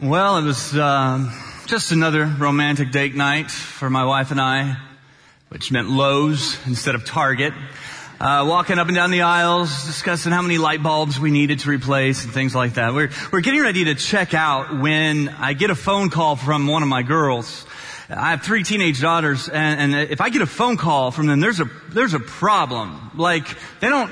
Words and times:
Well, 0.00 0.38
it 0.38 0.44
was 0.44 0.74
uh, 0.74 1.30
just 1.66 1.92
another 1.92 2.24
romantic 2.24 2.92
date 2.92 3.14
night 3.14 3.50
for 3.50 3.90
my 3.90 4.06
wife 4.06 4.30
and 4.30 4.40
I, 4.40 4.78
which 5.50 5.70
meant 5.70 5.90
Lowe's 5.90 6.56
instead 6.66 6.94
of 6.94 7.04
Target. 7.04 7.52
Uh, 8.18 8.46
walking 8.48 8.78
up 8.78 8.86
and 8.86 8.96
down 8.96 9.10
the 9.10 9.20
aisles, 9.20 9.84
discussing 9.84 10.32
how 10.32 10.40
many 10.40 10.56
light 10.56 10.82
bulbs 10.82 11.20
we 11.20 11.30
needed 11.30 11.58
to 11.58 11.68
replace 11.68 12.24
and 12.24 12.32
things 12.32 12.54
like 12.54 12.74
that. 12.74 12.94
We're 12.94 13.10
we're 13.30 13.42
getting 13.42 13.60
ready 13.60 13.84
to 13.84 13.94
check 13.94 14.32
out 14.32 14.80
when 14.80 15.28
I 15.28 15.52
get 15.52 15.68
a 15.68 15.74
phone 15.74 16.08
call 16.08 16.36
from 16.36 16.66
one 16.68 16.82
of 16.82 16.88
my 16.88 17.02
girls. 17.02 17.66
I 18.08 18.30
have 18.30 18.42
three 18.42 18.62
teenage 18.62 18.98
daughters, 18.98 19.50
and, 19.50 19.94
and 19.94 20.10
if 20.10 20.22
I 20.22 20.30
get 20.30 20.40
a 20.40 20.46
phone 20.46 20.78
call 20.78 21.10
from 21.10 21.26
them, 21.26 21.40
there's 21.40 21.60
a 21.60 21.68
there's 21.90 22.14
a 22.14 22.20
problem. 22.20 23.10
Like 23.14 23.46
they 23.80 23.90
don't 23.90 24.10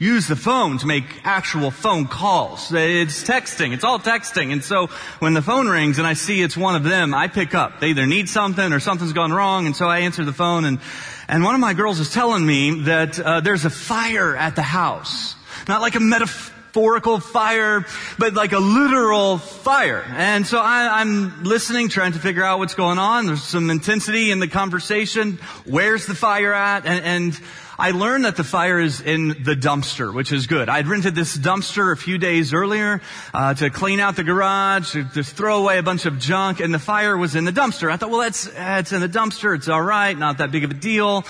use 0.00 0.26
the 0.26 0.34
phone 0.34 0.78
to 0.78 0.86
make 0.86 1.04
actual 1.24 1.70
phone 1.70 2.06
calls. 2.06 2.72
It's 2.72 3.22
texting. 3.22 3.74
It's 3.74 3.84
all 3.84 3.98
texting. 3.98 4.50
And 4.50 4.64
so 4.64 4.86
when 5.18 5.34
the 5.34 5.42
phone 5.42 5.68
rings 5.68 5.98
and 5.98 6.06
I 6.06 6.14
see 6.14 6.40
it's 6.40 6.56
one 6.56 6.74
of 6.74 6.84
them, 6.84 7.12
I 7.12 7.28
pick 7.28 7.54
up. 7.54 7.80
They 7.80 7.88
either 7.90 8.06
need 8.06 8.28
something 8.30 8.72
or 8.72 8.80
something's 8.80 9.12
gone 9.12 9.30
wrong. 9.30 9.66
And 9.66 9.76
so 9.76 9.86
I 9.86 10.00
answer 10.00 10.24
the 10.24 10.32
phone 10.32 10.64
and, 10.64 10.80
and 11.28 11.44
one 11.44 11.54
of 11.54 11.60
my 11.60 11.74
girls 11.74 12.00
is 12.00 12.10
telling 12.10 12.44
me 12.44 12.84
that 12.84 13.20
uh, 13.20 13.40
there's 13.40 13.66
a 13.66 13.70
fire 13.70 14.34
at 14.34 14.56
the 14.56 14.62
house. 14.62 15.36
Not 15.68 15.82
like 15.82 15.96
a 15.96 16.00
metaphorical 16.00 17.20
fire, 17.20 17.84
but 18.18 18.32
like 18.32 18.52
a 18.52 18.58
literal 18.58 19.36
fire. 19.36 20.02
And 20.08 20.46
so 20.46 20.58
I, 20.58 21.00
I'm 21.02 21.44
listening, 21.44 21.90
trying 21.90 22.12
to 22.12 22.18
figure 22.18 22.42
out 22.42 22.58
what's 22.58 22.74
going 22.74 22.98
on. 22.98 23.26
There's 23.26 23.42
some 23.42 23.68
intensity 23.68 24.30
in 24.30 24.40
the 24.40 24.48
conversation. 24.48 25.38
Where's 25.66 26.06
the 26.06 26.14
fire 26.14 26.54
at? 26.54 26.86
And, 26.86 27.04
and 27.04 27.40
I 27.80 27.92
learned 27.92 28.26
that 28.26 28.36
the 28.36 28.44
fire 28.44 28.78
is 28.78 29.00
in 29.00 29.28
the 29.28 29.56
dumpster, 29.56 30.12
which 30.12 30.32
is 30.32 30.46
good. 30.46 30.68
I'd 30.68 30.86
rented 30.86 31.14
this 31.14 31.34
dumpster 31.34 31.92
a 31.92 31.96
few 31.96 32.18
days 32.18 32.52
earlier 32.52 33.00
uh, 33.32 33.54
to 33.54 33.70
clean 33.70 34.00
out 34.00 34.16
the 34.16 34.22
garage, 34.22 34.92
to 34.92 35.24
throw 35.24 35.62
away 35.62 35.78
a 35.78 35.82
bunch 35.82 36.04
of 36.04 36.18
junk, 36.18 36.60
and 36.60 36.74
the 36.74 36.78
fire 36.78 37.16
was 37.16 37.36
in 37.36 37.46
the 37.46 37.52
dumpster. 37.52 37.90
I 37.90 37.96
thought, 37.96 38.10
well, 38.10 38.20
that's 38.20 38.50
it's 38.54 38.92
in 38.92 39.00
the 39.00 39.08
dumpster. 39.08 39.56
It's 39.56 39.70
all 39.70 39.80
right, 39.80 40.16
not 40.16 40.36
that 40.38 40.50
big 40.50 40.64
of 40.64 40.70
a 40.72 40.74
deal. 40.74 41.24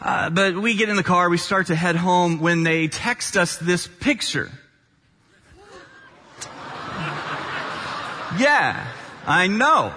Uh, 0.00 0.30
but 0.30 0.54
we 0.54 0.76
get 0.76 0.88
in 0.88 0.94
the 0.94 1.02
car, 1.02 1.28
we 1.28 1.38
start 1.38 1.66
to 1.66 1.74
head 1.74 1.96
home 1.96 2.38
when 2.38 2.62
they 2.62 2.86
text 2.86 3.36
us 3.36 3.56
this 3.56 3.88
picture. 3.88 4.48
yeah, 8.38 8.86
I 9.26 9.48
know. 9.48 9.92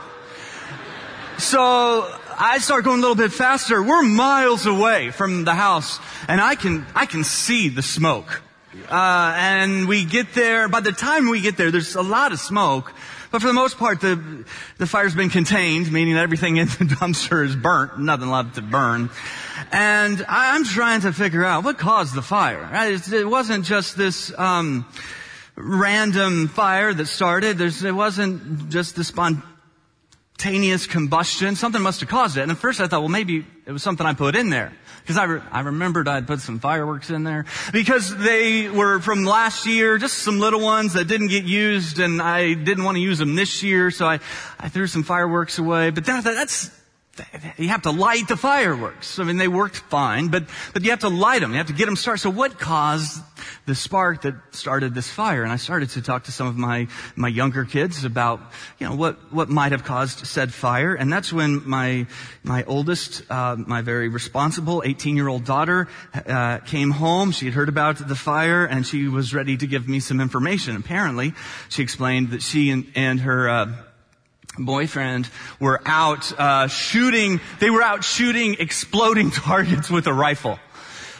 So 1.37 2.18
I 2.41 2.59
start 2.59 2.85
going 2.85 2.99
a 2.99 3.01
little 3.01 3.17
bit 3.17 3.33
faster. 3.33 3.83
We're 3.83 4.01
miles 4.01 4.65
away 4.65 5.11
from 5.11 5.43
the 5.43 5.53
house 5.53 5.99
and 6.29 6.39
I 6.39 6.55
can, 6.55 6.85
I 6.95 7.05
can 7.05 7.25
see 7.25 7.67
the 7.67 7.81
smoke. 7.81 8.41
Uh, 8.89 9.33
and 9.35 9.89
we 9.89 10.05
get 10.05 10.33
there, 10.33 10.69
by 10.69 10.79
the 10.79 10.93
time 10.93 11.29
we 11.29 11.41
get 11.41 11.57
there, 11.57 11.69
there's 11.69 11.95
a 11.95 12.01
lot 12.01 12.31
of 12.31 12.39
smoke. 12.39 12.93
But 13.29 13.41
for 13.41 13.47
the 13.47 13.53
most 13.53 13.77
part, 13.77 13.99
the, 13.99 14.45
the 14.77 14.87
fire's 14.87 15.13
been 15.13 15.29
contained, 15.29 15.91
meaning 15.91 16.15
everything 16.15 16.55
in 16.55 16.67
the 16.67 16.85
dumpster 16.85 17.45
is 17.45 17.57
burnt, 17.57 17.99
nothing 17.99 18.29
left 18.29 18.55
to 18.55 18.61
burn. 18.61 19.09
And 19.73 20.25
I'm 20.29 20.63
trying 20.63 21.01
to 21.01 21.11
figure 21.11 21.43
out 21.43 21.65
what 21.65 21.77
caused 21.77 22.15
the 22.15 22.21
fire. 22.21 22.69
It 22.73 23.27
wasn't 23.27 23.65
just 23.65 23.97
this, 23.97 24.31
um, 24.39 24.85
random 25.57 26.47
fire 26.47 26.93
that 26.93 27.07
started. 27.07 27.57
There's, 27.57 27.83
it 27.83 27.93
wasn't 27.93 28.69
just 28.69 28.95
the 28.95 29.03
spontaneous 29.03 29.48
spontaneous 30.39 30.87
combustion. 30.87 31.57
Something 31.57 31.81
must 31.81 31.99
have 31.99 32.07
caused 32.07 32.37
it. 32.37 32.43
And 32.43 32.51
at 32.51 32.57
first 32.57 32.79
I 32.79 32.87
thought, 32.87 33.01
well, 33.01 33.09
maybe 33.09 33.45
it 33.65 33.71
was 33.73 33.83
something 33.83 34.05
I 34.07 34.13
put 34.13 34.37
in 34.37 34.49
there. 34.49 34.71
Because 35.01 35.17
I, 35.17 35.23
re- 35.25 35.41
I 35.51 35.59
remembered 35.61 36.07
I'd 36.07 36.27
put 36.27 36.39
some 36.39 36.59
fireworks 36.59 37.09
in 37.09 37.25
there. 37.25 37.45
Because 37.73 38.15
they 38.15 38.69
were 38.69 39.01
from 39.01 39.25
last 39.25 39.65
year, 39.65 39.97
just 39.97 40.19
some 40.19 40.39
little 40.39 40.61
ones 40.61 40.93
that 40.93 41.09
didn't 41.09 41.27
get 41.27 41.43
used 41.43 41.99
and 41.99 42.21
I 42.21 42.53
didn't 42.53 42.85
want 42.85 42.95
to 42.95 43.01
use 43.01 43.17
them 43.17 43.35
this 43.35 43.63
year, 43.63 43.91
so 43.91 44.05
I, 44.05 44.19
I 44.57 44.69
threw 44.69 44.87
some 44.87 45.03
fireworks 45.03 45.59
away. 45.59 45.89
But 45.89 46.05
then 46.05 46.15
I 46.15 46.21
thought, 46.21 46.35
that's, 46.35 46.71
you 47.57 47.69
have 47.69 47.83
to 47.83 47.91
light 47.91 48.27
the 48.27 48.37
fireworks. 48.37 49.19
I 49.19 49.23
mean, 49.23 49.37
they 49.37 49.47
worked 49.47 49.77
fine, 49.77 50.27
but, 50.29 50.45
but 50.73 50.83
you 50.83 50.91
have 50.91 50.99
to 50.99 51.09
light 51.09 51.41
them. 51.41 51.51
You 51.51 51.57
have 51.57 51.67
to 51.67 51.73
get 51.73 51.85
them 51.85 51.95
started. 51.95 52.21
So 52.21 52.29
what 52.29 52.59
caused 52.59 53.21
the 53.65 53.75
spark 53.75 54.21
that 54.23 54.35
started 54.51 54.93
this 54.95 55.09
fire? 55.09 55.43
And 55.43 55.51
I 55.51 55.57
started 55.57 55.89
to 55.91 56.01
talk 56.01 56.25
to 56.25 56.31
some 56.31 56.47
of 56.47 56.57
my, 56.57 56.87
my 57.15 57.27
younger 57.27 57.65
kids 57.65 58.05
about, 58.05 58.39
you 58.79 58.87
know, 58.87 58.95
what, 58.95 59.33
what 59.33 59.49
might 59.49 59.71
have 59.71 59.83
caused 59.83 60.25
said 60.25 60.53
fire. 60.53 60.93
And 60.95 61.11
that's 61.11 61.31
when 61.31 61.67
my, 61.67 62.07
my 62.43 62.63
oldest, 62.65 63.23
uh, 63.29 63.55
my 63.57 63.81
very 63.81 64.09
responsible 64.09 64.81
18 64.85 65.15
year 65.15 65.27
old 65.27 65.45
daughter, 65.45 65.87
uh, 66.13 66.59
came 66.59 66.91
home. 66.91 67.31
She 67.31 67.45
had 67.45 67.53
heard 67.53 67.69
about 67.69 67.97
the 68.07 68.15
fire 68.15 68.65
and 68.65 68.85
she 68.85 69.07
was 69.07 69.33
ready 69.33 69.57
to 69.57 69.67
give 69.67 69.87
me 69.87 69.99
some 69.99 70.21
information. 70.21 70.75
Apparently, 70.75 71.33
she 71.69 71.83
explained 71.83 72.31
that 72.31 72.41
she 72.41 72.71
and, 72.71 72.91
and 72.95 73.19
her, 73.21 73.49
uh, 73.49 73.73
boyfriend 74.65 75.29
were 75.59 75.81
out 75.85 76.31
uh, 76.39 76.67
shooting. 76.67 77.39
They 77.59 77.69
were 77.69 77.81
out 77.81 78.03
shooting 78.03 78.57
exploding 78.59 79.31
targets 79.31 79.89
with 79.89 80.07
a 80.07 80.13
rifle. 80.13 80.59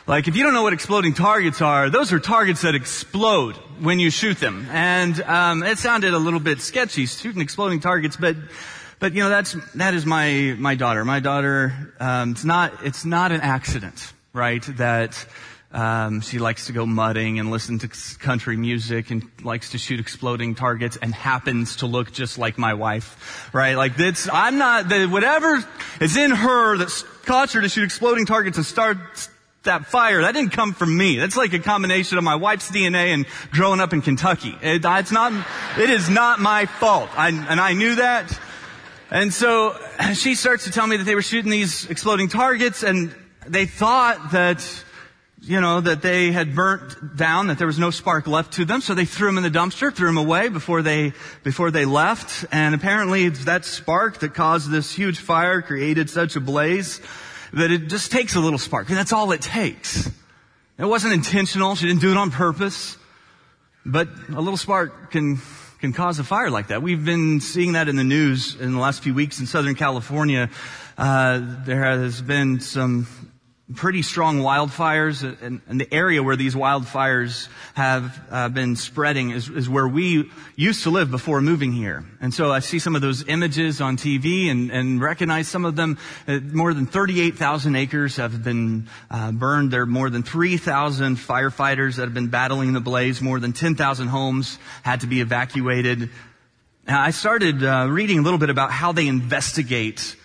Like 0.08 0.28
if 0.28 0.36
you 0.36 0.44
don't 0.44 0.54
know 0.54 0.64
what 0.64 0.74
exploding 0.74 1.14
targets 1.14 1.62
are, 1.62 1.90
those 1.90 2.12
are 2.14 2.20
targets 2.20 2.64
that 2.64 2.74
explode 2.74 3.56
when 3.80 4.00
you 4.00 4.10
shoot 4.10 4.40
them. 4.40 4.68
And 4.72 5.22
um, 5.22 5.62
it 5.62 5.78
sounded 5.78 6.14
a 6.14 6.18
little 6.18 6.40
bit 6.40 6.62
sketchy, 6.62 7.06
shooting 7.06 7.42
exploding 7.42 7.80
targets, 7.80 8.18
but 8.18 8.36
but 9.00 9.14
you 9.14 9.22
know 9.22 9.30
that's 9.30 9.56
that 9.76 9.94
is 9.94 10.06
my 10.06 10.56
my 10.58 10.76
daughter. 10.76 11.06
My 11.06 11.20
daughter. 11.20 11.94
Um, 12.00 12.32
it's 12.32 12.44
not 12.44 12.86
it's 12.86 13.06
not 13.06 13.32
an 13.32 13.42
accident, 13.42 14.14
right? 14.34 14.64
That 14.78 15.26
um, 15.72 16.22
she 16.22 16.40
likes 16.40 16.66
to 16.66 16.74
go 16.74 16.86
mudding 16.86 17.40
and 17.40 17.52
listen 17.52 17.78
to 17.80 17.90
country 18.18 18.58
music 18.58 19.12
and 19.12 19.30
likes 19.44 19.72
to 19.72 19.78
shoot 19.78 20.00
exploding 20.00 20.56
targets 20.56 20.98
and 21.00 21.14
happens 21.14 21.78
to 21.78 21.86
look 21.86 22.12
just 22.12 22.40
like 22.40 22.58
my 22.58 22.74
wife, 22.74 23.50
right? 23.54 23.76
Like 23.76 23.96
that's, 23.96 24.28
I'm 24.32 24.58
not, 24.58 24.90
the, 24.90 25.06
whatever 25.06 25.64
is 26.02 26.18
in 26.18 26.32
her 26.32 26.78
that 26.78 27.06
caused 27.26 27.54
her 27.54 27.62
to 27.62 27.70
shoot 27.70 27.84
exploding 27.84 28.26
targets 28.26 28.58
and 28.58 28.66
start 28.66 28.98
that 29.64 29.86
fire, 29.86 30.22
that 30.22 30.34
didn't 30.34 30.54
come 30.54 30.74
from 30.74 30.98
me. 30.98 31.18
That's 31.18 31.38
like 31.38 31.54
a 31.54 31.60
combination 31.60 32.18
of 32.18 32.24
my 32.24 32.36
wife's 32.36 32.72
DNA 32.72 33.14
and 33.14 33.28
growing 33.52 33.80
up 33.80 33.94
in 33.94 34.02
Kentucky. 34.02 34.56
It, 34.64 34.84
it's 34.84 35.12
not, 35.12 35.34
it 35.78 35.90
is 35.92 36.10
not 36.10 36.40
my 36.40 36.66
fault. 36.66 37.10
I, 37.16 37.30
and 37.30 37.60
I 37.60 37.74
knew 37.74 37.96
that. 37.96 38.40
And 39.12 39.32
so 39.32 39.76
she 40.14 40.34
starts 40.34 40.64
to 40.64 40.72
tell 40.72 40.88
me 40.88 40.98
that 40.98 41.04
they 41.04 41.16
were 41.16 41.22
shooting 41.22 41.52
these 41.52 41.88
exploding 41.90 42.28
targets 42.28 42.82
and 42.82 43.14
they 43.46 43.66
thought 43.66 44.32
that 44.32 44.66
you 45.50 45.60
know, 45.60 45.82
that 45.82 46.04
they 46.04 46.32
had 46.32 46.54
burnt 46.54 47.18
down, 47.18 47.48
that 47.48 47.58
there 47.58 47.66
was 47.66 47.80
no 47.80 47.90
spark 47.90 48.28
left 48.28 48.54
to 48.54 48.66
them, 48.66 48.82
so 48.82 48.94
they 48.94 49.06
threw 49.06 49.26
them 49.26 49.44
in 49.44 49.44
the 49.44 49.50
dumpster, 49.50 49.92
threw 49.92 50.06
them 50.06 50.18
away 50.18 50.48
before 50.48 50.84
they, 50.84 51.12
before 51.44 51.72
they 51.72 51.86
left. 51.86 52.46
And 52.52 52.76
apparently 52.76 53.24
it's 53.26 53.46
that 53.46 53.66
spark 53.66 54.20
that 54.20 54.36
caused 54.36 54.70
this 54.70 54.94
huge 54.94 55.18
fire, 55.18 55.64
created 55.64 56.08
such 56.08 56.36
a 56.36 56.40
blaze, 56.40 57.02
that 57.54 57.72
it 57.72 57.88
just 57.88 58.12
takes 58.12 58.36
a 58.36 58.40
little 58.40 58.60
spark. 58.60 58.90
And 58.90 58.98
that's 58.98 59.12
all 59.12 59.32
it 59.32 59.42
takes. 59.42 60.06
It 60.78 60.86
wasn't 60.86 61.16
intentional. 61.16 61.74
She 61.74 61.88
didn't 61.88 62.02
do 62.02 62.12
it 62.12 62.18
on 62.18 62.30
purpose. 62.30 62.96
But 63.84 64.08
a 64.30 64.40
little 64.40 64.56
spark 64.56 65.10
can, 65.10 65.42
can 65.80 65.94
cause 65.94 66.20
a 66.20 66.24
fire 66.24 66.52
like 66.52 66.68
that. 66.68 66.84
We've 66.84 67.04
been 67.04 67.42
seeing 67.42 67.72
that 67.72 67.90
in 67.90 67.96
the 67.96 68.04
news 68.04 68.56
in 68.56 68.74
the 68.74 68.80
last 68.80 69.02
few 69.02 69.16
weeks 69.16 69.40
in 69.40 69.48
Southern 69.48 69.74
California. 69.74 70.52
Uh, 70.96 71.42
there 71.66 71.86
has 71.86 72.22
been 72.22 72.60
some 72.60 73.08
pretty 73.76 74.02
strong 74.02 74.40
wildfires, 74.40 75.24
and, 75.42 75.62
and, 75.68 75.80
the 75.80 75.94
area 75.94 76.24
where 76.24 76.36
these 76.36 76.56
wildfires 76.56 77.48
have 77.76 78.20
uh, 78.32 78.50
been 78.50 78.76
spreading 78.76 79.30
is, 79.30 79.48
is, 79.48 79.70
where 79.70 79.88
we 79.88 80.30
used 80.56 80.84
to 80.84 80.90
live 80.90 81.12
before 81.12 81.40
moving 81.40 81.72
here. 81.72 82.04
And 82.20 82.34
so 82.34 82.52
I 82.52 82.60
see 82.60 82.80
some 82.80 82.96
of 82.96 83.02
those 83.02 83.28
images 83.28 83.80
on 83.80 83.96
TV 83.96 84.50
and, 84.50 84.72
and 84.72 85.00
recognize 85.00 85.48
some 85.48 85.66
of 85.66 85.76
them. 85.76 86.00
Uh, 86.28 86.40
more 86.40 86.74
than 86.74 86.88
38,000 86.88 87.76
acres 87.76 88.16
have 88.16 88.44
been 88.44 88.88
uh, 89.12 89.32
burned. 89.32 89.70
There 89.72 89.84
are 89.84 89.86
more 89.86 90.10
than 90.10 90.24
3,000 90.24 91.18
firefighters 91.18 91.98
that 91.98 92.04
have 92.04 92.14
been 92.14 92.30
battling 92.30 92.74
the 92.74 92.80
blaze. 92.80 93.22
More 93.22 93.40
than 93.40 93.54
10,000 93.54 94.08
homes 94.08 94.58
had 94.82 95.02
to 95.02 95.08
be 95.08 95.22
evacuated. 95.22 96.10
Now, 96.88 97.02
I 97.04 97.12
started 97.12 97.64
uh, 97.64 97.88
reading 97.88 98.18
a 98.18 98.22
little 98.24 98.40
bit 98.40 98.50
about 98.50 98.72
how 98.72 98.94
they 98.94 99.08
investigate 99.08 100.16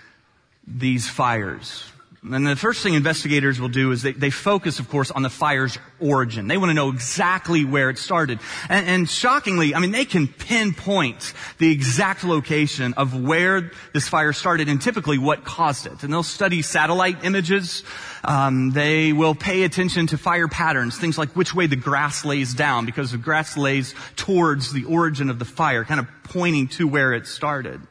these 0.67 1.07
fires 1.07 1.85
and 2.31 2.47
the 2.47 2.57
first 2.57 2.83
thing 2.83 2.95
investigators 2.95 3.61
will 3.61 3.69
do 3.69 3.93
is 3.93 4.01
they, 4.01 4.13
they 4.13 4.31
focus, 4.31 4.79
of 4.79 4.89
course, 4.89 5.11
on 5.11 5.23
the 5.23 5.29
fire's 5.29 5.77
origin. 6.01 6.49
They 6.49 6.57
want 6.57 6.71
to 6.71 6.75
know 6.75 6.89
exactly 6.89 7.67
where 7.67 7.91
it 7.91 7.99
started. 7.99 8.39
And, 8.71 8.87
and, 8.87 9.11
shockingly, 9.11 9.75
I 9.75 9.79
mean, 9.79 9.91
they 9.91 10.07
can 10.07 10.29
pinpoint 10.29 11.35
the 11.59 11.71
exact 11.71 12.25
location 12.25 12.95
of 12.95 13.21
where 13.21 13.71
this 13.93 14.09
fire 14.09 14.33
started 14.33 14.71
and 14.71 14.81
typically 14.81 15.19
what 15.19 15.45
caused 15.45 15.87
it. 15.87 16.03
And 16.03 16.11
they'll 16.11 16.23
study 16.23 16.63
satellite 16.63 17.25
images. 17.25 17.83
Um, 18.25 18.71
they 18.71 19.13
will 19.13 19.35
pay 19.35 19.65
attention 19.65 20.07
to 20.07 20.17
fire 20.17 20.49
patterns, 20.49 20.99
things 20.99 21.19
like 21.19 21.37
which 21.37 21.55
way 21.55 21.67
the 21.67 21.77
grass 21.77 22.25
lays 22.25 22.55
down, 22.55 22.87
because 22.87 23.13
the 23.13 23.19
grass 23.19 23.59
lays 23.59 23.95
towards 24.17 24.73
the 24.73 24.85
origin 24.85 25.29
of 25.29 25.39
the 25.39 25.45
fire, 25.45 25.85
kind 25.85 26.01
of 26.01 26.07
pointing 26.23 26.69
to 26.69 26.89
where 26.89 27.13
it 27.13 27.27
started. 27.27 27.83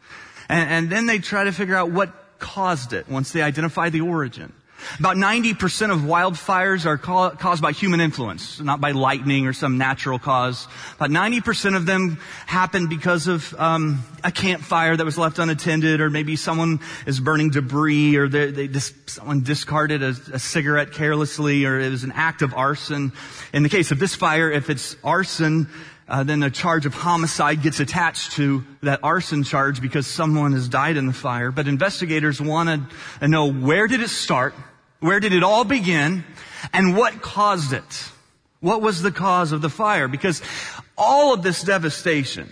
And, 0.49 0.69
and 0.69 0.89
then 0.91 1.05
they 1.05 1.19
try 1.19 1.43
to 1.43 1.51
figure 1.51 1.75
out 1.75 1.91
what 1.91 2.22
caused 2.39 2.93
it 2.93 3.09
once 3.09 3.31
they 3.31 3.41
identify 3.41 3.89
the 3.89 4.01
origin. 4.01 4.53
About 4.99 5.15
90% 5.15 5.91
of 5.91 5.99
wildfires 5.99 6.85
are 6.85 6.97
caused 6.97 7.61
by 7.61 7.71
human 7.71 8.01
influence, 8.01 8.59
not 8.59 8.81
by 8.81 8.91
lightning 8.91 9.47
or 9.47 9.53
some 9.53 9.77
natural 9.77 10.19
cause. 10.19 10.67
About 10.95 11.09
90% 11.09 11.75
of 11.75 11.85
them 11.85 12.17
happen 12.45 12.87
because 12.87 13.27
of 13.27 13.53
um, 13.57 14.03
a 14.23 14.31
campfire 14.31 14.95
that 14.95 15.05
was 15.05 15.17
left 15.17 15.39
unattended, 15.39 16.01
or 16.01 16.09
maybe 16.09 16.35
someone 16.35 16.79
is 17.05 17.19
burning 17.19 17.49
debris, 17.49 18.15
or 18.15 18.27
they, 18.27 18.51
they 18.51 18.67
dis- 18.67 18.93
someone 19.07 19.41
discarded 19.41 20.03
a, 20.03 20.15
a 20.33 20.39
cigarette 20.39 20.91
carelessly, 20.91 21.65
or 21.65 21.79
it 21.79 21.89
was 21.89 22.03
an 22.03 22.11
act 22.13 22.41
of 22.41 22.53
arson. 22.53 23.13
In 23.53 23.63
the 23.63 23.69
case 23.69 23.91
of 23.91 23.99
this 23.99 24.15
fire, 24.15 24.51
if 24.51 24.69
it's 24.69 24.95
arson, 25.03 25.67
uh, 26.07 26.23
then 26.23 26.43
a 26.43 26.49
charge 26.49 26.85
of 26.85 26.93
homicide 26.93 27.61
gets 27.61 27.79
attached 27.79 28.33
to 28.33 28.63
that 28.81 28.99
arson 29.03 29.43
charge 29.43 29.81
because 29.81 30.05
someone 30.05 30.53
has 30.53 30.67
died 30.67 30.97
in 30.97 31.07
the 31.07 31.13
fire. 31.13 31.51
But 31.51 31.67
investigators 31.67 32.41
want 32.41 32.89
to 33.19 33.27
know 33.27 33.51
where 33.51 33.87
did 33.87 34.01
it 34.01 34.09
start? 34.09 34.53
Where 34.99 35.19
did 35.19 35.33
it 35.33 35.43
all 35.43 35.63
begin? 35.63 36.23
And 36.73 36.95
what 36.95 37.21
caused 37.21 37.73
it? 37.73 38.09
What 38.59 38.81
was 38.81 39.01
the 39.01 39.11
cause 39.11 39.51
of 39.51 39.61
the 39.61 39.69
fire? 39.69 40.07
Because 40.07 40.41
all 40.97 41.33
of 41.33 41.43
this 41.43 41.63
devastation, 41.63 42.49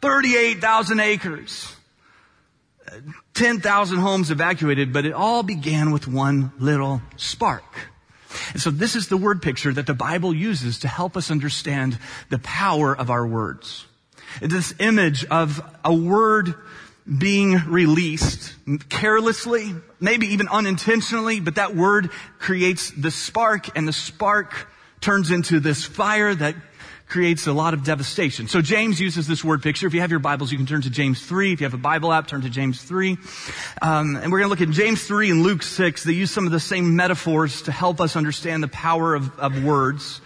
38,000 0.00 1.00
acres, 1.00 1.74
10,000 3.34 3.98
homes 3.98 4.30
evacuated, 4.30 4.92
but 4.92 5.04
it 5.04 5.12
all 5.12 5.42
began 5.42 5.90
with 5.90 6.06
one 6.06 6.52
little 6.58 7.02
spark. 7.16 7.64
And 8.52 8.60
so 8.60 8.70
this 8.70 8.96
is 8.96 9.08
the 9.08 9.16
word 9.16 9.42
picture 9.42 9.72
that 9.72 9.86
the 9.86 9.94
Bible 9.94 10.34
uses 10.34 10.80
to 10.80 10.88
help 10.88 11.16
us 11.16 11.30
understand 11.30 11.98
the 12.30 12.38
power 12.38 12.96
of 12.96 13.10
our 13.10 13.26
words. 13.26 13.86
This 14.40 14.74
image 14.78 15.24
of 15.26 15.62
a 15.84 15.94
word 15.94 16.54
being 17.06 17.60
released 17.66 18.54
carelessly, 18.88 19.74
maybe 20.00 20.28
even 20.28 20.48
unintentionally, 20.48 21.40
but 21.40 21.56
that 21.56 21.76
word 21.76 22.10
creates 22.38 22.90
the 22.90 23.10
spark 23.10 23.76
and 23.76 23.86
the 23.86 23.92
spark 23.92 24.68
turns 25.00 25.30
into 25.30 25.60
this 25.60 25.84
fire 25.84 26.34
that 26.34 26.56
creates 27.14 27.46
a 27.46 27.52
lot 27.52 27.74
of 27.74 27.84
devastation. 27.84 28.48
So 28.48 28.60
James 28.60 29.00
uses 29.00 29.28
this 29.28 29.44
word 29.44 29.62
picture. 29.62 29.86
If 29.86 29.94
you 29.94 30.00
have 30.00 30.10
your 30.10 30.18
Bibles, 30.18 30.50
you 30.50 30.58
can 30.58 30.66
turn 30.66 30.82
to 30.82 30.90
James 30.90 31.24
3. 31.24 31.52
If 31.52 31.60
you 31.60 31.64
have 31.64 31.72
a 31.72 31.76
Bible 31.76 32.12
app, 32.12 32.26
turn 32.26 32.40
to 32.40 32.50
James 32.50 32.82
3. 32.82 33.16
Um, 33.80 34.16
and 34.16 34.32
we're 34.32 34.40
going 34.40 34.42
to 34.42 34.48
look 34.48 34.60
at 34.60 34.70
James 34.70 35.06
3 35.06 35.30
and 35.30 35.44
Luke 35.44 35.62
6. 35.62 36.02
They 36.02 36.10
use 36.10 36.32
some 36.32 36.44
of 36.44 36.50
the 36.50 36.58
same 36.58 36.96
metaphors 36.96 37.62
to 37.62 37.70
help 37.70 38.00
us 38.00 38.16
understand 38.16 38.64
the 38.64 38.68
power 38.68 39.14
of, 39.14 39.38
of 39.38 39.62
words. 39.62 40.20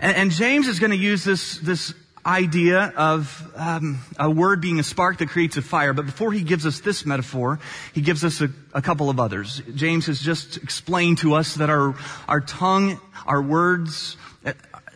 And, 0.00 0.14
and 0.18 0.30
James 0.30 0.68
is 0.68 0.78
going 0.78 0.90
to 0.90 0.98
use 0.98 1.24
this, 1.24 1.56
this 1.60 1.94
idea 2.26 2.92
of 2.94 3.50
um, 3.56 3.98
a 4.18 4.30
word 4.30 4.60
being 4.60 4.78
a 4.78 4.82
spark 4.82 5.16
that 5.18 5.30
creates 5.30 5.56
a 5.56 5.62
fire. 5.62 5.94
But 5.94 6.04
before 6.04 6.30
he 6.30 6.42
gives 6.42 6.66
us 6.66 6.80
this 6.80 7.06
metaphor, 7.06 7.58
he 7.94 8.02
gives 8.02 8.22
us 8.22 8.42
a, 8.42 8.50
a, 8.74 8.82
couple 8.82 9.08
of 9.08 9.18
others. 9.18 9.62
James 9.74 10.04
has 10.06 10.20
just 10.20 10.58
explained 10.58 11.18
to 11.18 11.34
us 11.34 11.54
that 11.54 11.70
our 11.70 11.94
our 12.28 12.42
tongue, 12.42 13.00
our 13.26 13.40
words, 13.40 14.18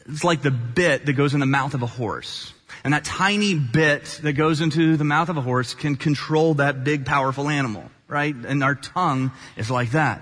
it's 0.06 0.24
like 0.24 0.42
the 0.42 0.50
bit 0.50 1.06
that 1.06 1.12
goes 1.12 1.34
in 1.34 1.40
the 1.40 1.46
mouth 1.46 1.74
of 1.74 1.82
a 1.82 1.86
horse. 1.86 2.52
And 2.84 2.94
that 2.94 3.04
tiny 3.04 3.54
bit 3.54 4.20
that 4.22 4.32
goes 4.32 4.60
into 4.60 4.96
the 4.96 5.04
mouth 5.04 5.28
of 5.28 5.36
a 5.36 5.40
horse 5.40 5.74
can 5.74 5.96
control 5.96 6.54
that 6.54 6.84
big, 6.84 7.06
powerful 7.06 7.48
animal, 7.48 7.84
right? 8.08 8.34
And 8.34 8.64
our 8.64 8.74
tongue 8.74 9.30
is 9.56 9.70
like 9.70 9.92
that. 9.92 10.20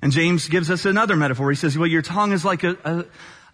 And 0.00 0.12
James 0.12 0.48
gives 0.48 0.70
us 0.70 0.84
another 0.84 1.16
metaphor. 1.16 1.50
He 1.50 1.56
says, 1.56 1.76
well, 1.76 1.88
your 1.88 2.02
tongue 2.02 2.32
is 2.32 2.44
like 2.44 2.64
a, 2.64 2.76
a 2.84 3.04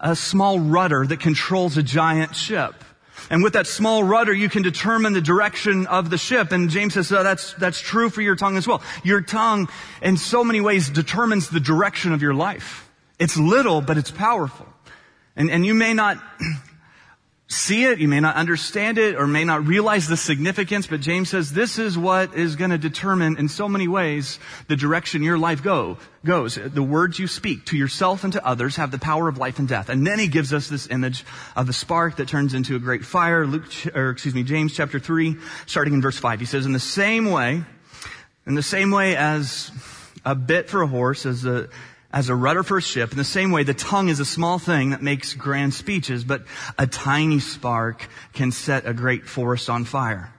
a 0.01 0.15
small 0.15 0.61
rudder 0.61 1.07
that 1.07 1.21
controls 1.21 1.77
a 1.77 1.83
giant 1.83 2.35
ship. 2.37 2.75
And 3.31 3.43
with 3.43 3.55
that 3.55 3.67
small 3.67 4.05
rudder, 4.05 4.33
you 4.33 4.49
can 4.49 4.63
determine 4.63 5.13
the 5.13 5.21
direction 5.21 5.87
of 5.87 6.09
the 6.09 6.17
ship. 6.17 6.53
And 6.53 6.71
James 6.71 6.95
says, 6.95 7.11
oh, 7.13 7.23
that's, 7.23 7.53
that's 7.55 7.81
true 7.81 8.09
for 8.09 8.23
your 8.23 8.37
tongue 8.37 8.57
as 8.57 8.67
well. 8.67 8.81
Your 9.03 9.21
tongue, 9.21 9.69
in 10.01 10.17
so 10.17 10.45
many 10.45 10.61
ways, 10.61 10.89
determines 10.89 11.51
the 11.51 11.61
direction 11.61 12.13
of 12.13 12.23
your 12.23 12.33
life. 12.33 12.89
It's 13.19 13.37
little, 13.37 13.81
but 13.81 13.99
it's 13.99 14.13
powerful. 14.13 14.67
And, 15.39 15.51
and 15.53 15.65
you 15.65 15.73
may 15.73 15.95
not 15.95 16.19
see 17.47 17.85
it, 17.85 18.01
you 18.01 18.09
may 18.09 18.19
not 18.19 18.35
understand 18.35 18.99
it, 18.99 19.15
or 19.15 19.27
may 19.29 19.45
not 19.45 19.67
realize 19.67 20.09
the 20.09 20.17
significance, 20.17 20.89
but 20.89 21.01
James 21.01 21.31
says 21.31 21.53
this 21.53 21.79
is 21.79 21.97
what 21.97 22.35
is 22.35 22.57
going 22.57 22.73
to 22.73 22.79
determine 22.79 23.39
in 23.39 23.49
so 23.49 23.69
many 23.69 23.87
ways 23.87 24.41
the 24.67 24.75
direction 24.75 25.23
your 25.23 25.39
life 25.39 25.63
go, 25.63 25.97
goes. 26.25 26.57
The 26.57 26.83
words 26.83 27.21
you 27.21 27.29
speak 27.29 27.67
to 27.67 27.79
yourself 27.79 28.25
and 28.25 28.33
to 28.33 28.45
others 28.45 28.77
have 28.77 28.91
the 28.91 28.99
power 28.99 29.29
of 29.29 29.39
life 29.39 29.61
and 29.61 29.69
death. 29.69 29.89
And 29.89 30.05
then 30.05 30.19
he 30.19 30.27
gives 30.27 30.53
us 30.53 30.69
this 30.69 30.91
image 30.91 31.25
of 31.55 31.69
a 31.69 31.73
spark 31.73 32.17
that 32.17 32.29
turns 32.29 32.53
into 32.53 32.75
a 32.75 32.81
great 32.81 33.05
fire. 33.05 33.47
Luke, 33.47 33.65
or 33.95 34.11
excuse 34.11 34.35
me, 34.35 34.43
James 34.43 34.75
chapter 34.75 34.99
3, 34.99 35.37
starting 35.67 35.95
in 35.95 36.03
verse 36.03 36.19
5. 36.19 36.41
He 36.41 36.47
says, 36.47 36.67
in 36.67 36.73
the 36.73 36.81
same 36.81 37.31
way, 37.31 37.63
in 38.45 38.57
the 38.57 38.63
same 38.63 38.91
way 38.91 39.17
as 39.17 39.71
a 40.25 40.35
bit 40.35 40.69
for 40.69 40.83
a 40.83 40.87
horse, 40.87 41.25
as 41.25 41.45
a, 41.45 41.69
as 42.13 42.29
a 42.29 42.35
rudder 42.35 42.63
for 42.63 42.79
a 42.79 42.83
ship. 42.83 43.13
In 43.13 43.19
the 43.19 43.25
same 43.25 43.51
way, 43.51 43.65
the 43.65 43.75
tongue 43.75 44.09
is 44.09 44.21
a 44.21 44.25
small 44.25 44.59
thing 44.59 44.91
that 44.91 45.03
makes 45.03 45.35
grand 45.35 45.75
speeches, 45.75 46.25
but 46.25 46.43
a 46.79 46.87
tiny 46.87 47.41
spark 47.41 48.09
can 48.33 48.51
set 48.51 48.87
a 48.87 48.95
great 48.95 49.27
forest 49.27 49.69
on 49.69 49.85
fire. 49.85 50.33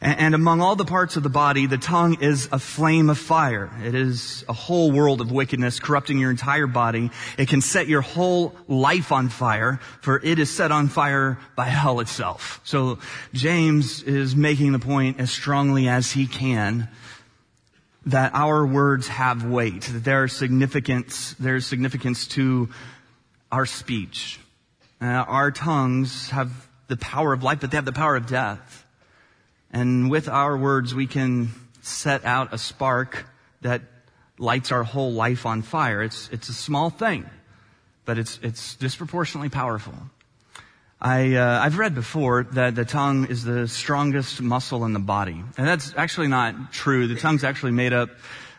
And 0.00 0.34
among 0.34 0.60
all 0.60 0.76
the 0.76 0.84
parts 0.84 1.16
of 1.16 1.22
the 1.22 1.30
body, 1.30 1.64
the 1.64 1.78
tongue 1.78 2.20
is 2.20 2.48
a 2.52 2.58
flame 2.58 3.08
of 3.08 3.16
fire. 3.16 3.70
It 3.82 3.94
is 3.94 4.44
a 4.48 4.52
whole 4.52 4.92
world 4.92 5.22
of 5.22 5.32
wickedness 5.32 5.80
corrupting 5.80 6.18
your 6.18 6.30
entire 6.30 6.66
body. 6.66 7.10
It 7.38 7.48
can 7.48 7.62
set 7.62 7.86
your 7.86 8.02
whole 8.02 8.54
life 8.68 9.12
on 9.12 9.30
fire, 9.30 9.80
for 10.02 10.20
it 10.22 10.38
is 10.38 10.54
set 10.54 10.72
on 10.72 10.88
fire 10.88 11.38
by 11.56 11.66
hell 11.66 12.00
itself. 12.00 12.60
So 12.64 12.98
James 13.32 14.02
is 14.02 14.36
making 14.36 14.72
the 14.72 14.78
point 14.78 15.20
as 15.20 15.30
strongly 15.30 15.88
as 15.88 16.12
he 16.12 16.26
can 16.26 16.88
that 18.06 18.34
our 18.34 18.66
words 18.66 19.08
have 19.08 19.44
weight, 19.44 19.82
that 19.82 20.04
there 20.04 20.24
is 20.24 20.32
significance, 20.32 21.34
there's 21.38 21.66
significance 21.66 22.26
to 22.28 22.68
our 23.50 23.66
speech. 23.66 24.38
Uh, 25.00 25.06
our 25.06 25.50
tongues 25.50 26.30
have 26.30 26.50
the 26.88 26.96
power 26.96 27.32
of 27.32 27.42
life, 27.42 27.60
but 27.60 27.70
they 27.70 27.76
have 27.76 27.84
the 27.84 27.92
power 27.92 28.16
of 28.16 28.26
death. 28.26 28.84
And 29.70 30.10
with 30.10 30.28
our 30.28 30.56
words, 30.56 30.94
we 30.94 31.06
can 31.06 31.50
set 31.82 32.24
out 32.24 32.52
a 32.52 32.58
spark 32.58 33.26
that 33.62 33.82
lights 34.38 34.72
our 34.72 34.84
whole 34.84 35.12
life 35.12 35.46
on 35.46 35.62
fire. 35.62 36.02
It's, 36.02 36.28
it's 36.30 36.48
a 36.48 36.54
small 36.54 36.90
thing, 36.90 37.28
but 38.04 38.18
it's, 38.18 38.38
it's 38.42 38.76
disproportionately 38.76 39.48
powerful. 39.48 39.94
I, 41.00 41.34
uh, 41.34 41.60
I've 41.60 41.78
read 41.78 41.94
before 41.94 42.44
that 42.52 42.74
the 42.74 42.84
tongue 42.84 43.26
is 43.26 43.44
the 43.44 43.68
strongest 43.68 44.40
muscle 44.40 44.84
in 44.84 44.92
the 44.92 45.00
body. 45.00 45.42
And 45.56 45.66
that's 45.66 45.92
actually 45.96 46.28
not 46.28 46.72
true. 46.72 47.06
The 47.06 47.16
tongue's 47.16 47.44
actually 47.44 47.72
made 47.72 47.92
up, 47.92 48.10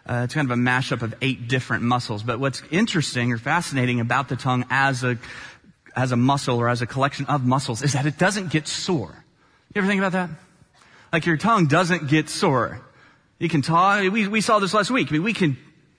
uh, 0.07 0.21
it's 0.25 0.33
kind 0.33 0.49
of 0.49 0.57
a 0.57 0.61
mashup 0.61 1.01
of 1.01 1.15
eight 1.21 1.47
different 1.47 1.83
muscles. 1.83 2.23
But 2.23 2.39
what's 2.39 2.61
interesting 2.69 3.31
or 3.31 3.37
fascinating 3.37 3.99
about 3.99 4.29
the 4.29 4.35
tongue 4.35 4.65
as 4.69 5.03
a, 5.03 5.17
as 5.95 6.11
a 6.11 6.17
muscle 6.17 6.57
or 6.57 6.69
as 6.69 6.81
a 6.81 6.85
collection 6.85 7.25
of 7.25 7.45
muscles 7.45 7.81
is 7.81 7.93
that 7.93 8.05
it 8.05 8.17
doesn't 8.17 8.51
get 8.51 8.67
sore. 8.67 9.23
You 9.73 9.79
ever 9.79 9.87
think 9.87 9.99
about 9.99 10.11
that? 10.11 10.29
Like 11.11 11.25
your 11.25 11.37
tongue 11.37 11.67
doesn't 11.67 12.09
get 12.09 12.29
sore. 12.29 12.81
You 13.39 13.49
can 13.49 13.61
talk, 13.61 14.01
we, 14.11 14.27
we 14.27 14.41
saw 14.41 14.59
this 14.59 14.73
last 14.73 14.91
week. 14.91 15.09
I 15.09 15.13
mean, 15.13 15.23
we 15.23 15.33
can 15.33 15.57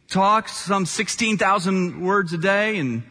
talk 0.09 0.49
some 0.49 0.87
16,000 0.87 2.00
words 2.00 2.33
a 2.33 2.38
day 2.38 2.78
and 2.78 3.02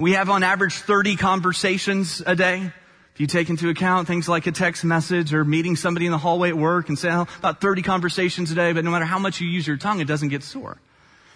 we 0.00 0.12
have 0.12 0.30
on 0.30 0.42
average 0.42 0.74
30 0.74 1.16
conversations 1.16 2.22
a 2.24 2.34
day. 2.34 2.72
If 3.12 3.20
you 3.20 3.26
take 3.26 3.50
into 3.50 3.68
account 3.68 4.08
things 4.08 4.28
like 4.28 4.46
a 4.46 4.52
text 4.52 4.82
message 4.82 5.34
or 5.34 5.44
meeting 5.44 5.76
somebody 5.76 6.06
in 6.06 6.12
the 6.12 6.18
hallway 6.18 6.48
at 6.48 6.56
work 6.56 6.88
and 6.88 6.98
say, 6.98 7.10
oh, 7.10 7.26
about 7.38 7.60
30 7.60 7.82
conversations 7.82 8.50
a 8.50 8.54
day, 8.54 8.72
but 8.72 8.82
no 8.82 8.90
matter 8.90 9.04
how 9.04 9.18
much 9.18 9.42
you 9.42 9.46
use 9.46 9.66
your 9.66 9.76
tongue, 9.76 10.00
it 10.00 10.06
doesn't 10.06 10.30
get 10.30 10.42
sore. 10.42 10.78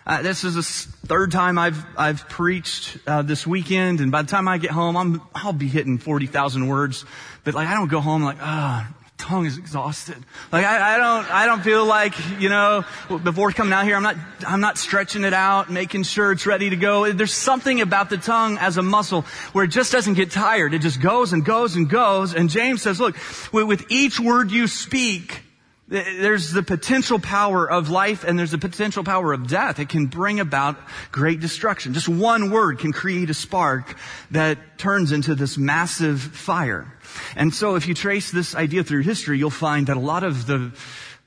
Uh, 0.06 0.22
this 0.22 0.44
is 0.44 0.54
the 0.54 0.62
third 1.06 1.32
time 1.32 1.58
I've 1.58 1.82
I've 1.96 2.28
preached 2.28 2.98
uh, 3.06 3.22
this 3.22 3.46
weekend, 3.46 4.00
and 4.00 4.12
by 4.12 4.20
the 4.20 4.28
time 4.28 4.48
I 4.48 4.58
get 4.58 4.70
home, 4.70 4.98
I'm 4.98 5.22
I'll 5.34 5.54
be 5.54 5.66
hitting 5.66 5.96
forty 5.96 6.26
thousand 6.26 6.68
words. 6.68 7.06
But 7.42 7.54
like 7.54 7.68
I 7.68 7.72
don't 7.72 7.88
go 7.88 8.00
home 8.00 8.22
like 8.22 8.36
ah, 8.38 8.86
tongue 9.24 9.46
is 9.46 9.56
exhausted. 9.56 10.22
Like 10.52 10.66
I, 10.66 10.94
I, 10.94 10.98
don't, 10.98 11.34
I 11.34 11.46
don't 11.46 11.62
feel 11.62 11.86
like, 11.86 12.12
you 12.38 12.50
know, 12.50 12.84
before 13.08 13.52
coming 13.52 13.72
out 13.72 13.84
here, 13.84 13.96
I'm 13.96 14.02
not, 14.02 14.16
I'm 14.46 14.60
not 14.60 14.76
stretching 14.76 15.24
it 15.24 15.32
out, 15.32 15.70
making 15.70 16.02
sure 16.02 16.30
it's 16.30 16.46
ready 16.46 16.68
to 16.70 16.76
go. 16.76 17.10
There's 17.10 17.32
something 17.32 17.80
about 17.80 18.10
the 18.10 18.18
tongue 18.18 18.58
as 18.58 18.76
a 18.76 18.82
muscle 18.82 19.22
where 19.52 19.64
it 19.64 19.68
just 19.68 19.92
doesn't 19.92 20.14
get 20.14 20.30
tired. 20.30 20.74
It 20.74 20.80
just 20.80 21.00
goes 21.00 21.32
and 21.32 21.42
goes 21.42 21.74
and 21.76 21.88
goes. 21.88 22.34
And 22.34 22.50
James 22.50 22.82
says, 22.82 23.00
look, 23.00 23.16
with 23.52 23.90
each 23.90 24.20
word 24.20 24.50
you 24.50 24.66
speak, 24.66 25.43
there's 25.86 26.52
the 26.52 26.62
potential 26.62 27.18
power 27.18 27.70
of 27.70 27.90
life 27.90 28.24
and 28.24 28.38
there's 28.38 28.52
the 28.52 28.58
potential 28.58 29.04
power 29.04 29.32
of 29.32 29.46
death. 29.46 29.78
It 29.78 29.90
can 29.90 30.06
bring 30.06 30.40
about 30.40 30.78
great 31.12 31.40
destruction. 31.40 31.92
Just 31.92 32.08
one 32.08 32.50
word 32.50 32.78
can 32.78 32.92
create 32.92 33.28
a 33.28 33.34
spark 33.34 33.94
that 34.30 34.78
turns 34.78 35.12
into 35.12 35.34
this 35.34 35.58
massive 35.58 36.22
fire. 36.22 36.90
And 37.36 37.54
so 37.54 37.76
if 37.76 37.86
you 37.86 37.94
trace 37.94 38.30
this 38.30 38.54
idea 38.54 38.82
through 38.82 39.02
history, 39.02 39.38
you'll 39.38 39.50
find 39.50 39.88
that 39.88 39.96
a 39.96 40.00
lot 40.00 40.24
of 40.24 40.46
the 40.46 40.72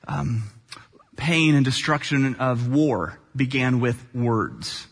um, 0.08 0.42
pain 1.16 1.54
and 1.54 1.64
destruction 1.64 2.34
of 2.36 2.68
war 2.68 3.18
began 3.36 3.78
with 3.78 4.12
words. 4.12 4.88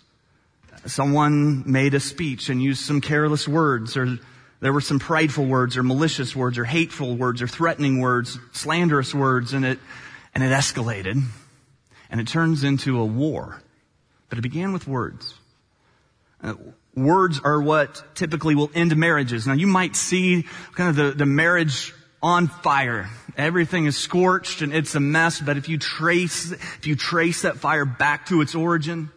Someone 0.87 1.65
made 1.71 1.95
a 1.95 2.01
speech 2.01 2.49
and 2.49 2.63
used 2.63 2.85
some 2.85 3.01
careless 3.01 3.49
words 3.49 3.97
or 3.97 4.19
there 4.67 4.73
were 4.73 4.81
some 4.81 4.99
prideful 4.99 5.45
words 5.45 5.77
or 5.77 5.85
malicious 5.85 6.35
words 6.35 6.59
or 6.59 6.65
hateful 6.65 7.15
words 7.15 7.41
or 7.41 7.47
threatening 7.47 8.01
words, 8.01 8.37
slanderous 8.53 9.15
words, 9.15 9.53
and 9.53 9.65
it, 9.65 9.79
and 10.35 10.43
it 10.43 10.51
escalated. 10.51 11.23
And 12.11 12.21
it 12.21 12.27
turns 12.27 12.65
into 12.65 12.99
a 12.99 13.05
war. 13.05 13.63
but 14.29 14.39
it 14.39 14.43
began 14.43 14.73
with 14.73 14.89
words. 14.89 15.35
Uh, 16.43 16.55
words 16.97 17.39
are 17.45 17.63
what 17.63 18.17
typically 18.17 18.57
will 18.57 18.73
end 18.75 18.97
marriages. 18.97 19.47
Now 19.47 19.53
you 19.53 19.69
might 19.69 19.95
see 19.95 20.45
kind 20.75 20.91
of 20.91 20.97
the, 20.97 21.13
the 21.13 21.27
marriage 21.27 21.95
on 22.21 22.49
fire. 22.49 23.09
Everything 23.37 23.87
is 23.87 23.97
scorched 23.97 24.63
and 24.63 24.75
it's 24.75 24.97
a 24.97 25.01
mess, 25.01 25.41
but 25.41 25.57
if 25.57 25.69
you 25.69 25.79
trace, 25.79 26.51
if 26.51 26.89
you 26.89 26.97
trace 26.97 27.43
that 27.43 27.59
fire 27.59 27.85
back 27.85 28.27
to 28.27 28.41
its 28.41 28.57
origin, 28.57 29.11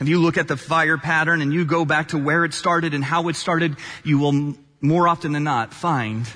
if 0.00 0.08
you 0.08 0.18
look 0.18 0.38
at 0.38 0.48
the 0.48 0.56
fire 0.56 0.96
pattern 0.96 1.42
and 1.42 1.52
you 1.52 1.66
go 1.66 1.84
back 1.84 2.08
to 2.08 2.18
where 2.18 2.46
it 2.46 2.54
started 2.54 2.94
and 2.94 3.04
how 3.04 3.28
it 3.28 3.36
started, 3.36 3.76
you 4.02 4.18
will 4.18 4.56
more 4.84 5.08
often 5.08 5.32
than 5.32 5.44
not 5.44 5.72
find 5.72 6.28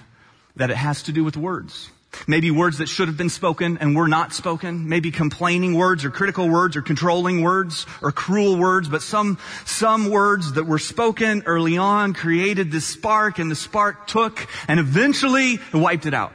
that 0.57 0.71
it 0.71 0.77
has 0.77 1.05
to 1.05 1.13
do 1.13 1.23
with 1.23 1.37
words. 1.37 1.91
Maybe 2.27 2.51
words 2.51 2.79
that 2.79 2.89
should 2.89 3.09
have 3.09 3.17
been 3.17 3.29
spoken 3.29 3.79
and 3.79 3.95
were 3.95 4.09
not 4.09 4.33
spoken. 4.33 4.89
Maybe 4.89 5.11
complaining 5.11 5.75
words 5.75 6.05
or 6.05 6.11
critical 6.11 6.49
words 6.49 6.75
or 6.75 6.83
controlling 6.83 7.43
words 7.43 7.87
or 8.03 8.11
cruel 8.11 8.57
words. 8.57 8.89
But 8.89 9.03
some, 9.03 9.39
some 9.67 10.11
words 10.11 10.55
that 10.55 10.65
were 10.65 10.79
spoken 10.79 11.43
early 11.45 11.77
on 11.77 12.15
created 12.15 12.73
this 12.73 12.87
spark 12.87 13.39
and 13.39 13.51
the 13.51 13.55
spark 13.55 14.07
took 14.07 14.49
and 14.67 14.81
eventually 14.81 15.59
wiped 15.73 16.07
it 16.07 16.15
out. 16.15 16.33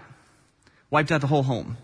Wiped 0.92 1.12
out 1.12 1.22
the 1.22 1.28
whole 1.28 1.44
home. 1.44 1.78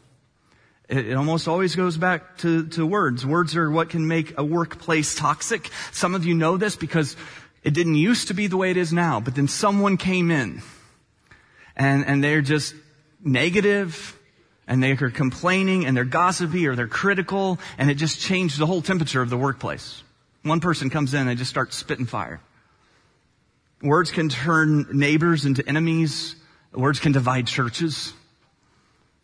It, 0.90 1.14
almost 1.14 1.48
always 1.48 1.76
goes 1.76 1.98
back 1.98 2.40
to, 2.40 2.66
to 2.70 2.84
words. 2.84 3.24
Words 3.24 3.56
are 3.56 3.70
what 3.70 3.90
can 3.90 4.08
make 4.08 4.40
a 4.40 4.44
workplace 4.44 5.14
toxic. 5.14 5.70
Some 5.92 6.16
of 6.16 6.26
you 6.26 6.34
know 6.34 6.58
this 6.58 6.76
because 6.76 7.16
it 7.64 7.74
didn't 7.74 7.96
used 7.96 8.28
to 8.30 8.34
be 8.34 8.48
the 8.48 8.58
way 8.58 8.72
it 8.72 8.78
is 8.78 8.94
now, 8.94 9.20
but 9.20 9.36
then 9.36 9.48
someone 9.48 9.98
came 9.98 10.32
in 10.32 10.62
and, 11.76 12.06
and 12.06 12.24
they're 12.24 12.42
just 12.42 12.74
negative 13.24 14.18
and 14.68 14.82
they're 14.84 15.10
complaining 15.10 15.86
and 15.86 15.98
they're 15.98 16.06
gossipy 16.06 16.68
or 16.68 16.76
they're 16.76 16.88
critical 16.88 17.60
and 17.78 17.90
it 17.90 17.96
just 17.96 18.20
changed 18.20 18.60
the 18.60 18.66
whole 18.66 18.82
temperature 18.82 19.22
of 19.22 19.30
the 19.30 19.38
workplace. 19.38 20.04
One 20.44 20.60
person 20.60 20.90
comes 20.90 21.14
in 21.14 21.22
and 21.22 21.30
they 21.30 21.36
just 21.36 21.50
start 21.50 21.74
spitting 21.74 22.06
fire. 22.06 22.40
Words 23.82 24.12
can 24.12 24.30
turn 24.30 24.88
neighbors 24.92 25.46
into 25.46 25.68
enemies. 25.68 26.36
Words 26.74 27.00
can 27.00 27.12
divide 27.12 27.48
churches. 27.48 28.14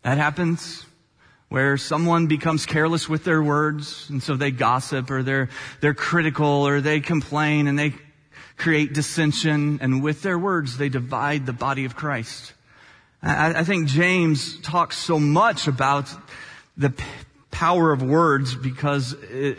That 0.02 0.18
happens 0.18 0.84
where 1.48 1.76
someone 1.76 2.26
becomes 2.26 2.66
careless 2.66 3.08
with 3.08 3.24
their 3.24 3.42
words 3.42 4.08
and 4.10 4.22
so 4.22 4.34
they 4.34 4.50
gossip 4.50 5.10
or 5.10 5.22
they're, 5.22 5.48
they're 5.80 5.94
critical 5.94 6.66
or 6.66 6.80
they 6.80 7.00
complain 7.00 7.68
and 7.68 7.78
they 7.78 7.94
create 8.56 8.92
dissension 8.92 9.78
and 9.82 10.02
with 10.02 10.22
their 10.22 10.38
words 10.38 10.78
they 10.78 10.88
divide 10.88 11.46
the 11.46 11.52
body 11.52 11.84
of 11.84 11.94
Christ. 11.94 12.52
I, 13.22 13.60
I 13.60 13.64
think 13.64 13.88
James 13.88 14.58
talks 14.60 14.96
so 14.96 15.18
much 15.18 15.66
about 15.66 16.08
the 16.76 16.90
p- 16.90 17.04
power 17.50 17.92
of 17.92 18.02
words 18.02 18.54
because 18.54 19.14
it, 19.14 19.58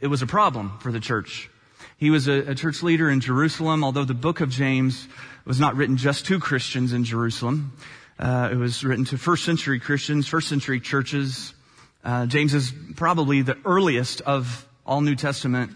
it, 0.00 0.06
was 0.06 0.22
a 0.22 0.26
problem 0.26 0.78
for 0.80 0.90
the 0.90 1.00
church. 1.00 1.50
He 1.98 2.10
was 2.10 2.28
a, 2.28 2.50
a 2.50 2.54
church 2.54 2.82
leader 2.82 3.08
in 3.08 3.20
Jerusalem, 3.20 3.84
although 3.84 4.04
the 4.04 4.14
book 4.14 4.40
of 4.40 4.50
James 4.50 5.06
was 5.44 5.60
not 5.60 5.76
written 5.76 5.96
just 5.96 6.26
to 6.26 6.40
Christians 6.40 6.92
in 6.92 7.04
Jerusalem. 7.04 7.72
Uh, 8.18 8.48
it 8.52 8.56
was 8.56 8.82
written 8.82 9.04
to 9.06 9.18
first 9.18 9.44
century 9.44 9.78
Christians, 9.78 10.26
first 10.26 10.48
century 10.48 10.80
churches. 10.80 11.54
Uh, 12.02 12.26
James 12.26 12.54
is 12.54 12.72
probably 12.96 13.42
the 13.42 13.58
earliest 13.64 14.22
of 14.22 14.66
all 14.86 15.00
New 15.00 15.16
Testament 15.16 15.72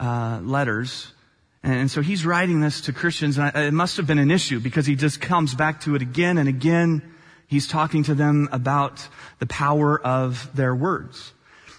uh, 0.00 0.40
letters. 0.42 1.12
And 1.64 1.90
so 1.90 2.02
he's 2.02 2.26
writing 2.26 2.60
this 2.60 2.82
to 2.82 2.92
Christians, 2.92 3.38
and 3.38 3.56
it 3.56 3.72
must 3.72 3.96
have 3.96 4.06
been 4.06 4.18
an 4.18 4.30
issue 4.30 4.60
because 4.60 4.84
he 4.84 4.96
just 4.96 5.18
comes 5.18 5.54
back 5.54 5.80
to 5.82 5.94
it 5.94 6.02
again 6.02 6.36
and 6.36 6.46
again. 6.46 7.00
He's 7.46 7.66
talking 7.66 8.02
to 8.04 8.14
them 8.14 8.50
about 8.52 9.08
the 9.38 9.46
power 9.46 9.98
of 9.98 10.54
their 10.54 10.74
words. 10.74 11.32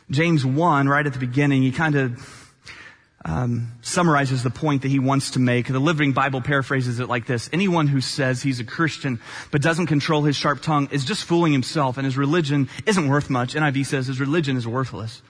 James 0.09 0.43
1, 0.43 0.89
right 0.89 1.05
at 1.05 1.13
the 1.13 1.19
beginning, 1.19 1.61
he 1.61 1.71
kind 1.71 1.93
of 1.93 2.51
um, 3.25 3.73
summarizes 3.83 4.41
the 4.41 4.49
point 4.49 4.81
that 4.81 4.89
he 4.89 4.97
wants 4.97 5.31
to 5.31 5.39
make. 5.39 5.67
The 5.67 5.77
Living 5.77 6.13
Bible 6.13 6.41
paraphrases 6.41 6.99
it 6.99 7.07
like 7.07 7.27
this. 7.27 7.47
Anyone 7.53 7.85
who 7.85 8.01
says 8.01 8.41
he's 8.41 8.59
a 8.59 8.63
Christian 8.63 9.19
but 9.51 9.61
doesn't 9.61 9.85
control 9.85 10.23
his 10.23 10.35
sharp 10.35 10.63
tongue 10.63 10.89
is 10.91 11.05
just 11.05 11.25
fooling 11.25 11.53
himself 11.53 11.97
and 11.97 12.05
his 12.05 12.17
religion 12.17 12.69
isn't 12.87 13.07
worth 13.07 13.29
much. 13.29 13.53
NIV 13.53 13.85
says 13.85 14.07
his 14.07 14.19
religion 14.19 14.57
is 14.57 14.67
worthless. 14.67 15.21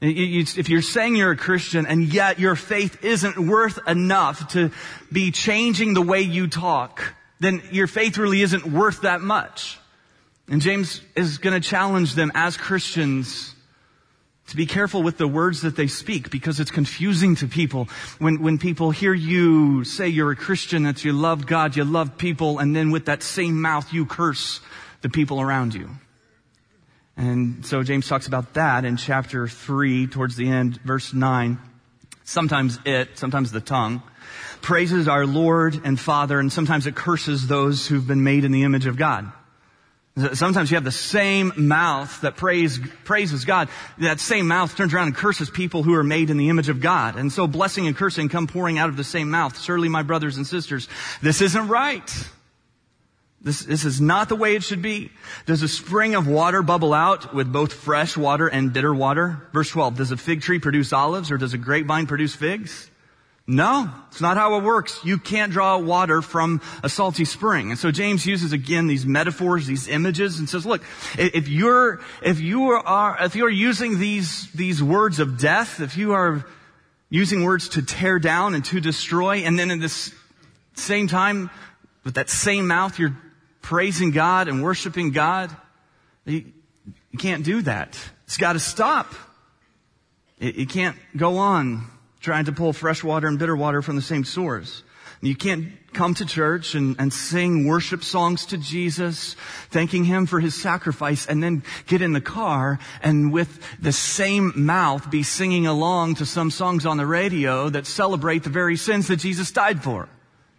If 0.00 0.68
you're 0.68 0.82
saying 0.82 1.16
you're 1.16 1.30
a 1.30 1.36
Christian 1.36 1.86
and 1.86 2.12
yet 2.12 2.38
your 2.38 2.54
faith 2.54 3.02
isn't 3.02 3.38
worth 3.38 3.78
enough 3.88 4.52
to 4.52 4.70
be 5.10 5.30
changing 5.30 5.94
the 5.94 6.02
way 6.02 6.20
you 6.20 6.48
talk, 6.48 7.02
then 7.40 7.62
your 7.70 7.86
faith 7.86 8.18
really 8.18 8.42
isn't 8.42 8.66
worth 8.66 9.02
that 9.02 9.22
much. 9.22 9.78
And 10.48 10.60
James 10.60 11.00
is 11.16 11.38
going 11.38 11.60
to 11.60 11.66
challenge 11.66 12.14
them 12.14 12.30
as 12.34 12.56
Christians 12.56 13.54
to 14.48 14.56
be 14.56 14.66
careful 14.66 15.02
with 15.02 15.18
the 15.18 15.26
words 15.26 15.62
that 15.62 15.74
they 15.74 15.88
speak 15.88 16.30
because 16.30 16.60
it's 16.60 16.70
confusing 16.70 17.34
to 17.36 17.48
people. 17.48 17.88
When, 18.18 18.42
when 18.42 18.58
people 18.58 18.92
hear 18.92 19.12
you 19.12 19.82
say 19.82 20.08
you're 20.08 20.30
a 20.30 20.36
Christian, 20.36 20.84
that 20.84 21.04
you 21.04 21.12
love 21.12 21.46
God, 21.46 21.74
you 21.74 21.84
love 21.84 22.16
people, 22.16 22.58
and 22.58 22.76
then 22.76 22.90
with 22.90 23.06
that 23.06 23.22
same 23.22 23.60
mouth 23.60 23.92
you 23.92 24.06
curse 24.06 24.60
the 25.00 25.08
people 25.08 25.40
around 25.40 25.74
you. 25.74 25.90
And 27.16 27.64
so 27.64 27.82
James 27.82 28.06
talks 28.06 28.26
about 28.26 28.54
that 28.54 28.84
in 28.84 28.96
chapter 28.96 29.48
3 29.48 30.06
towards 30.08 30.36
the 30.36 30.48
end, 30.48 30.80
verse 30.82 31.14
9. 31.14 31.58
Sometimes 32.24 32.78
it, 32.84 33.16
sometimes 33.16 33.52
the 33.52 33.60
tongue, 33.60 34.02
praises 34.60 35.08
our 35.08 35.24
Lord 35.24 35.80
and 35.84 35.98
Father, 35.98 36.38
and 36.38 36.52
sometimes 36.52 36.86
it 36.86 36.94
curses 36.94 37.46
those 37.46 37.86
who've 37.86 38.06
been 38.06 38.24
made 38.24 38.44
in 38.44 38.52
the 38.52 38.64
image 38.64 38.86
of 38.86 38.96
God. 38.96 39.30
Sometimes 40.32 40.70
you 40.70 40.76
have 40.76 40.84
the 40.84 40.90
same 40.90 41.52
mouth 41.56 42.22
that 42.22 42.36
praise, 42.36 42.78
praises 43.04 43.44
God. 43.44 43.68
That 43.98 44.18
same 44.18 44.48
mouth 44.48 44.74
turns 44.74 44.94
around 44.94 45.08
and 45.08 45.16
curses 45.16 45.50
people 45.50 45.82
who 45.82 45.94
are 45.94 46.02
made 46.02 46.30
in 46.30 46.38
the 46.38 46.48
image 46.48 46.70
of 46.70 46.80
God. 46.80 47.16
And 47.16 47.30
so 47.30 47.46
blessing 47.46 47.86
and 47.86 47.94
cursing 47.94 48.30
come 48.30 48.46
pouring 48.46 48.78
out 48.78 48.88
of 48.88 48.96
the 48.96 49.04
same 49.04 49.30
mouth. 49.30 49.60
Surely 49.60 49.90
my 49.90 50.02
brothers 50.02 50.38
and 50.38 50.46
sisters, 50.46 50.88
this 51.20 51.42
isn't 51.42 51.68
right. 51.68 52.10
This, 53.46 53.60
this 53.60 53.84
is 53.84 54.00
not 54.00 54.28
the 54.28 54.34
way 54.34 54.56
it 54.56 54.64
should 54.64 54.82
be. 54.82 55.12
Does 55.46 55.62
a 55.62 55.68
spring 55.68 56.16
of 56.16 56.26
water 56.26 56.62
bubble 56.62 56.92
out 56.92 57.32
with 57.32 57.52
both 57.52 57.72
fresh 57.72 58.16
water 58.16 58.48
and 58.48 58.72
bitter 58.72 58.92
water? 58.92 59.46
Verse 59.52 59.70
12, 59.70 59.98
does 59.98 60.10
a 60.10 60.16
fig 60.16 60.42
tree 60.42 60.58
produce 60.58 60.92
olives 60.92 61.30
or 61.30 61.38
does 61.38 61.54
a 61.54 61.58
grapevine 61.58 62.08
produce 62.08 62.34
figs? 62.34 62.90
No, 63.46 63.88
it's 64.08 64.20
not 64.20 64.36
how 64.36 64.58
it 64.58 64.64
works. 64.64 64.98
You 65.04 65.16
can't 65.16 65.52
draw 65.52 65.78
water 65.78 66.22
from 66.22 66.60
a 66.82 66.88
salty 66.88 67.24
spring. 67.24 67.70
And 67.70 67.78
so 67.78 67.92
James 67.92 68.26
uses 68.26 68.52
again 68.52 68.88
these 68.88 69.06
metaphors, 69.06 69.68
these 69.68 69.86
images, 69.86 70.40
and 70.40 70.50
says, 70.50 70.66
look, 70.66 70.82
if 71.16 71.46
you're, 71.46 72.00
if 72.22 72.40
you 72.40 72.72
are, 72.72 73.16
if 73.20 73.36
you're 73.36 73.48
using 73.48 74.00
these, 74.00 74.50
these 74.54 74.82
words 74.82 75.20
of 75.20 75.38
death, 75.38 75.78
if 75.78 75.96
you 75.96 76.14
are 76.14 76.44
using 77.10 77.44
words 77.44 77.68
to 77.68 77.82
tear 77.82 78.18
down 78.18 78.56
and 78.56 78.64
to 78.64 78.80
destroy, 78.80 79.44
and 79.44 79.56
then 79.56 79.70
in 79.70 79.78
this 79.78 80.12
same 80.74 81.06
time, 81.06 81.48
with 82.02 82.14
that 82.14 82.28
same 82.28 82.66
mouth, 82.66 82.98
you're 82.98 83.16
praising 83.66 84.12
God 84.12 84.46
and 84.46 84.62
worshiping 84.62 85.10
God. 85.10 85.50
You, 86.24 86.44
you 87.10 87.18
can't 87.18 87.44
do 87.44 87.62
that. 87.62 87.98
It's 88.24 88.36
got 88.36 88.52
to 88.52 88.60
stop. 88.60 89.12
You 90.38 90.68
can't 90.68 90.96
go 91.16 91.38
on 91.38 91.84
trying 92.20 92.44
to 92.44 92.52
pull 92.52 92.72
fresh 92.72 93.02
water 93.02 93.26
and 93.26 93.40
bitter 93.40 93.56
water 93.56 93.82
from 93.82 93.96
the 93.96 94.02
same 94.02 94.22
source. 94.22 94.84
You 95.20 95.34
can't 95.34 95.72
come 95.92 96.14
to 96.14 96.24
church 96.24 96.76
and, 96.76 96.94
and 97.00 97.12
sing 97.12 97.66
worship 97.66 98.04
songs 98.04 98.46
to 98.46 98.58
Jesus, 98.58 99.34
thanking 99.70 100.04
Him 100.04 100.26
for 100.26 100.38
His 100.38 100.54
sacrifice, 100.54 101.26
and 101.26 101.42
then 101.42 101.64
get 101.88 102.02
in 102.02 102.12
the 102.12 102.20
car 102.20 102.78
and 103.02 103.32
with 103.32 103.60
the 103.80 103.90
same 103.90 104.52
mouth 104.54 105.10
be 105.10 105.24
singing 105.24 105.66
along 105.66 106.16
to 106.16 106.26
some 106.26 106.52
songs 106.52 106.86
on 106.86 106.98
the 106.98 107.06
radio 107.06 107.68
that 107.68 107.86
celebrate 107.86 108.44
the 108.44 108.50
very 108.50 108.76
sins 108.76 109.08
that 109.08 109.16
Jesus 109.16 109.50
died 109.50 109.82
for. 109.82 110.08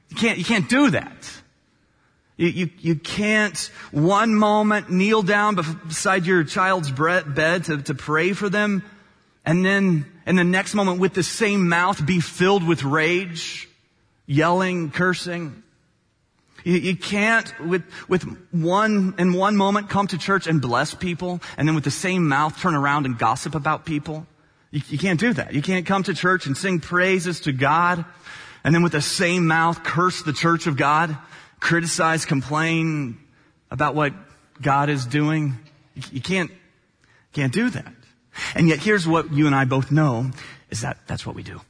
You 0.10 0.18
can't, 0.18 0.38
you 0.38 0.44
can't 0.44 0.68
do 0.68 0.90
that. 0.90 1.42
You, 2.38 2.48
you, 2.48 2.70
you, 2.80 2.96
can't 2.96 3.58
one 3.92 4.36
moment 4.36 4.92
kneel 4.92 5.24
down 5.24 5.56
beside 5.56 6.28
your 6.28 6.44
child's 6.44 6.92
bed 6.92 7.64
to, 7.66 7.82
to 7.82 7.96
pray 7.96 8.34
for 8.34 8.48
them 8.48 8.84
and 9.48 9.66
then 9.66 10.06
in 10.26 10.36
the 10.36 10.44
next 10.44 10.76
moment 10.76 11.00
with 11.00 11.14
the 11.14 11.24
same 11.24 11.70
mouth 11.70 12.06
be 12.06 12.20
filled 12.20 12.68
with 12.68 12.84
rage, 12.84 13.70
yelling, 14.26 14.92
cursing. 14.92 15.64
You, 16.66 16.98
can't 16.98 17.58
with, 17.66 17.84
with 18.10 18.24
one, 18.52 19.16
in 19.18 19.32
one 19.32 19.56
moment 19.56 19.90
come 19.90 20.06
to 20.08 20.18
church 20.18 20.48
and 20.48 20.62
bless 20.62 20.94
people 20.94 21.40
and 21.58 21.66
then 21.66 21.76
with 21.76 21.86
the 21.86 21.92
same 21.92 22.28
mouth 22.28 22.60
turn 22.60 22.76
around 22.76 23.06
and 23.06 23.18
gossip 23.18 23.56
about 23.56 23.86
people. 23.86 24.28
You, 24.70 24.82
you 24.90 24.98
can't 24.98 25.20
do 25.20 25.32
that. 25.32 25.54
You 25.54 25.62
can't 25.62 25.86
come 25.86 26.04
to 26.04 26.14
church 26.14 26.46
and 26.46 26.58
sing 26.58 26.82
praises 26.82 27.40
to 27.42 27.54
God 27.54 28.04
and 28.66 28.76
then 28.76 28.84
with 28.84 28.92
the 28.92 29.02
same 29.02 29.48
mouth 29.48 29.82
curse 29.82 30.24
the 30.24 30.34
church 30.34 30.68
of 30.68 30.76
God 30.76 31.18
criticize, 31.60 32.26
complain 32.26 33.20
about 33.72 33.96
what 33.96 34.14
God 34.62 34.90
is 34.90 35.06
doing. 35.06 35.58
You 36.12 36.22
can't, 36.22 36.52
can't 37.34 37.54
do 37.54 37.70
that. 37.70 37.94
And 38.56 38.68
yet 38.68 38.80
here's 38.80 39.08
what 39.08 39.34
you 39.34 39.48
and 39.48 39.56
I 39.56 39.66
both 39.66 39.92
know 39.92 40.32
is 40.70 40.82
that 40.82 40.98
that's 41.08 41.26
what 41.26 41.36
we 41.36 41.44
do. 41.44 41.62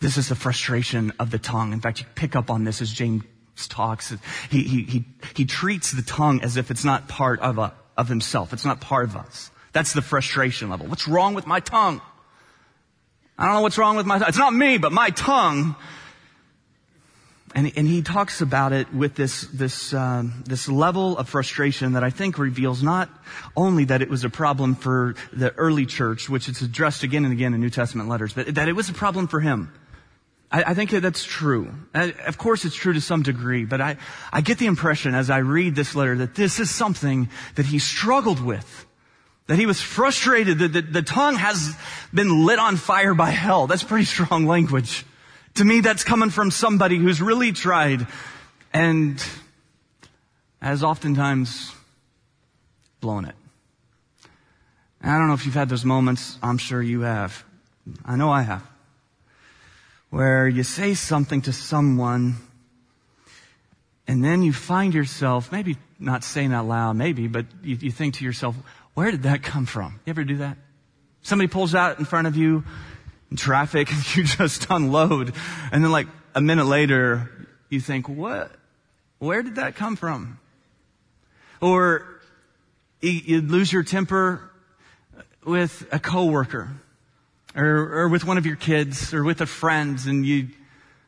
This 0.00 0.18
is 0.18 0.28
the 0.28 0.34
frustration 0.34 1.12
of 1.18 1.30
the 1.30 1.38
tongue. 1.38 1.72
In 1.72 1.80
fact, 1.80 2.00
you 2.00 2.06
pick 2.14 2.36
up 2.36 2.50
on 2.50 2.64
this 2.64 2.82
as 2.82 2.92
James 2.92 3.24
talks. 3.68 4.14
He, 4.50 4.62
he, 4.62 4.82
he, 4.82 5.04
he 5.34 5.44
treats 5.46 5.92
the 5.92 6.02
tongue 6.02 6.42
as 6.42 6.56
if 6.56 6.70
it's 6.70 6.84
not 6.84 7.08
part 7.08 7.40
of, 7.40 7.58
a, 7.58 7.72
of 7.96 8.08
himself. 8.08 8.52
It's 8.52 8.64
not 8.64 8.80
part 8.80 9.04
of 9.04 9.16
us. 9.16 9.50
That's 9.72 9.92
the 9.92 10.02
frustration 10.02 10.70
level. 10.70 10.86
What's 10.86 11.08
wrong 11.08 11.34
with 11.34 11.46
my 11.46 11.60
tongue? 11.60 12.00
I 13.38 13.46
don't 13.46 13.54
know 13.54 13.60
what's 13.62 13.78
wrong 13.78 13.96
with 13.96 14.06
my 14.06 14.18
tongue. 14.18 14.28
It's 14.28 14.38
not 14.38 14.54
me, 14.54 14.78
but 14.78 14.92
my 14.92 15.10
tongue. 15.10 15.76
And, 17.54 17.72
and 17.76 17.86
he 17.86 18.02
talks 18.02 18.40
about 18.40 18.72
it 18.72 18.92
with 18.92 19.14
this, 19.14 19.42
this, 19.42 19.94
um, 19.94 20.42
this 20.46 20.68
level 20.68 21.16
of 21.16 21.28
frustration 21.28 21.92
that 21.92 22.04
I 22.04 22.10
think 22.10 22.38
reveals 22.38 22.82
not 22.82 23.08
only 23.56 23.84
that 23.84 24.02
it 24.02 24.10
was 24.10 24.24
a 24.24 24.30
problem 24.30 24.74
for 24.74 25.14
the 25.32 25.52
early 25.54 25.86
church, 25.86 26.28
which 26.28 26.48
it's 26.48 26.60
addressed 26.60 27.02
again 27.02 27.24
and 27.24 27.32
again 27.32 27.54
in 27.54 27.60
New 27.60 27.70
Testament 27.70 28.08
letters, 28.08 28.34
but 28.34 28.54
that 28.56 28.68
it 28.68 28.74
was 28.74 28.90
a 28.90 28.92
problem 28.92 29.26
for 29.26 29.40
him. 29.40 29.72
I, 30.50 30.74
think 30.74 30.90
that's 30.90 31.24
true. 31.24 31.74
I, 31.92 32.12
of 32.26 32.38
course 32.38 32.64
it's 32.64 32.76
true 32.76 32.92
to 32.92 33.00
some 33.00 33.22
degree, 33.22 33.64
but 33.64 33.80
I, 33.80 33.96
I 34.32 34.40
get 34.40 34.58
the 34.58 34.66
impression 34.66 35.14
as 35.14 35.28
I 35.28 35.38
read 35.38 35.74
this 35.74 35.94
letter 35.94 36.16
that 36.18 36.34
this 36.34 36.60
is 36.60 36.70
something 36.70 37.28
that 37.56 37.66
he 37.66 37.78
struggled 37.78 38.40
with. 38.40 38.86
That 39.48 39.58
he 39.58 39.66
was 39.66 39.80
frustrated 39.80 40.58
that 40.60 40.72
the, 40.72 40.82
the 40.82 41.02
tongue 41.02 41.36
has 41.36 41.76
been 42.12 42.46
lit 42.46 42.58
on 42.58 42.76
fire 42.76 43.14
by 43.14 43.30
hell. 43.30 43.66
That's 43.66 43.82
pretty 43.82 44.04
strong 44.04 44.46
language. 44.46 45.04
To 45.56 45.64
me, 45.64 45.80
that's 45.80 46.04
coming 46.04 46.28
from 46.28 46.50
somebody 46.50 46.98
who's 46.98 47.22
really 47.22 47.50
tried 47.50 48.06
and 48.74 49.24
has 50.60 50.84
oftentimes 50.84 51.72
blown 53.00 53.24
it. 53.24 53.34
I 55.02 55.16
don't 55.16 55.28
know 55.28 55.34
if 55.34 55.46
you've 55.46 55.54
had 55.54 55.70
those 55.70 55.84
moments. 55.84 56.38
I'm 56.42 56.58
sure 56.58 56.82
you 56.82 57.02
have. 57.02 57.42
I 58.04 58.16
know 58.16 58.30
I 58.30 58.42
have. 58.42 58.66
Where 60.10 60.46
you 60.46 60.62
say 60.62 60.92
something 60.92 61.40
to 61.42 61.54
someone 61.54 62.36
and 64.06 64.22
then 64.22 64.42
you 64.42 64.52
find 64.52 64.92
yourself, 64.92 65.50
maybe 65.52 65.78
not 65.98 66.22
saying 66.22 66.52
out 66.52 66.66
loud, 66.66 66.96
maybe, 66.96 67.28
but 67.28 67.46
you, 67.62 67.76
you 67.76 67.90
think 67.90 68.16
to 68.16 68.24
yourself, 68.24 68.56
where 68.92 69.10
did 69.10 69.22
that 69.22 69.42
come 69.42 69.64
from? 69.64 70.00
You 70.04 70.10
ever 70.10 70.22
do 70.22 70.36
that? 70.38 70.58
Somebody 71.22 71.48
pulls 71.48 71.74
out 71.74 71.98
in 71.98 72.04
front 72.04 72.26
of 72.26 72.36
you 72.36 72.64
traffic 73.34 73.88
you 74.16 74.24
just 74.24 74.66
unload. 74.70 75.34
And 75.72 75.82
then 75.82 75.90
like 75.90 76.06
a 76.34 76.40
minute 76.40 76.66
later, 76.66 77.30
you 77.68 77.80
think, 77.80 78.08
what? 78.08 78.52
Where 79.18 79.42
did 79.42 79.56
that 79.56 79.76
come 79.76 79.96
from? 79.96 80.38
Or 81.60 82.06
you 83.00 83.40
lose 83.40 83.72
your 83.72 83.82
temper 83.82 84.50
with 85.44 85.86
a 85.92 85.98
coworker 85.98 86.68
or, 87.54 88.02
or 88.02 88.08
with 88.08 88.24
one 88.24 88.36
of 88.36 88.46
your 88.46 88.56
kids 88.56 89.14
or 89.14 89.24
with 89.24 89.40
a 89.40 89.46
friend 89.46 89.98
and 90.06 90.26
you, 90.26 90.48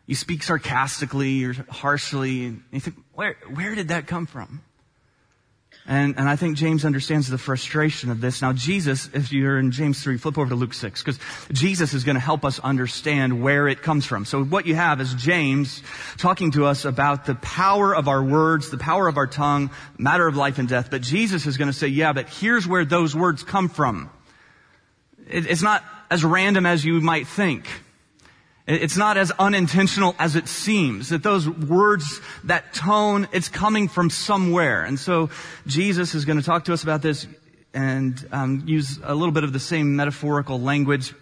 you 0.06 0.14
speak 0.14 0.42
sarcastically 0.42 1.44
or 1.44 1.54
harshly 1.68 2.46
and 2.46 2.62
you 2.72 2.80
think, 2.80 2.96
where, 3.14 3.36
where 3.52 3.74
did 3.74 3.88
that 3.88 4.06
come 4.06 4.26
from? 4.26 4.62
And, 5.88 6.18
and 6.18 6.28
I 6.28 6.36
think 6.36 6.58
James 6.58 6.84
understands 6.84 7.28
the 7.28 7.38
frustration 7.38 8.10
of 8.10 8.20
this. 8.20 8.42
Now 8.42 8.52
Jesus, 8.52 9.08
if 9.14 9.32
you're 9.32 9.58
in 9.58 9.70
James 9.70 10.02
3, 10.02 10.18
flip 10.18 10.36
over 10.36 10.50
to 10.50 10.54
Luke 10.54 10.74
6, 10.74 11.02
because 11.02 11.18
Jesus 11.50 11.94
is 11.94 12.04
going 12.04 12.16
to 12.16 12.20
help 12.20 12.44
us 12.44 12.58
understand 12.58 13.42
where 13.42 13.66
it 13.66 13.80
comes 13.80 14.04
from. 14.04 14.26
So 14.26 14.44
what 14.44 14.66
you 14.66 14.74
have 14.74 15.00
is 15.00 15.14
James 15.14 15.82
talking 16.18 16.50
to 16.52 16.66
us 16.66 16.84
about 16.84 17.24
the 17.24 17.36
power 17.36 17.96
of 17.96 18.06
our 18.06 18.22
words, 18.22 18.68
the 18.68 18.76
power 18.76 19.08
of 19.08 19.16
our 19.16 19.26
tongue, 19.26 19.70
matter 19.96 20.28
of 20.28 20.36
life 20.36 20.58
and 20.58 20.68
death. 20.68 20.90
But 20.90 21.00
Jesus 21.00 21.46
is 21.46 21.56
going 21.56 21.68
to 21.68 21.76
say, 21.76 21.88
yeah, 21.88 22.12
but 22.12 22.28
here's 22.28 22.68
where 22.68 22.84
those 22.84 23.16
words 23.16 23.42
come 23.42 23.70
from. 23.70 24.10
It, 25.26 25.46
it's 25.46 25.62
not 25.62 25.82
as 26.10 26.22
random 26.22 26.66
as 26.66 26.84
you 26.84 27.00
might 27.00 27.26
think. 27.26 27.66
It's 28.68 28.98
not 28.98 29.16
as 29.16 29.32
unintentional 29.38 30.14
as 30.18 30.36
it 30.36 30.46
seems. 30.46 31.08
That 31.08 31.22
those 31.22 31.48
words, 31.48 32.20
that 32.44 32.74
tone, 32.74 33.26
it's 33.32 33.48
coming 33.48 33.88
from 33.88 34.10
somewhere. 34.10 34.84
And 34.84 34.98
so 34.98 35.30
Jesus 35.66 36.14
is 36.14 36.26
going 36.26 36.38
to 36.38 36.44
talk 36.44 36.66
to 36.66 36.74
us 36.74 36.82
about 36.82 37.00
this 37.00 37.26
and 37.72 38.28
um, 38.30 38.64
use 38.66 39.00
a 39.02 39.14
little 39.14 39.32
bit 39.32 39.44
of 39.44 39.54
the 39.54 39.58
same 39.58 39.96
metaphorical 39.96 40.60
language. 40.60 41.14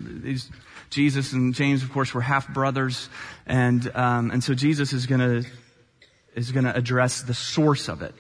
Jesus 0.91 1.33
and 1.33 1.55
James, 1.55 1.85
of 1.85 1.93
course, 1.93 2.13
were 2.13 2.21
half 2.21 2.49
brothers, 2.49 3.09
and 3.47 3.91
um, 3.95 4.31
and 4.33 4.43
so 4.43 4.55
Jesus 4.55 4.93
is 4.93 5.07
going 5.07 5.21
to 5.21 5.49
is 6.35 6.51
going 6.51 6.65
to 6.65 6.75
address 6.75 7.23
the 7.23 7.35
source 7.35 7.89
of 7.89 8.03
it. 8.03 8.15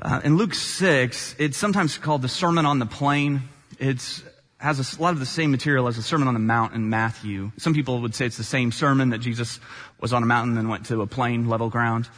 Uh, 0.00 0.20
in 0.24 0.36
Luke 0.36 0.54
six, 0.54 1.36
it's 1.38 1.56
sometimes 1.56 1.98
called 1.98 2.22
the 2.22 2.28
Sermon 2.28 2.66
on 2.66 2.78
the 2.78 2.86
Plain. 2.86 3.42
It's 3.78 4.22
has 4.62 4.96
a 4.96 5.02
lot 5.02 5.12
of 5.12 5.18
the 5.18 5.26
same 5.26 5.50
material 5.50 5.88
as 5.88 5.96
the 5.96 6.02
Sermon 6.02 6.28
on 6.28 6.34
the 6.34 6.40
Mount 6.40 6.72
in 6.72 6.88
Matthew. 6.88 7.50
Some 7.56 7.74
people 7.74 8.00
would 8.00 8.14
say 8.14 8.26
it's 8.26 8.36
the 8.36 8.44
same 8.44 8.70
sermon 8.70 9.10
that 9.10 9.18
Jesus 9.18 9.58
was 10.00 10.12
on 10.12 10.22
a 10.22 10.26
mountain 10.26 10.56
and 10.56 10.68
went 10.68 10.86
to 10.86 11.02
a 11.02 11.06
plain, 11.06 11.48
level 11.48 11.68
ground. 11.68 12.08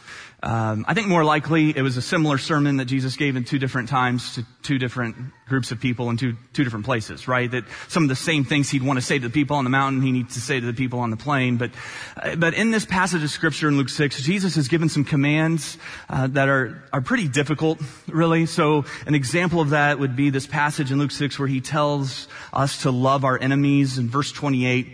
Um, 0.45 0.85
I 0.87 0.93
think 0.93 1.09
more 1.09 1.25
likely 1.25 1.75
it 1.75 1.81
was 1.81 1.97
a 1.97 2.03
similar 2.03 2.37
sermon 2.37 2.77
that 2.77 2.85
Jesus 2.85 3.17
gave 3.17 3.35
in 3.35 3.45
two 3.45 3.59
different 3.59 3.89
times 3.89 4.35
to 4.35 4.45
two 4.63 4.79
different 4.79 5.17
groups 5.49 5.73
of 5.73 5.81
people 5.81 6.11
in 6.11 6.19
two, 6.19 6.37
two 6.53 6.65
different 6.65 6.85
places, 6.85 7.27
right? 7.27 7.51
That 7.51 7.65
some 7.89 8.03
of 8.03 8.11
the 8.11 8.15
same 8.15 8.45
things 8.45 8.69
he'd 8.69 8.83
want 8.83 8.99
to 8.99 9.05
say 9.05 9.19
to 9.19 9.27
the 9.27 9.33
people 9.33 9.57
on 9.57 9.65
the 9.65 9.71
mountain, 9.71 10.03
he 10.03 10.13
needs 10.13 10.35
to 10.35 10.43
say 10.43 10.61
to 10.61 10.67
the 10.67 10.75
people 10.75 11.01
on 11.01 11.09
the 11.09 11.17
plain. 11.17 11.57
But, 11.57 11.71
uh, 12.19 12.37
but 12.37 12.53
in 12.53 12.71
this 12.71 12.85
passage 12.85 13.25
of 13.25 13.31
scripture 13.31 13.69
in 13.69 13.79
Luke 13.79 13.89
6, 13.89 14.21
Jesus 14.21 14.55
has 14.57 14.69
given 14.69 14.91
some 14.91 15.05
commands 15.05 15.79
uh, 16.11 16.27
that 16.27 16.51
are, 16.51 16.85
are 16.93 17.01
pretty 17.01 17.27
difficult, 17.27 17.81
really. 18.07 18.45
So 18.45 18.85
an 19.07 19.15
example 19.15 19.63
of 19.63 19.71
that 19.71 19.99
would 19.99 20.15
be 20.15 20.29
this 20.29 20.47
passage 20.47 20.93
in 20.93 20.99
Luke 20.99 21.13
6 21.13 21.39
where 21.39 21.49
he 21.49 21.63
tells 21.63 22.29
us 22.53 22.83
to 22.83 22.91
love 22.91 23.25
our 23.25 23.41
enemies. 23.41 23.97
In 23.97 24.11
verse 24.11 24.31
28, 24.31 24.89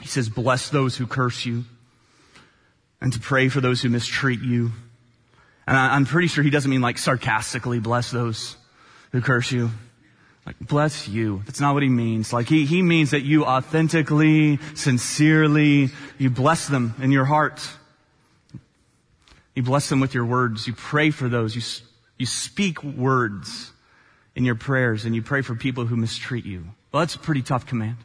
he 0.00 0.08
says, 0.08 0.28
bless 0.28 0.68
those 0.70 0.96
who 0.96 1.06
curse 1.06 1.46
you 1.46 1.64
and 3.00 3.12
to 3.12 3.20
pray 3.20 3.48
for 3.48 3.60
those 3.60 3.80
who 3.82 3.88
mistreat 3.88 4.40
you. 4.40 4.72
And 5.66 5.76
I, 5.76 5.96
am 5.96 6.04
pretty 6.04 6.28
sure 6.28 6.42
he 6.44 6.50
doesn't 6.50 6.70
mean 6.70 6.80
like 6.80 6.98
sarcastically 6.98 7.78
bless 7.78 8.10
those 8.10 8.56
who 9.12 9.20
curse 9.20 9.50
you. 9.52 9.70
Like, 10.46 10.58
bless 10.58 11.06
you. 11.06 11.42
That's 11.44 11.60
not 11.60 11.74
what 11.74 11.82
he 11.82 11.88
means. 11.88 12.32
Like, 12.32 12.48
he, 12.48 12.64
he 12.64 12.82
means 12.82 13.10
that 13.10 13.22
you 13.22 13.44
authentically, 13.44 14.58
sincerely, 14.74 15.90
you 16.18 16.30
bless 16.30 16.66
them 16.66 16.94
in 17.00 17.12
your 17.12 17.26
heart. 17.26 17.60
You 19.54 19.62
bless 19.62 19.88
them 19.88 20.00
with 20.00 20.14
your 20.14 20.24
words. 20.24 20.66
You 20.66 20.72
pray 20.72 21.10
for 21.10 21.28
those. 21.28 21.54
You, 21.54 21.62
you 22.18 22.26
speak 22.26 22.82
words 22.82 23.70
in 24.34 24.44
your 24.44 24.54
prayers 24.54 25.04
and 25.04 25.14
you 25.14 25.22
pray 25.22 25.42
for 25.42 25.54
people 25.54 25.86
who 25.86 25.96
mistreat 25.96 26.46
you. 26.46 26.64
Well, 26.92 27.00
that's 27.00 27.14
a 27.14 27.18
pretty 27.18 27.42
tough 27.42 27.66
command. 27.66 27.96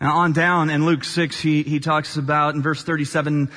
Now 0.00 0.18
on 0.18 0.32
down 0.32 0.70
in 0.70 0.86
Luke 0.86 1.02
6, 1.02 1.40
he, 1.40 1.64
he 1.64 1.80
talks 1.80 2.16
about 2.16 2.54
in 2.54 2.62
verse 2.62 2.82
37, 2.82 3.50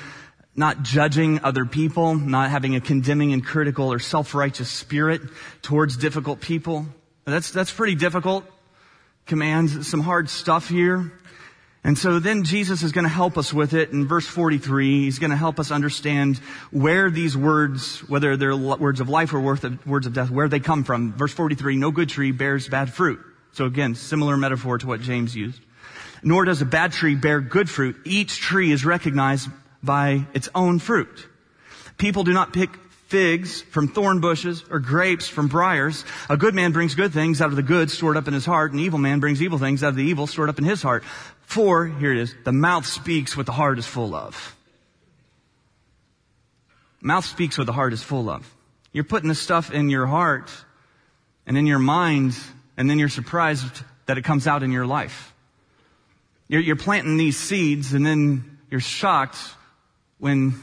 not 0.55 0.83
judging 0.83 1.43
other 1.43 1.65
people, 1.65 2.15
not 2.15 2.49
having 2.49 2.75
a 2.75 2.81
condemning 2.81 3.33
and 3.33 3.45
critical 3.45 3.91
or 3.91 3.99
self-righteous 3.99 4.69
spirit 4.69 5.21
towards 5.61 5.97
difficult 5.97 6.41
people. 6.41 6.85
That's, 7.25 7.51
that's 7.51 7.71
pretty 7.71 7.95
difficult. 7.95 8.43
Commands 9.25 9.87
some 9.87 10.01
hard 10.01 10.29
stuff 10.29 10.67
here. 10.67 11.13
And 11.83 11.97
so 11.97 12.19
then 12.19 12.43
Jesus 12.43 12.83
is 12.83 12.91
going 12.91 13.05
to 13.05 13.09
help 13.09 13.37
us 13.37 13.51
with 13.51 13.73
it 13.73 13.91
in 13.91 14.07
verse 14.07 14.27
43. 14.27 15.05
He's 15.05 15.17
going 15.17 15.31
to 15.31 15.37
help 15.37 15.59
us 15.59 15.71
understand 15.71 16.37
where 16.69 17.09
these 17.09 17.35
words, 17.35 17.99
whether 18.07 18.37
they're 18.37 18.55
words 18.55 18.99
of 18.99 19.09
life 19.09 19.33
or 19.33 19.39
words 19.39 19.63
of 20.05 20.13
death, 20.13 20.29
where 20.29 20.47
they 20.47 20.59
come 20.59 20.83
from. 20.83 21.13
Verse 21.13 21.33
43, 21.33 21.77
no 21.77 21.89
good 21.89 22.09
tree 22.09 22.31
bears 22.31 22.67
bad 22.67 22.93
fruit. 22.93 23.19
So 23.53 23.65
again, 23.65 23.95
similar 23.95 24.37
metaphor 24.37 24.77
to 24.77 24.87
what 24.87 25.01
James 25.01 25.35
used. 25.35 25.59
Nor 26.23 26.45
does 26.45 26.61
a 26.61 26.65
bad 26.65 26.91
tree 26.91 27.15
bear 27.15 27.41
good 27.41 27.67
fruit. 27.67 27.95
Each 28.05 28.37
tree 28.37 28.71
is 28.71 28.85
recognized 28.85 29.49
by 29.83 30.25
its 30.33 30.49
own 30.53 30.79
fruit. 30.79 31.27
People 31.97 32.23
do 32.23 32.33
not 32.33 32.53
pick 32.53 32.69
figs 33.07 33.61
from 33.61 33.89
thorn 33.89 34.21
bushes 34.21 34.63
or 34.71 34.79
grapes 34.79 35.27
from 35.27 35.47
briars. 35.47 36.05
A 36.29 36.37
good 36.37 36.55
man 36.55 36.71
brings 36.71 36.95
good 36.95 37.11
things 37.11 37.41
out 37.41 37.49
of 37.49 37.57
the 37.57 37.63
good 37.63 37.91
stored 37.91 38.15
up 38.15 38.27
in 38.27 38.33
his 38.33 38.45
heart. 38.45 38.71
An 38.71 38.79
evil 38.79 38.99
man 38.99 39.19
brings 39.19 39.41
evil 39.41 39.57
things 39.57 39.83
out 39.83 39.89
of 39.89 39.95
the 39.95 40.03
evil 40.03 40.27
stored 40.27 40.49
up 40.49 40.57
in 40.57 40.63
his 40.63 40.81
heart. 40.81 41.03
For, 41.41 41.85
here 41.85 42.13
it 42.13 42.17
is, 42.17 42.33
the 42.45 42.53
mouth 42.53 42.85
speaks 42.85 43.35
what 43.35 43.45
the 43.45 43.51
heart 43.51 43.77
is 43.77 43.85
full 43.85 44.15
of. 44.15 44.55
Mouth 47.01 47.25
speaks 47.25 47.57
what 47.57 47.67
the 47.67 47.73
heart 47.73 47.91
is 47.91 48.01
full 48.01 48.29
of. 48.29 48.49
You're 48.93 49.03
putting 49.03 49.27
this 49.27 49.39
stuff 49.39 49.71
in 49.71 49.89
your 49.89 50.05
heart 50.05 50.49
and 51.45 51.57
in 51.57 51.65
your 51.65 51.79
mind, 51.79 52.37
and 52.77 52.89
then 52.89 52.97
you're 52.97 53.09
surprised 53.09 53.83
that 54.05 54.17
it 54.17 54.23
comes 54.23 54.47
out 54.47 54.63
in 54.63 54.71
your 54.71 54.85
life. 54.85 55.33
You're, 56.47 56.61
you're 56.61 56.75
planting 56.75 57.17
these 57.17 57.37
seeds, 57.37 57.93
and 57.93 58.05
then 58.05 58.59
you're 58.69 58.79
shocked 58.79 59.37
when, 60.21 60.53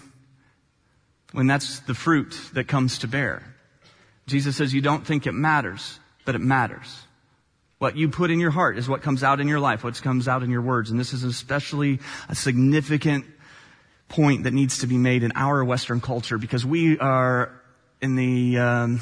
when 1.33 1.49
that's 1.49 1.81
the 1.81 1.93
fruit 1.93 2.39
that 2.53 2.69
comes 2.69 3.01
to 3.01 3.09
bear. 3.09 3.43
Jesus 4.29 4.57
says 4.57 4.73
you 4.73 4.81
don't 4.81 5.05
think 5.05 5.27
it 5.27 5.33
matters, 5.33 5.99
but 6.25 6.37
it 6.37 6.41
matters. 6.41 6.97
What 7.79 7.97
you 7.97 8.09
put 8.09 8.31
in 8.31 8.39
your 8.39 8.53
heart 8.53 8.79
is 8.79 8.89
what 8.89 9.03
comes 9.03 9.25
out 9.25 9.41
in 9.41 9.49
your 9.49 9.59
life, 9.59 9.83
what 9.83 10.01
comes 10.01 10.29
out 10.29 10.45
in 10.45 10.51
your 10.51 10.63
words. 10.63 10.93
And 10.93 11.01
this 11.01 11.13
is 11.13 11.25
especially 11.25 11.99
a 12.29 12.37
significant 12.37 13.25
point 14.09 14.45
that 14.45 14.55
needs 14.55 14.79
to 14.79 14.87
be 14.87 14.97
made 14.97 15.25
in 15.25 15.33
our 15.35 15.65
Western 15.65 16.01
culture 16.01 16.39
because 16.39 16.65
we 16.65 16.97
are 17.01 17.51
in 18.01 18.15
the, 18.15 18.59
um, 18.59 19.01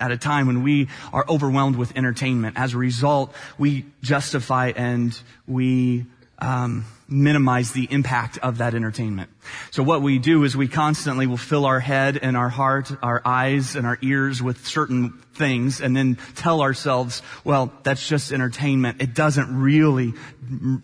at 0.00 0.12
a 0.12 0.16
time 0.16 0.46
when 0.46 0.62
we 0.62 0.88
are 1.12 1.26
overwhelmed 1.28 1.76
with 1.76 1.94
entertainment. 1.94 2.56
As 2.58 2.72
a 2.72 2.78
result, 2.78 3.34
we 3.58 3.84
justify 4.00 4.72
and 4.74 5.18
we 5.46 6.06
um, 6.38 6.84
minimize 7.08 7.72
the 7.72 7.86
impact 7.90 8.38
of 8.38 8.58
that 8.58 8.74
entertainment. 8.74 9.30
So 9.70 9.82
what 9.82 10.02
we 10.02 10.18
do 10.18 10.44
is 10.44 10.56
we 10.56 10.68
constantly 10.68 11.26
will 11.26 11.36
fill 11.36 11.66
our 11.66 11.80
head 11.80 12.18
and 12.20 12.36
our 12.36 12.48
heart, 12.48 12.90
our 13.02 13.20
eyes 13.24 13.76
and 13.76 13.86
our 13.86 13.98
ears 14.02 14.42
with 14.42 14.66
certain 14.66 15.10
things 15.34 15.80
and 15.80 15.96
then 15.96 16.16
tell 16.34 16.62
ourselves, 16.62 17.22
well, 17.44 17.72
that's 17.82 18.06
just 18.08 18.32
entertainment. 18.32 19.02
It 19.02 19.14
doesn't 19.14 19.60
really, 19.60 20.14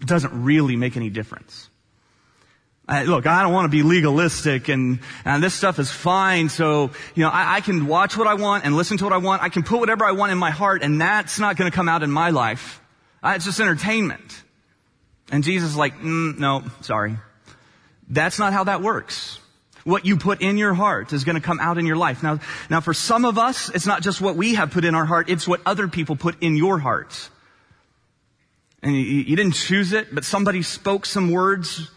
doesn't 0.05 0.45
really 0.45 0.77
make 0.77 0.97
any 0.97 1.11
difference. 1.11 1.69
I, 2.87 3.05
look, 3.05 3.27
I 3.27 3.43
don't 3.43 3.53
want 3.53 3.67
to 3.67 3.77
be 3.77 3.85
legalistic 3.85 4.69
and, 4.69 4.99
and 5.25 5.43
this 5.43 5.55
stuff 5.55 5.79
is 5.79 5.91
fine. 5.91 6.49
So, 6.49 6.91
you 7.15 7.23
know, 7.23 7.31
I, 7.31 7.57
I 7.57 7.61
can 7.61 7.87
watch 7.87 8.17
what 8.17 8.27
I 8.27 8.35
want 8.35 8.65
and 8.65 8.77
listen 8.77 8.99
to 8.99 9.05
what 9.05 9.13
I 9.13 9.19
want. 9.19 9.43
I 9.43 9.49
can 9.49 9.63
put 9.63 9.79
whatever 9.79 10.05
I 10.05 10.13
want 10.13 10.33
in 10.33 10.39
my 10.39 10.51
heart 10.51 10.83
and 10.83 11.01
that's 11.01 11.39
not 11.39 11.57
going 11.57 11.71
to 11.71 11.75
come 11.75 11.89
out 11.89 12.03
in 12.03 12.11
my 12.11 12.31
life. 12.31 12.83
Uh, 13.23 13.35
it's 13.37 13.45
just 13.45 13.61
entertainment. 13.61 14.43
And 15.31 15.45
Jesus 15.45 15.71
is 15.71 15.77
like, 15.77 15.99
mm, 15.99 16.39
no, 16.39 16.65
sorry. 16.81 17.17
That's 18.09 18.39
not 18.39 18.53
how 18.53 18.65
that 18.65 18.83
works. 18.83 19.39
What 19.85 20.05
you 20.05 20.17
put 20.17 20.43
in 20.43 20.59
your 20.59 20.75
heart 20.75 21.13
is 21.13 21.25
going 21.25 21.37
to 21.37 21.41
come 21.41 21.61
out 21.61 21.79
in 21.79 21.87
your 21.87 21.97
life. 21.97 22.23
Now, 22.23 22.41
now 22.69 22.81
for 22.81 22.93
some 22.93 23.25
of 23.25 23.39
us, 23.39 23.71
it's 23.71 23.87
not 23.87 24.03
just 24.03 24.21
what 24.21 24.37
we 24.37 24.55
have 24.55 24.73
put 24.73 24.85
in 24.85 24.95
our 24.95 25.07
heart, 25.07 25.31
it's 25.31 25.49
what 25.49 25.61
other 25.65 25.89
people 25.89 26.17
put 26.17 26.43
in 26.43 26.57
your 26.57 26.79
heart. 26.79 27.31
And 28.83 28.95
you, 28.95 29.03
you 29.03 29.37
didn't 29.37 29.55
choose 29.55 29.93
it, 29.93 30.15
but 30.15 30.25
somebody 30.25 30.63
spoke 30.63 31.07
some 31.07 31.31
words 31.31 31.89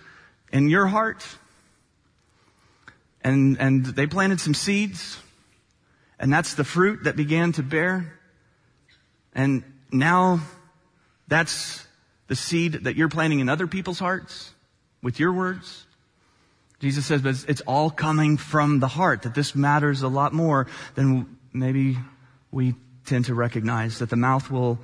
in 0.51 0.69
your 0.69 0.85
heart. 0.85 1.25
And, 3.21 3.57
and 3.59 3.85
they 3.85 4.05
planted 4.05 4.39
some 4.39 4.53
seeds. 4.53 5.17
And 6.19 6.31
that's 6.31 6.53
the 6.53 6.63
fruit 6.63 7.05
that 7.05 7.15
began 7.15 7.51
to 7.53 7.63
bear. 7.63 8.19
And 9.33 9.63
now 9.91 10.41
that's 11.27 11.85
the 12.33 12.37
seed 12.37 12.85
that 12.85 12.95
you're 12.95 13.09
planting 13.09 13.41
in 13.41 13.47
other 13.47 13.67
people's 13.67 13.99
hearts 13.99 14.49
with 15.03 15.19
your 15.19 15.31
words? 15.31 15.85
Jesus 16.79 17.05
says, 17.05 17.21
but 17.21 17.45
it's 17.47 17.61
all 17.61 17.91
coming 17.91 18.37
from 18.37 18.79
the 18.79 18.87
heart, 18.87 19.21
that 19.21 19.35
this 19.35 19.53
matters 19.53 20.01
a 20.01 20.07
lot 20.07 20.33
more 20.33 20.65
than 20.95 21.37
maybe 21.53 21.95
we 22.49 22.73
tend 23.05 23.25
to 23.25 23.35
recognize, 23.35 23.99
that 23.99 24.09
the 24.09 24.15
mouth 24.15 24.49
will 24.49 24.79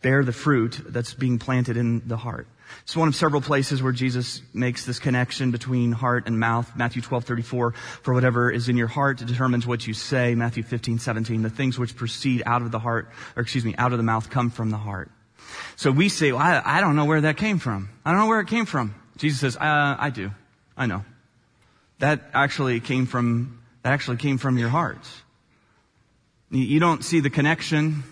bear 0.00 0.22
the 0.22 0.32
fruit 0.32 0.80
that's 0.86 1.12
being 1.12 1.40
planted 1.40 1.76
in 1.76 2.06
the 2.06 2.16
heart. 2.16 2.46
It's 2.82 2.96
one 2.96 3.08
of 3.08 3.16
several 3.16 3.40
places 3.42 3.82
where 3.82 3.90
Jesus 3.90 4.40
makes 4.54 4.86
this 4.86 5.00
connection 5.00 5.50
between 5.50 5.90
heart 5.90 6.28
and 6.28 6.38
mouth. 6.38 6.70
Matthew 6.76 7.02
12, 7.02 7.24
34, 7.24 7.72
for 7.72 8.14
whatever 8.14 8.48
is 8.48 8.68
in 8.68 8.76
your 8.76 8.86
heart 8.86 9.18
determines 9.18 9.66
what 9.66 9.88
you 9.88 9.92
say. 9.92 10.36
Matthew 10.36 10.62
15, 10.62 11.00
17, 11.00 11.42
the 11.42 11.50
things 11.50 11.80
which 11.80 11.96
proceed 11.96 12.44
out 12.46 12.62
of 12.62 12.70
the 12.70 12.78
heart, 12.78 13.10
or 13.34 13.42
excuse 13.42 13.64
me, 13.64 13.74
out 13.76 13.90
of 13.90 13.98
the 13.98 14.04
mouth 14.04 14.30
come 14.30 14.50
from 14.50 14.70
the 14.70 14.76
heart. 14.76 15.10
So 15.76 15.90
we 15.90 16.08
say, 16.08 16.32
well, 16.32 16.40
I, 16.42 16.62
I, 16.64 16.80
don't 16.80 16.96
know 16.96 17.04
where 17.04 17.20
that 17.22 17.36
came 17.36 17.58
from. 17.58 17.90
I 18.04 18.10
don't 18.10 18.20
know 18.20 18.26
where 18.26 18.40
it 18.40 18.48
came 18.48 18.66
from. 18.66 18.94
Jesus 19.16 19.40
says, 19.40 19.56
uh, 19.56 19.96
I 19.98 20.10
do. 20.10 20.30
I 20.76 20.86
know. 20.86 21.04
That 21.98 22.22
actually 22.34 22.80
came 22.80 23.06
from, 23.06 23.62
that 23.82 23.92
actually 23.92 24.18
came 24.18 24.38
from 24.38 24.58
your 24.58 24.68
heart. 24.68 25.06
You 26.50 26.78
don't 26.78 27.04
see 27.04 27.20
the 27.20 27.30
connection, 27.30 28.04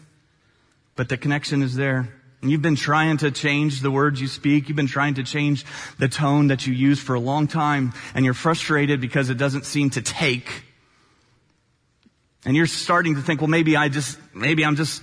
but 0.97 1.09
the 1.09 1.17
connection 1.17 1.63
is 1.63 1.75
there. 1.75 2.09
And 2.43 2.51
you've 2.51 2.63
been 2.63 2.77
trying 2.77 3.17
to 3.19 3.31
change 3.31 3.81
the 3.81 3.91
words 3.91 4.21
you 4.21 4.27
speak. 4.27 4.69
You've 4.69 4.77
been 4.77 4.87
trying 4.87 5.15
to 5.15 5.23
change 5.23 5.65
the 5.99 6.09
tone 6.09 6.49
that 6.49 6.67
you 6.67 6.75
use 6.75 7.01
for 7.01 7.15
a 7.15 7.21
long 7.21 7.47
time. 7.47 7.95
And 8.15 8.25
you're 8.25 8.35
frustrated 8.35 9.01
because 9.01 9.31
it 9.31 9.39
doesn't 9.39 9.65
seem 9.65 9.91
to 9.91 10.03
take. 10.03 10.65
And 12.45 12.55
you're 12.55 12.67
starting 12.67 13.15
to 13.15 13.23
think, 13.23 13.41
well, 13.41 13.49
maybe 13.49 13.77
I 13.77 13.89
just, 13.89 14.19
maybe 14.35 14.65
I'm 14.65 14.77
just 14.77 15.03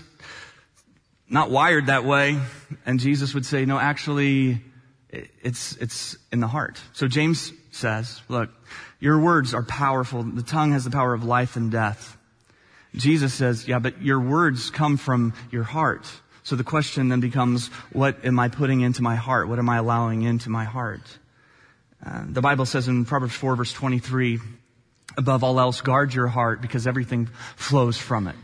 not 1.31 1.49
wired 1.49 1.87
that 1.87 2.03
way. 2.03 2.37
And 2.85 2.99
Jesus 2.99 3.33
would 3.33 3.45
say, 3.45 3.65
no, 3.65 3.79
actually, 3.79 4.61
it's, 5.09 5.75
it's 5.77 6.17
in 6.31 6.41
the 6.41 6.47
heart. 6.47 6.79
So 6.93 7.07
James 7.07 7.53
says, 7.71 8.21
look, 8.27 8.49
your 8.99 9.19
words 9.19 9.53
are 9.53 9.63
powerful. 9.63 10.23
The 10.23 10.43
tongue 10.43 10.73
has 10.73 10.83
the 10.83 10.91
power 10.91 11.13
of 11.13 11.23
life 11.23 11.55
and 11.55 11.71
death. 11.71 12.17
Jesus 12.93 13.33
says, 13.33 13.67
yeah, 13.67 13.79
but 13.79 14.01
your 14.01 14.19
words 14.19 14.69
come 14.69 14.97
from 14.97 15.33
your 15.51 15.63
heart. 15.63 16.05
So 16.43 16.57
the 16.57 16.65
question 16.65 17.07
then 17.07 17.21
becomes, 17.21 17.67
what 17.93 18.25
am 18.25 18.37
I 18.37 18.49
putting 18.49 18.81
into 18.81 19.01
my 19.01 19.15
heart? 19.15 19.47
What 19.47 19.59
am 19.59 19.69
I 19.69 19.77
allowing 19.77 20.23
into 20.23 20.49
my 20.49 20.65
heart? 20.65 21.01
Uh, 22.05 22.23
the 22.27 22.41
Bible 22.41 22.65
says 22.65 22.87
in 22.87 23.05
Proverbs 23.05 23.35
4 23.35 23.55
verse 23.55 23.71
23, 23.71 24.39
above 25.17 25.43
all 25.43 25.59
else, 25.59 25.79
guard 25.79 26.13
your 26.13 26.27
heart 26.27 26.61
because 26.61 26.87
everything 26.87 27.27
flows 27.55 27.97
from 27.97 28.27
it. 28.27 28.35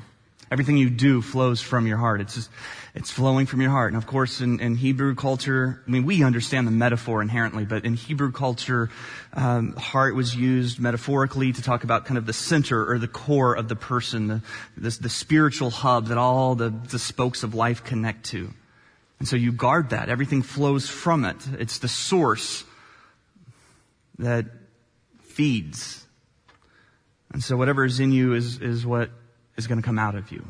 Everything 0.49 0.77
you 0.77 0.89
do 0.89 1.21
flows 1.21 1.61
from 1.61 1.87
your 1.87 1.97
heart. 1.97 2.21
It's 2.21 2.35
just, 2.35 2.49
it's 2.95 3.11
flowing 3.11 3.45
from 3.45 3.61
your 3.61 3.71
heart. 3.71 3.91
And 3.91 4.01
of 4.01 4.07
course, 4.07 4.39
in, 4.39 4.59
in 4.61 4.75
Hebrew 4.75 5.13
culture, 5.13 5.83
I 5.85 5.91
mean, 5.91 6.05
we 6.05 6.23
understand 6.23 6.65
the 6.65 6.71
metaphor 6.71 7.21
inherently, 7.21 7.65
but 7.65 7.83
in 7.83 7.95
Hebrew 7.95 8.31
culture, 8.31 8.89
um, 9.33 9.73
heart 9.73 10.15
was 10.15 10.35
used 10.35 10.79
metaphorically 10.79 11.51
to 11.51 11.61
talk 11.61 11.83
about 11.83 12.05
kind 12.05 12.17
of 12.17 12.25
the 12.25 12.33
center 12.33 12.89
or 12.89 12.97
the 12.97 13.07
core 13.09 13.55
of 13.55 13.67
the 13.67 13.75
person, 13.75 14.27
the, 14.27 14.41
the, 14.77 14.89
the 15.01 15.09
spiritual 15.09 15.69
hub 15.69 16.07
that 16.07 16.17
all 16.17 16.55
the, 16.55 16.69
the 16.69 16.99
spokes 16.99 17.43
of 17.43 17.53
life 17.53 17.83
connect 17.83 18.27
to. 18.27 18.49
And 19.19 19.27
so 19.27 19.35
you 19.35 19.51
guard 19.51 19.89
that. 19.89 20.09
Everything 20.09 20.43
flows 20.43 20.87
from 20.87 21.25
it. 21.25 21.37
It's 21.59 21.79
the 21.79 21.87
source 21.87 22.63
that 24.19 24.45
feeds. 25.23 26.05
And 27.31 27.43
so 27.43 27.57
whatever 27.57 27.83
is 27.83 27.99
in 27.99 28.11
you 28.11 28.33
is, 28.33 28.61
is 28.61 28.85
what 28.85 29.11
is 29.57 29.67
going 29.67 29.81
to 29.81 29.85
come 29.85 29.99
out 29.99 30.15
of 30.15 30.31
you. 30.31 30.45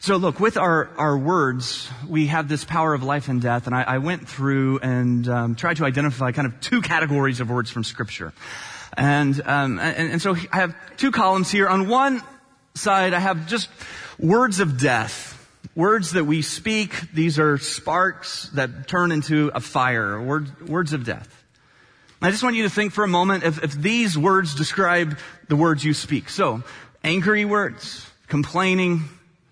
So 0.00 0.16
look, 0.16 0.38
with 0.38 0.56
our, 0.56 0.90
our 0.98 1.16
words, 1.16 1.88
we 2.06 2.26
have 2.26 2.48
this 2.48 2.64
power 2.64 2.92
of 2.92 3.02
life 3.02 3.28
and 3.28 3.40
death, 3.40 3.66
and 3.66 3.74
I, 3.74 3.82
I 3.82 3.98
went 3.98 4.28
through 4.28 4.78
and 4.80 5.26
um, 5.28 5.54
tried 5.54 5.78
to 5.78 5.84
identify 5.84 6.32
kind 6.32 6.46
of 6.46 6.60
two 6.60 6.82
categories 6.82 7.40
of 7.40 7.50
words 7.50 7.70
from 7.70 7.84
Scripture. 7.84 8.32
And, 8.96 9.40
um, 9.44 9.78
and, 9.78 10.12
and 10.12 10.22
so 10.22 10.36
I 10.52 10.56
have 10.56 10.76
two 10.96 11.10
columns 11.10 11.50
here. 11.50 11.68
On 11.68 11.88
one 11.88 12.22
side, 12.74 13.14
I 13.14 13.18
have 13.18 13.46
just 13.48 13.68
words 14.18 14.60
of 14.60 14.78
death. 14.78 15.32
Words 15.74 16.12
that 16.12 16.24
we 16.24 16.42
speak, 16.42 16.94
these 17.12 17.38
are 17.40 17.58
sparks 17.58 18.48
that 18.50 18.86
turn 18.86 19.10
into 19.10 19.50
a 19.54 19.60
fire, 19.60 20.20
word, 20.20 20.68
words 20.68 20.92
of 20.92 21.04
death. 21.04 21.42
I 22.22 22.30
just 22.30 22.42
want 22.42 22.54
you 22.54 22.62
to 22.62 22.70
think 22.70 22.92
for 22.92 23.02
a 23.02 23.08
moment 23.08 23.44
if, 23.44 23.62
if 23.62 23.72
these 23.74 24.16
words 24.16 24.54
describe 24.54 25.18
the 25.48 25.56
words 25.56 25.84
you 25.84 25.92
speak. 25.92 26.28
So, 26.28 26.62
angry 27.02 27.44
words, 27.44 28.08
complaining, 28.28 29.02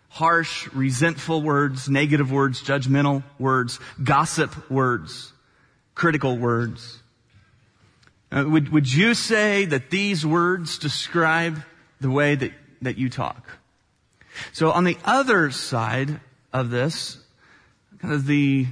harsh, 0.08 0.68
resentful 0.72 1.42
words, 1.42 1.88
negative 1.88 2.30
words, 2.30 2.62
judgmental 2.62 3.22
words, 3.38 3.80
gossip 4.02 4.70
words, 4.70 5.32
critical 5.94 6.36
words. 6.36 7.00
Uh, 8.30 8.44
would, 8.46 8.70
would 8.70 8.92
you 8.92 9.14
say 9.14 9.64
that 9.66 9.90
these 9.90 10.24
words 10.24 10.78
describe 10.78 11.62
the 12.00 12.10
way 12.10 12.34
that, 12.34 12.52
that 12.80 12.98
you 12.98 13.08
talk? 13.08 13.58
So 14.52 14.70
on 14.70 14.84
the 14.84 14.96
other 15.04 15.50
side 15.50 16.20
of 16.52 16.70
this, 16.70 17.18
kind 17.98 18.14
of 18.14 18.26
the 18.26 18.66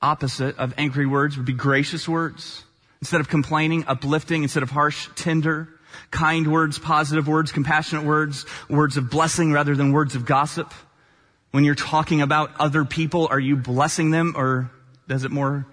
opposite 0.00 0.56
of 0.58 0.74
angry 0.78 1.06
words 1.06 1.36
would 1.36 1.46
be 1.46 1.52
gracious 1.52 2.08
words. 2.08 2.64
Instead 3.00 3.20
of 3.20 3.28
complaining, 3.28 3.84
uplifting. 3.86 4.42
Instead 4.42 4.62
of 4.62 4.70
harsh, 4.70 5.08
tender 5.16 5.68
kind 6.10 6.50
words, 6.50 6.78
positive 6.78 7.28
words, 7.28 7.52
compassionate 7.52 8.04
words, 8.04 8.46
words 8.68 8.96
of 8.96 9.10
blessing 9.10 9.52
rather 9.52 9.74
than 9.74 9.92
words 9.92 10.14
of 10.14 10.24
gossip? 10.24 10.72
When 11.50 11.64
you're 11.64 11.74
talking 11.74 12.20
about 12.20 12.50
other 12.58 12.84
people, 12.84 13.28
are 13.30 13.40
you 13.40 13.56
blessing 13.56 14.10
them 14.10 14.34
or 14.36 14.70
does 15.08 15.24
it 15.24 15.30
more 15.30 15.66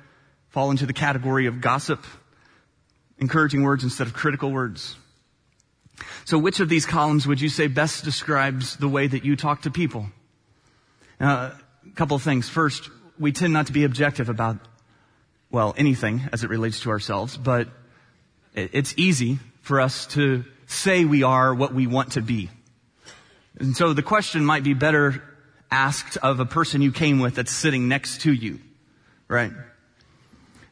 fall 0.50 0.72
into 0.72 0.86
the 0.86 0.93
category 0.93 1.48
of 1.48 1.62
gossip? 1.62 2.04
Encouraging 3.17 3.63
words 3.63 3.84
instead 3.84 4.08
of 4.08 4.13
critical 4.13 4.52
words. 4.52 4.96
So 6.26 6.38
which 6.38 6.60
of 6.60 6.69
these 6.69 6.86
columns 6.86 7.28
would 7.28 7.41
you 7.41 7.50
say 7.50 7.67
best 7.67 8.04
describes 8.04 8.78
the 8.78 8.88
way 8.88 9.08
that 9.08 9.26
you 9.26 9.36
talk 9.36 9.63
to 9.63 9.72
people? 9.72 10.08
Uh, 11.19 11.52
a 11.86 11.96
couple 11.96 12.15
of 12.15 12.24
things. 12.24 12.50
First, 12.50 12.89
we 13.19 13.32
tend 13.32 13.54
not 13.54 13.67
to 13.67 13.74
be 13.74 13.84
objective 13.84 14.30
about, 14.30 14.58
well, 15.52 15.74
anything 15.78 16.30
as 16.32 16.43
it 16.43 16.50
relates 16.50 16.82
to 16.82 16.89
ourselves, 16.89 17.38
but 17.38 17.67
it's 18.56 18.93
easy 18.98 19.39
for 19.63 19.82
us 19.82 20.06
to 20.08 20.43
say 20.67 21.06
we 21.06 21.23
are 21.23 21.54
what 21.54 21.73
we 21.73 21.88
want 21.88 22.13
to 22.13 22.21
be. 22.21 22.49
And 23.58 23.76
so 23.76 23.93
the 23.93 24.04
question 24.04 24.45
might 24.45 24.63
be 24.63 24.73
better 24.73 25.23
asked 25.71 26.17
of 26.17 26.39
a 26.39 26.45
person 26.45 26.82
you 26.82 26.91
came 26.91 27.19
with 27.19 27.36
that's 27.36 27.52
sitting 27.52 27.88
next 27.88 28.21
to 28.21 28.32
you, 28.32 28.60
right? 29.28 29.52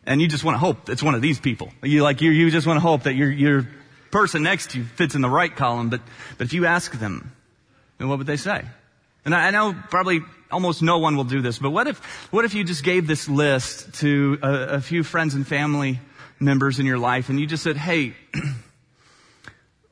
And 0.05 0.21
you 0.21 0.27
just 0.27 0.43
want 0.43 0.55
to 0.55 0.59
hope 0.59 0.89
it's 0.89 1.01
one 1.01 1.15
of 1.15 1.21
these 1.21 1.39
people. 1.39 1.71
You 1.81 2.03
like 2.03 2.21
you 2.21 2.31
you 2.31 2.51
just 2.51 2.67
want 2.67 2.77
to 2.77 2.81
hope 2.81 3.03
that 3.03 3.13
your 3.13 3.31
your 3.31 3.67
person 4.11 4.43
next 4.43 4.71
to 4.71 4.79
you 4.79 4.83
fits 4.83 5.15
in 5.15 5.21
the 5.21 5.29
right 5.29 5.55
column. 5.55 5.89
But 5.89 6.01
but 6.37 6.47
if 6.47 6.53
you 6.53 6.65
ask 6.65 6.91
them, 6.91 7.31
then 7.97 8.09
what 8.09 8.17
would 8.17 8.27
they 8.27 8.37
say? 8.37 8.65
And 9.23 9.33
I, 9.33 9.47
I 9.47 9.51
know 9.51 9.75
probably 9.89 10.21
almost 10.51 10.81
no 10.81 10.97
one 10.97 11.15
will 11.15 11.23
do 11.23 11.41
this. 11.41 11.59
But 11.59 11.69
what 11.69 11.87
if 11.87 11.99
what 12.33 12.43
if 12.45 12.55
you 12.55 12.63
just 12.63 12.83
gave 12.83 13.07
this 13.07 13.29
list 13.29 13.93
to 14.01 14.39
a, 14.41 14.53
a 14.53 14.81
few 14.81 15.03
friends 15.03 15.35
and 15.35 15.47
family 15.47 15.99
members 16.39 16.79
in 16.79 16.87
your 16.87 16.97
life, 16.97 17.29
and 17.29 17.39
you 17.39 17.47
just 17.47 17.63
said, 17.63 17.77
"Hey." 17.77 18.15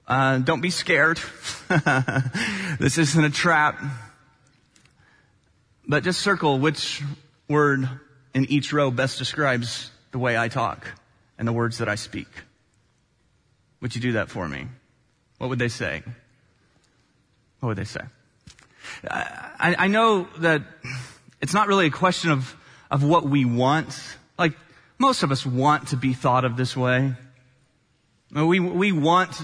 Uh, 0.09 0.39
don't 0.39 0.61
be 0.61 0.71
scared. 0.71 1.19
this 2.79 2.97
isn't 2.97 3.23
a 3.23 3.29
trap. 3.29 3.79
But 5.87 6.03
just 6.03 6.19
circle 6.21 6.57
which 6.57 7.03
word 7.47 7.87
in 8.33 8.45
each 8.45 8.73
row 8.73 8.89
best 8.89 9.19
describes 9.19 9.91
the 10.11 10.17
way 10.17 10.35
I 10.35 10.47
talk 10.47 10.87
and 11.37 11.47
the 11.47 11.53
words 11.53 11.77
that 11.77 11.87
I 11.87 11.93
speak? 11.93 12.27
Would 13.81 13.93
you 13.93 14.01
do 14.01 14.13
that 14.13 14.31
for 14.31 14.47
me? 14.47 14.67
What 15.37 15.51
would 15.51 15.59
they 15.59 15.69
say? 15.69 16.01
What 17.59 17.67
would 17.67 17.77
they 17.77 17.85
say? 17.85 18.01
I, 19.03 19.75
I 19.77 19.87
know 19.87 20.27
that 20.39 20.63
it's 21.39 21.53
not 21.53 21.67
really 21.67 21.85
a 21.85 21.91
question 21.91 22.31
of, 22.31 22.55
of 22.89 23.03
what 23.03 23.25
we 23.25 23.45
want. 23.45 23.99
Like, 24.39 24.53
most 24.97 25.21
of 25.21 25.31
us 25.31 25.45
want 25.45 25.89
to 25.89 25.97
be 25.97 26.13
thought 26.13 26.45
of 26.45 26.57
this 26.57 26.75
way. 26.75 27.13
We, 28.31 28.59
we 28.59 28.91
want 28.91 29.39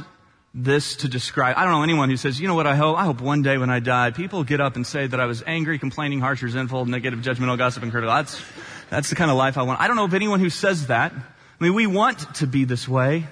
this 0.58 0.96
to 0.96 1.10
describe, 1.10 1.58
I 1.58 1.64
don't 1.64 1.74
know 1.74 1.84
anyone 1.84 2.10
who 2.10 2.16
says, 2.16 2.40
you 2.40 2.48
know 2.48 2.56
what 2.56 2.66
I 2.66 2.78
hope? 2.78 2.98
I 2.98 3.04
hope 3.04 3.20
one 3.20 3.42
day 3.42 3.58
when 3.58 3.70
I 3.70 3.82
die, 3.82 4.12
people 4.12 4.46
get 4.46 4.62
up 4.62 4.78
and 4.78 4.88
say 4.88 5.06
that 5.06 5.20
I 5.20 5.26
was 5.26 5.44
angry, 5.46 5.78
complaining, 5.78 6.22
harsh, 6.22 6.42
resentful, 6.42 6.86
negative, 6.86 7.20
judgmental, 7.20 7.58
gossip, 7.58 7.84
and 7.84 7.92
critical. 7.92 8.16
That's, 8.16 8.42
that's 8.90 9.10
the 9.10 9.16
kind 9.16 9.30
of 9.30 9.36
life 9.36 9.58
I 9.58 9.64
want. 9.64 9.82
I 9.82 9.88
don't 9.88 9.98
know 9.98 10.06
of 10.06 10.14
anyone 10.14 10.40
who 10.40 10.50
says 10.50 10.88
that. 10.88 11.12
I 11.12 11.64
mean, 11.64 11.74
we 11.74 11.88
want 11.88 12.36
to 12.36 12.48
be 12.48 12.64
this 12.64 12.88
way, 12.88 13.28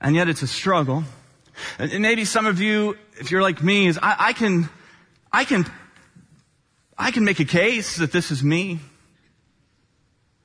and 0.00 0.16
yet 0.16 0.28
it's 0.28 0.42
a 0.42 0.48
struggle. 0.48 1.04
And 1.78 2.02
maybe 2.02 2.24
some 2.24 2.46
of 2.46 2.60
you, 2.60 2.98
if 3.20 3.30
you're 3.30 3.42
like 3.42 3.62
me, 3.62 3.86
is 3.86 3.96
I, 4.02 4.16
I 4.18 4.32
can, 4.32 4.68
I 5.32 5.44
can, 5.44 5.64
I 6.98 7.12
can 7.12 7.24
make 7.24 7.38
a 7.38 7.44
case 7.44 7.98
that 7.98 8.10
this 8.10 8.32
is 8.32 8.42
me. 8.42 8.80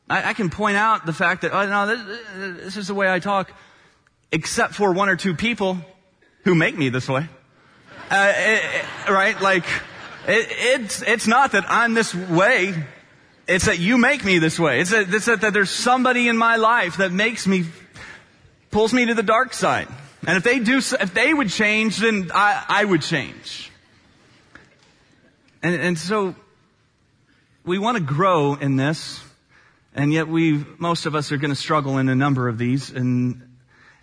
I, 0.08 0.30
I 0.30 0.34
can 0.34 0.52
point 0.52 0.78
out 0.78 1.08
the 1.08 1.14
fact 1.14 1.42
that, 1.42 1.54
oh 1.54 1.68
no, 1.68 1.88
this, 1.88 2.64
this 2.64 2.78
is 2.78 2.88
the 2.88 2.94
way 2.94 3.12
I 3.12 3.18
talk, 3.18 3.52
except 4.32 4.74
for 4.74 4.92
one 4.92 5.10
or 5.10 5.16
two 5.16 5.36
people 5.36 5.78
who 6.44 6.56
make 6.56 6.78
me 6.78 6.90
this 6.90 7.08
way. 7.08 7.28
Uh, 8.10 8.34
it, 8.36 8.64
it, 8.64 9.12
right? 9.12 9.42
Like, 9.42 9.66
it, 10.28 10.48
it's, 10.50 11.02
it's 11.02 11.28
not 11.28 11.52
that 11.52 11.66
I'm 11.68 11.94
this 11.94 12.14
way. 12.14 12.74
It's 13.48 13.66
that 13.66 13.80
you 13.80 13.98
make 13.98 14.24
me 14.24 14.40
this 14.40 14.60
way. 14.60 14.82
It's 14.82 14.92
that, 14.92 15.14
it's 15.14 15.26
that, 15.26 15.42
that 15.42 15.54
there's 15.54 15.70
somebody 15.70 16.28
in 16.28 16.38
my 16.38 16.58
life 16.58 16.98
that 16.98 17.12
makes 17.12 17.48
me, 17.48 17.66
pulls 18.72 18.94
me 18.94 19.06
to 19.06 19.14
the 19.14 19.24
dark 19.24 19.54
side. 19.54 19.88
And 20.26 20.38
if 20.38 20.44
they 20.44 20.60
do, 20.60 20.78
if 20.78 21.14
they 21.14 21.34
would 21.34 21.50
change, 21.50 21.98
then 21.98 22.32
I, 22.34 22.64
I 22.68 22.86
would 22.86 23.02
change. 23.02 23.72
And, 25.64 25.76
and 25.76 25.98
so 25.98 26.36
we 27.66 27.80
want 27.80 27.98
to 27.98 28.04
grow 28.04 28.56
in 28.56 28.76
this, 28.76 29.22
and 29.94 30.14
yet 30.14 30.28
we, 30.28 30.66
most 30.78 31.06
of 31.06 31.16
us 31.16 31.32
are 31.32 31.38
going 31.38 31.52
to 31.52 31.56
struggle 31.56 31.98
in 31.98 32.10
a 32.10 32.16
number 32.16 32.48
of 32.48 32.58
these, 32.58 32.90
and 32.90 33.47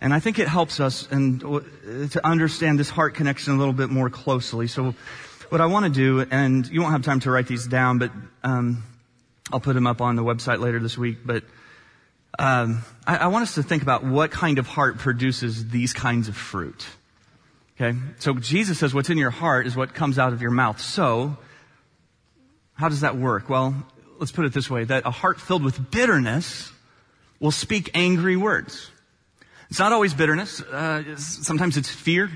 and 0.05 0.13
I 0.13 0.19
think 0.19 0.37
it 0.37 0.47
helps 0.47 0.79
us 0.79 1.07
and 1.09 1.41
to 1.41 2.21
understand 2.23 2.77
this 2.77 2.91
heart 2.91 3.15
connection 3.15 3.55
a 3.55 3.57
little 3.57 3.73
bit 3.73 3.89
more 3.89 4.11
closely. 4.11 4.67
So, 4.67 4.93
what 5.49 5.61
I 5.61 5.65
want 5.65 5.85
to 5.85 5.91
do, 5.91 6.19
and 6.29 6.67
you 6.67 6.81
won't 6.81 6.91
have 6.91 7.01
time 7.01 7.21
to 7.21 7.31
write 7.31 7.47
these 7.47 7.65
down, 7.65 7.97
but 7.97 8.11
um, 8.43 8.83
I'll 9.51 9.59
put 9.59 9.73
them 9.73 9.87
up 9.87 10.01
on 10.01 10.15
the 10.15 10.23
website 10.23 10.59
later 10.59 10.79
this 10.79 10.95
week. 10.95 11.25
But 11.25 11.43
um, 12.37 12.83
I, 13.07 13.17
I 13.17 13.27
want 13.27 13.41
us 13.41 13.55
to 13.55 13.63
think 13.63 13.81
about 13.81 14.03
what 14.03 14.29
kind 14.29 14.59
of 14.59 14.67
heart 14.67 14.99
produces 14.99 15.69
these 15.69 15.91
kinds 15.91 16.27
of 16.27 16.37
fruit. 16.37 16.85
Okay, 17.75 17.97
so 18.19 18.35
Jesus 18.35 18.77
says, 18.77 18.93
"What's 18.93 19.09
in 19.09 19.17
your 19.17 19.31
heart 19.31 19.65
is 19.65 19.75
what 19.75 19.95
comes 19.95 20.19
out 20.19 20.33
of 20.33 20.41
your 20.43 20.51
mouth." 20.51 20.79
So, 20.79 21.35
how 22.75 22.89
does 22.89 23.01
that 23.01 23.17
work? 23.17 23.49
Well, 23.49 23.73
let's 24.19 24.31
put 24.31 24.45
it 24.45 24.53
this 24.53 24.69
way 24.69 24.83
that 24.83 25.07
a 25.07 25.11
heart 25.11 25.41
filled 25.41 25.63
with 25.63 25.89
bitterness 25.89 26.71
will 27.39 27.49
speak 27.49 27.89
angry 27.95 28.37
words. 28.37 28.91
It's 29.69 29.79
not 29.79 29.91
always 29.91 30.13
bitterness. 30.13 30.61
Uh, 30.61 31.17
sometimes 31.17 31.77
it's 31.77 31.89
fear. 31.89 32.29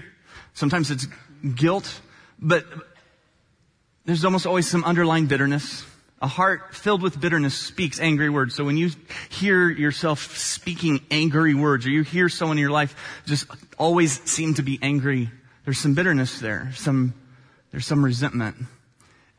Sometimes 0.53 0.91
it's 0.91 1.07
guilt. 1.55 2.01
But 2.39 2.65
there's 4.05 4.25
almost 4.25 4.45
always 4.45 4.67
some 4.67 4.83
underlying 4.83 5.27
bitterness. 5.27 5.85
A 6.21 6.27
heart 6.27 6.75
filled 6.75 7.01
with 7.01 7.19
bitterness 7.19 7.55
speaks 7.55 7.99
angry 7.99 8.29
words. 8.29 8.55
So 8.55 8.65
when 8.65 8.75
you 8.75 8.89
hear 9.29 9.69
yourself 9.69 10.35
speaking 10.37 10.99
angry 11.11 11.53
words 11.53 11.85
or 11.85 11.91
you 11.91 12.03
hear 12.03 12.27
someone 12.27 12.57
in 12.57 12.61
your 12.61 12.71
life 12.71 12.95
just 13.25 13.45
always 13.77 14.19
seem 14.29 14.55
to 14.55 14.63
be 14.63 14.79
angry, 14.81 15.29
there's 15.63 15.79
some 15.79 15.93
bitterness 15.93 16.39
there. 16.39 16.71
Some, 16.75 17.13
there's 17.71 17.85
some 17.85 18.03
resentment. 18.03 18.57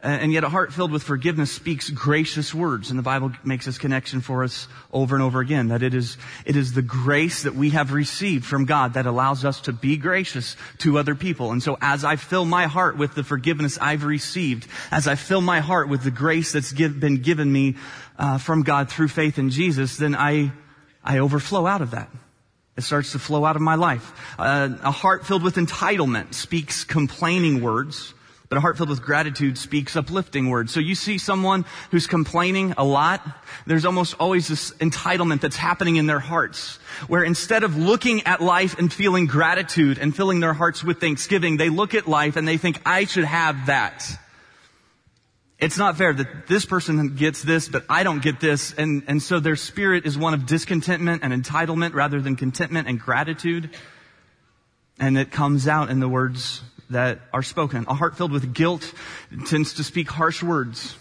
And 0.02 0.32
yet 0.32 0.44
a 0.44 0.48
heart 0.48 0.72
filled 0.72 0.92
with 0.92 1.02
forgiveness 1.02 1.52
speaks 1.52 1.90
gracious 1.90 2.54
words. 2.54 2.88
And 2.88 2.98
the 2.98 3.02
Bible 3.02 3.32
makes 3.44 3.66
this 3.66 3.76
connection 3.76 4.22
for 4.22 4.42
us 4.42 4.66
over 4.94 5.14
and 5.14 5.22
over 5.22 5.40
again, 5.40 5.68
that 5.68 5.82
it 5.82 5.92
is, 5.92 6.16
it 6.46 6.56
is 6.56 6.72
the 6.72 6.80
grace 6.80 7.42
that 7.42 7.54
we 7.54 7.70
have 7.70 7.92
received 7.92 8.46
from 8.46 8.64
God 8.64 8.94
that 8.94 9.04
allows 9.04 9.44
us 9.44 9.60
to 9.62 9.74
be 9.74 9.98
gracious 9.98 10.56
to 10.78 10.98
other 10.98 11.14
people. 11.14 11.52
And 11.52 11.62
so 11.62 11.76
as 11.82 12.02
I 12.02 12.16
fill 12.16 12.46
my 12.46 12.66
heart 12.66 12.96
with 12.96 13.14
the 13.14 13.22
forgiveness 13.22 13.76
I've 13.78 14.04
received, 14.04 14.66
as 14.90 15.06
I 15.06 15.16
fill 15.16 15.42
my 15.42 15.60
heart 15.60 15.90
with 15.90 16.02
the 16.02 16.10
grace 16.10 16.52
that's 16.52 16.72
give, 16.72 16.98
been 16.98 17.20
given 17.20 17.52
me 17.52 17.76
uh, 18.18 18.38
from 18.38 18.62
God 18.62 18.88
through 18.88 19.08
faith 19.08 19.38
in 19.38 19.50
Jesus, 19.50 19.98
then 19.98 20.14
I, 20.14 20.52
I 21.04 21.18
overflow 21.18 21.66
out 21.66 21.82
of 21.82 21.90
that. 21.90 22.08
It 22.74 22.84
starts 22.84 23.12
to 23.12 23.18
flow 23.18 23.44
out 23.44 23.56
of 23.56 23.62
my 23.62 23.74
life. 23.74 24.14
Uh, 24.38 24.70
a 24.82 24.90
heart 24.90 25.26
filled 25.26 25.42
with 25.42 25.56
entitlement 25.56 26.32
speaks 26.32 26.84
complaining 26.84 27.60
words 27.60 28.14
but 28.50 28.58
a 28.58 28.60
heart 28.60 28.76
filled 28.76 28.88
with 28.88 29.00
gratitude 29.00 29.56
speaks 29.56 29.94
uplifting 29.94 30.50
words. 30.50 30.72
So 30.74 30.80
you 30.80 30.96
see 30.96 31.18
someone 31.18 31.64
who's 31.92 32.08
complaining 32.08 32.74
a 32.76 32.84
lot, 32.84 33.24
there's 33.64 33.84
almost 33.84 34.16
always 34.18 34.48
this 34.48 34.72
entitlement 34.72 35.40
that's 35.40 35.54
happening 35.54 35.96
in 35.96 36.06
their 36.06 36.18
hearts, 36.18 36.80
where 37.06 37.22
instead 37.22 37.62
of 37.62 37.76
looking 37.76 38.26
at 38.26 38.40
life 38.40 38.76
and 38.76 38.92
feeling 38.92 39.26
gratitude 39.26 39.98
and 39.98 40.14
filling 40.14 40.40
their 40.40 40.52
hearts 40.52 40.82
with 40.82 40.98
thanksgiving, 40.98 41.58
they 41.58 41.68
look 41.68 41.94
at 41.94 42.08
life 42.08 42.34
and 42.34 42.46
they 42.46 42.56
think, 42.56 42.80
I 42.84 43.04
should 43.04 43.24
have 43.24 43.66
that. 43.66 44.04
It's 45.60 45.78
not 45.78 45.96
fair 45.96 46.12
that 46.12 46.48
this 46.48 46.64
person 46.64 47.14
gets 47.14 47.44
this, 47.44 47.68
but 47.68 47.84
I 47.88 48.02
don't 48.02 48.20
get 48.20 48.40
this. 48.40 48.74
And, 48.74 49.04
and 49.06 49.22
so 49.22 49.38
their 49.38 49.54
spirit 49.54 50.06
is 50.06 50.18
one 50.18 50.34
of 50.34 50.46
discontentment 50.46 51.22
and 51.22 51.32
entitlement 51.32 51.94
rather 51.94 52.20
than 52.20 52.34
contentment 52.34 52.88
and 52.88 52.98
gratitude. 52.98 53.70
And 54.98 55.16
it 55.16 55.30
comes 55.30 55.68
out 55.68 55.88
in 55.88 56.00
the 56.00 56.08
words 56.08 56.62
that 56.90 57.20
are 57.32 57.42
spoken. 57.42 57.84
A 57.88 57.94
heart 57.94 58.16
filled 58.16 58.32
with 58.32 58.52
guilt 58.52 58.92
tends 59.46 59.74
to 59.74 59.84
speak 59.84 60.10
harsh 60.10 60.42
words. 60.42 60.96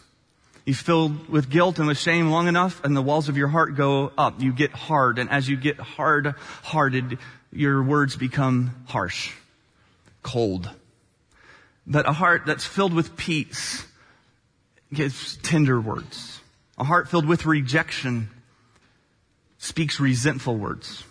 You 0.65 0.73
filled 0.73 1.29
with 1.29 1.49
guilt 1.49 1.79
and 1.79 1.87
with 1.87 1.97
shame 1.97 2.29
long 2.29 2.47
enough 2.47 2.83
and 2.83 2.95
the 2.95 3.01
walls 3.01 3.27
of 3.27 3.37
your 3.37 3.47
heart 3.47 3.75
go 3.75 4.11
up. 4.17 4.39
You 4.39 4.53
get 4.53 4.71
hard 4.71 5.17
and 5.17 5.29
as 5.29 5.49
you 5.49 5.57
get 5.57 5.79
hard 5.79 6.35
hearted, 6.63 7.17
your 7.51 7.81
words 7.81 8.15
become 8.15 8.75
harsh, 8.87 9.33
cold. 10.21 10.69
But 11.87 12.07
a 12.07 12.13
heart 12.13 12.43
that's 12.45 12.65
filled 12.65 12.93
with 12.93 13.17
peace 13.17 13.85
gives 14.93 15.37
tender 15.37 15.81
words. 15.81 16.39
A 16.77 16.83
heart 16.83 17.09
filled 17.09 17.25
with 17.25 17.45
rejection 17.45 18.29
speaks 19.57 19.99
resentful 19.99 20.55
words. 20.55 21.03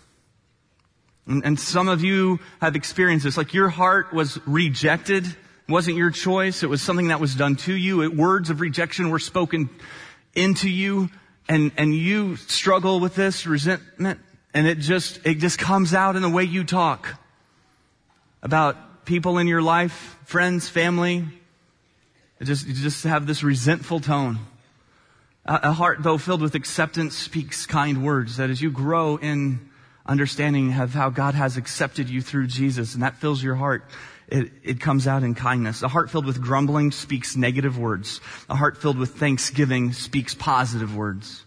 And, 1.29 1.45
and 1.45 1.59
some 1.59 1.87
of 1.87 2.03
you 2.03 2.39
have 2.59 2.75
experienced 2.75 3.23
this. 3.23 3.37
Like 3.37 3.53
your 3.53 3.69
heart 3.69 4.11
was 4.11 4.39
rejected. 4.45 5.25
It 5.25 5.35
wasn't 5.71 5.95
your 5.95 6.09
choice. 6.09 6.63
It 6.63 6.69
was 6.69 6.81
something 6.81 7.09
that 7.09 7.21
was 7.21 7.35
done 7.35 7.55
to 7.57 7.73
you. 7.73 8.01
It, 8.01 8.15
words 8.15 8.49
of 8.49 8.59
rejection 8.59 9.11
were 9.11 9.19
spoken 9.19 9.69
into 10.33 10.67
you 10.67 11.09
and, 11.47 11.71
and 11.77 11.93
you 11.95 12.35
struggle 12.35 12.99
with 12.99 13.15
this 13.15 13.45
resentment 13.45 14.19
and 14.53 14.67
it 14.67 14.79
just, 14.79 15.19
it 15.25 15.35
just 15.35 15.59
comes 15.59 15.93
out 15.93 16.15
in 16.15 16.23
the 16.23 16.29
way 16.29 16.43
you 16.43 16.63
talk 16.63 17.15
about 18.41 19.05
people 19.05 19.37
in 19.37 19.47
your 19.47 19.61
life, 19.61 20.17
friends, 20.25 20.67
family. 20.67 21.25
It 22.39 22.45
just, 22.45 22.65
you 22.65 22.73
just 22.73 23.03
have 23.03 23.27
this 23.27 23.43
resentful 23.43 23.99
tone. 23.99 24.39
A, 25.45 25.59
a 25.63 25.71
heart, 25.73 26.01
though, 26.01 26.17
filled 26.17 26.41
with 26.41 26.55
acceptance 26.55 27.15
speaks 27.15 27.67
kind 27.67 28.03
words 28.03 28.37
that 28.37 28.49
as 28.49 28.61
you 28.61 28.71
grow 28.71 29.17
in 29.17 29.68
understanding 30.09 30.73
of 30.73 30.93
how 30.93 31.09
God 31.09 31.35
has 31.35 31.55
accepted 31.55 32.09
you 32.09 32.21
through 32.21 32.47
Jesus 32.47 32.95
and 32.95 33.03
that 33.03 33.17
fills 33.17 33.41
your 33.43 33.55
heart. 33.55 33.85
It, 34.27 34.51
it 34.63 34.81
comes 34.81 35.07
out 35.07 35.23
in 35.23 35.35
kindness. 35.35 35.81
A 35.81 35.87
heart 35.87 36.09
filled 36.09 36.25
with 36.25 36.41
grumbling 36.41 36.91
speaks 36.91 37.35
negative 37.35 37.77
words. 37.77 38.19
A 38.49 38.55
heart 38.55 38.77
filled 38.77 38.97
with 38.97 39.15
thanksgiving 39.15 39.93
speaks 39.93 40.35
positive 40.35 40.95
words. 40.95 41.43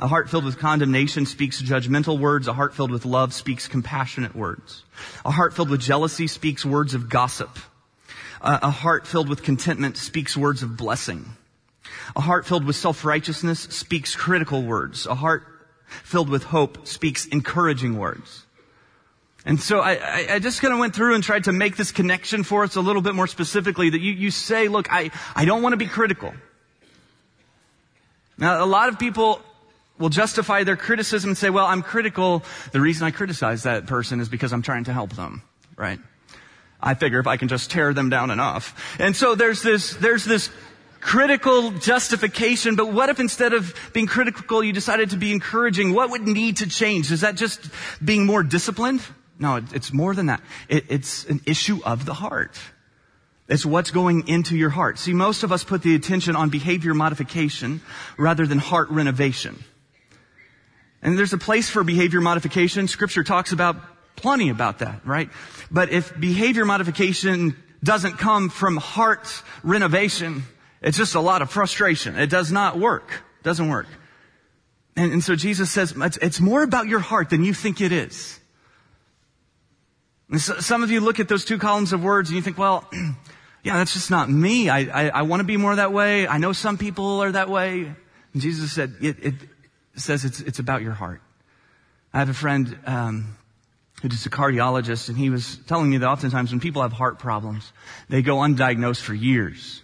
A 0.00 0.08
heart 0.08 0.28
filled 0.28 0.44
with 0.44 0.58
condemnation 0.58 1.24
speaks 1.24 1.62
judgmental 1.62 2.18
words. 2.18 2.48
A 2.48 2.52
heart 2.52 2.74
filled 2.74 2.90
with 2.90 3.04
love 3.04 3.32
speaks 3.32 3.68
compassionate 3.68 4.34
words. 4.34 4.82
A 5.24 5.30
heart 5.30 5.54
filled 5.54 5.70
with 5.70 5.80
jealousy 5.80 6.26
speaks 6.26 6.64
words 6.64 6.94
of 6.94 7.08
gossip. 7.08 7.58
A, 8.40 8.60
a 8.62 8.70
heart 8.70 9.06
filled 9.06 9.28
with 9.28 9.42
contentment 9.42 9.96
speaks 9.96 10.36
words 10.36 10.62
of 10.62 10.76
blessing. 10.76 11.24
A 12.16 12.20
heart 12.20 12.46
filled 12.46 12.64
with 12.64 12.76
self-righteousness 12.76 13.60
speaks 13.60 14.16
critical 14.16 14.62
words. 14.62 15.06
A 15.06 15.14
heart 15.14 15.53
filled 16.02 16.28
with 16.28 16.44
hope 16.44 16.86
speaks 16.86 17.26
encouraging 17.26 17.98
words. 17.98 18.44
And 19.46 19.60
so 19.60 19.80
I, 19.80 20.26
I, 20.30 20.38
just 20.38 20.62
kind 20.62 20.72
of 20.72 20.80
went 20.80 20.94
through 20.94 21.14
and 21.14 21.22
tried 21.22 21.44
to 21.44 21.52
make 21.52 21.76
this 21.76 21.92
connection 21.92 22.44
for 22.44 22.64
us 22.64 22.76
a 22.76 22.80
little 22.80 23.02
bit 23.02 23.14
more 23.14 23.26
specifically 23.26 23.90
that 23.90 24.00
you, 24.00 24.12
you 24.12 24.30
say, 24.30 24.68
look, 24.68 24.90
I, 24.90 25.10
I 25.36 25.44
don't 25.44 25.60
want 25.60 25.74
to 25.74 25.76
be 25.76 25.86
critical. 25.86 26.32
Now, 28.38 28.64
a 28.64 28.66
lot 28.66 28.88
of 28.88 28.98
people 28.98 29.42
will 29.98 30.08
justify 30.08 30.64
their 30.64 30.76
criticism 30.76 31.30
and 31.30 31.38
say, 31.38 31.50
well, 31.50 31.66
I'm 31.66 31.82
critical. 31.82 32.42
The 32.72 32.80
reason 32.80 33.06
I 33.06 33.10
criticize 33.10 33.64
that 33.64 33.86
person 33.86 34.20
is 34.20 34.30
because 34.30 34.52
I'm 34.52 34.62
trying 34.62 34.84
to 34.84 34.92
help 34.92 35.12
them, 35.12 35.42
right? 35.76 36.00
I 36.80 36.94
figure 36.94 37.18
if 37.18 37.26
I 37.26 37.36
can 37.36 37.48
just 37.48 37.70
tear 37.70 37.92
them 37.92 38.10
down 38.10 38.30
enough. 38.30 38.96
And 38.98 39.14
so 39.14 39.34
there's 39.34 39.62
this, 39.62 39.94
there's 39.94 40.24
this 40.24 40.50
critical 41.04 41.70
justification, 41.70 42.76
but 42.76 42.90
what 42.90 43.10
if 43.10 43.20
instead 43.20 43.52
of 43.52 43.74
being 43.92 44.06
critical, 44.06 44.64
you 44.64 44.72
decided 44.72 45.10
to 45.10 45.18
be 45.18 45.32
encouraging? 45.32 45.92
What 45.92 46.10
would 46.10 46.22
need 46.22 46.56
to 46.56 46.68
change? 46.68 47.12
Is 47.12 47.20
that 47.20 47.36
just 47.36 47.60
being 48.02 48.24
more 48.24 48.42
disciplined? 48.42 49.02
No, 49.38 49.56
it's 49.56 49.92
more 49.92 50.14
than 50.14 50.26
that. 50.26 50.40
It, 50.68 50.86
it's 50.88 51.26
an 51.26 51.42
issue 51.44 51.80
of 51.84 52.06
the 52.06 52.14
heart. 52.14 52.58
It's 53.48 53.66
what's 53.66 53.90
going 53.90 54.28
into 54.28 54.56
your 54.56 54.70
heart. 54.70 54.98
See, 54.98 55.12
most 55.12 55.42
of 55.42 55.52
us 55.52 55.62
put 55.62 55.82
the 55.82 55.94
attention 55.94 56.36
on 56.36 56.48
behavior 56.48 56.94
modification 56.94 57.82
rather 58.16 58.46
than 58.46 58.56
heart 58.56 58.88
renovation. 58.88 59.62
And 61.02 61.18
there's 61.18 61.34
a 61.34 61.38
place 61.38 61.68
for 61.68 61.84
behavior 61.84 62.22
modification. 62.22 62.88
Scripture 62.88 63.22
talks 63.22 63.52
about 63.52 63.76
plenty 64.16 64.48
about 64.48 64.78
that, 64.78 65.04
right? 65.04 65.28
But 65.70 65.90
if 65.90 66.18
behavior 66.18 66.64
modification 66.64 67.56
doesn't 67.82 68.16
come 68.16 68.48
from 68.48 68.78
heart 68.78 69.28
renovation, 69.62 70.44
it's 70.84 70.98
just 70.98 71.14
a 71.14 71.20
lot 71.20 71.40
of 71.40 71.50
frustration. 71.50 72.16
It 72.16 72.28
does 72.28 72.52
not 72.52 72.78
work. 72.78 73.10
It 73.40 73.42
doesn't 73.42 73.68
work. 73.70 73.86
And, 74.96 75.14
and 75.14 75.24
so 75.24 75.34
Jesus 75.34 75.70
says, 75.70 75.94
it's, 75.96 76.18
it's 76.18 76.40
more 76.40 76.62
about 76.62 76.86
your 76.88 76.98
heart 76.98 77.30
than 77.30 77.42
you 77.42 77.54
think 77.54 77.80
it 77.80 77.90
is. 77.90 78.38
So, 80.36 80.58
some 80.58 80.82
of 80.82 80.90
you 80.90 81.00
look 81.00 81.20
at 81.20 81.28
those 81.28 81.44
two 81.44 81.58
columns 81.58 81.92
of 81.94 82.02
words 82.02 82.28
and 82.28 82.36
you 82.36 82.42
think, 82.42 82.58
well, 82.58 82.86
yeah, 83.62 83.78
that's 83.78 83.94
just 83.94 84.10
not 84.10 84.28
me. 84.28 84.68
I, 84.68 84.80
I, 84.80 85.08
I 85.08 85.22
want 85.22 85.40
to 85.40 85.44
be 85.44 85.56
more 85.56 85.74
that 85.74 85.92
way. 85.92 86.28
I 86.28 86.36
know 86.36 86.52
some 86.52 86.76
people 86.76 87.22
are 87.22 87.32
that 87.32 87.48
way. 87.48 87.90
And 88.32 88.42
Jesus 88.42 88.72
said, 88.72 88.94
it, 89.00 89.24
it 89.24 89.34
says 89.96 90.24
it's, 90.24 90.40
it's 90.40 90.58
about 90.58 90.82
your 90.82 90.92
heart. 90.92 91.22
I 92.12 92.18
have 92.18 92.28
a 92.28 92.34
friend, 92.34 92.78
um, 92.84 93.38
who's 94.02 94.26
a 94.26 94.30
cardiologist 94.30 95.08
and 95.08 95.16
he 95.16 95.30
was 95.30 95.56
telling 95.66 95.88
me 95.90 95.96
that 95.96 96.08
oftentimes 96.08 96.50
when 96.50 96.60
people 96.60 96.82
have 96.82 96.92
heart 96.92 97.18
problems, 97.18 97.72
they 98.10 98.20
go 98.20 98.36
undiagnosed 98.36 99.00
for 99.00 99.14
years 99.14 99.80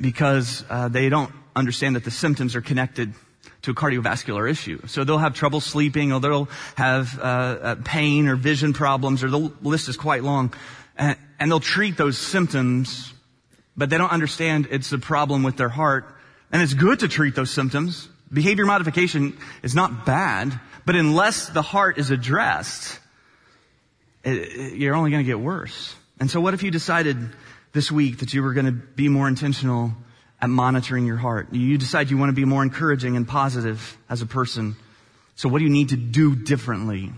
because 0.00 0.64
uh, 0.70 0.88
they 0.88 1.08
don't 1.08 1.32
understand 1.56 1.96
that 1.96 2.04
the 2.04 2.10
symptoms 2.10 2.54
are 2.56 2.60
connected 2.60 3.14
to 3.62 3.72
a 3.72 3.74
cardiovascular 3.74 4.48
issue. 4.48 4.80
So 4.86 5.04
they'll 5.04 5.18
have 5.18 5.34
trouble 5.34 5.60
sleeping 5.60 6.12
or 6.12 6.20
they'll 6.20 6.48
have 6.76 7.18
uh, 7.18 7.22
uh, 7.22 7.74
pain 7.84 8.28
or 8.28 8.36
vision 8.36 8.72
problems 8.72 9.24
or 9.24 9.30
the 9.30 9.52
list 9.62 9.88
is 9.88 9.96
quite 9.96 10.22
long. 10.22 10.54
And, 10.96 11.16
and 11.40 11.50
they'll 11.50 11.60
treat 11.60 11.96
those 11.96 12.18
symptoms, 12.18 13.12
but 13.76 13.90
they 13.90 13.98
don't 13.98 14.12
understand 14.12 14.68
it's 14.70 14.92
a 14.92 14.98
problem 14.98 15.42
with 15.42 15.56
their 15.56 15.68
heart. 15.68 16.06
And 16.52 16.62
it's 16.62 16.74
good 16.74 17.00
to 17.00 17.08
treat 17.08 17.34
those 17.34 17.50
symptoms. 17.50 18.08
Behavior 18.32 18.64
modification 18.64 19.36
is 19.62 19.74
not 19.74 20.06
bad, 20.06 20.58
but 20.86 20.94
unless 20.94 21.48
the 21.48 21.62
heart 21.62 21.98
is 21.98 22.10
addressed, 22.10 22.98
it, 24.24 24.36
it, 24.36 24.74
you're 24.74 24.94
only 24.94 25.10
going 25.10 25.24
to 25.24 25.26
get 25.26 25.40
worse. 25.40 25.94
And 26.20 26.30
so 26.30 26.40
what 26.40 26.54
if 26.54 26.62
you 26.62 26.70
decided 26.70 27.18
this 27.72 27.90
week 27.90 28.18
that 28.18 28.32
you 28.34 28.42
were 28.42 28.52
going 28.52 28.66
to 28.66 28.72
be 28.72 29.08
more 29.08 29.28
intentional 29.28 29.92
at 30.40 30.48
monitoring 30.48 31.06
your 31.06 31.16
heart. 31.16 31.52
You 31.52 31.78
decide 31.78 32.10
you 32.10 32.16
want 32.16 32.30
to 32.30 32.34
be 32.34 32.44
more 32.44 32.62
encouraging 32.62 33.16
and 33.16 33.26
positive 33.26 33.98
as 34.08 34.22
a 34.22 34.26
person. 34.26 34.76
So 35.36 35.48
what 35.48 35.58
do 35.58 35.64
you 35.64 35.70
need 35.70 35.90
to 35.90 35.96
do 35.96 36.34
differently 36.34 37.12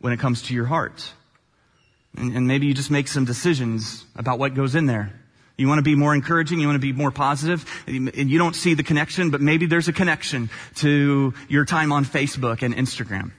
when 0.00 0.12
it 0.12 0.18
comes 0.18 0.42
to 0.42 0.54
your 0.54 0.66
heart? 0.66 1.12
And, 2.16 2.36
and 2.36 2.46
maybe 2.48 2.66
you 2.66 2.74
just 2.74 2.90
make 2.90 3.08
some 3.08 3.24
decisions 3.24 4.04
about 4.16 4.38
what 4.38 4.54
goes 4.54 4.74
in 4.74 4.86
there. 4.86 5.12
You 5.56 5.68
want 5.68 5.78
to 5.78 5.82
be 5.82 5.94
more 5.94 6.14
encouraging, 6.14 6.58
you 6.58 6.66
want 6.66 6.76
to 6.76 6.80
be 6.80 6.92
more 6.92 7.10
positive. 7.10 7.66
positive, 7.86 8.18
and 8.18 8.30
you 8.30 8.38
don't 8.38 8.56
see 8.56 8.74
the 8.74 8.82
connection, 8.82 9.30
but 9.30 9.42
maybe 9.42 9.66
there's 9.66 9.88
a 9.88 9.92
connection 9.92 10.48
to 10.76 11.34
your 11.48 11.66
time 11.66 11.92
on 11.92 12.04
Facebook 12.04 12.62
and 12.62 12.74
Instagram. 12.74 13.32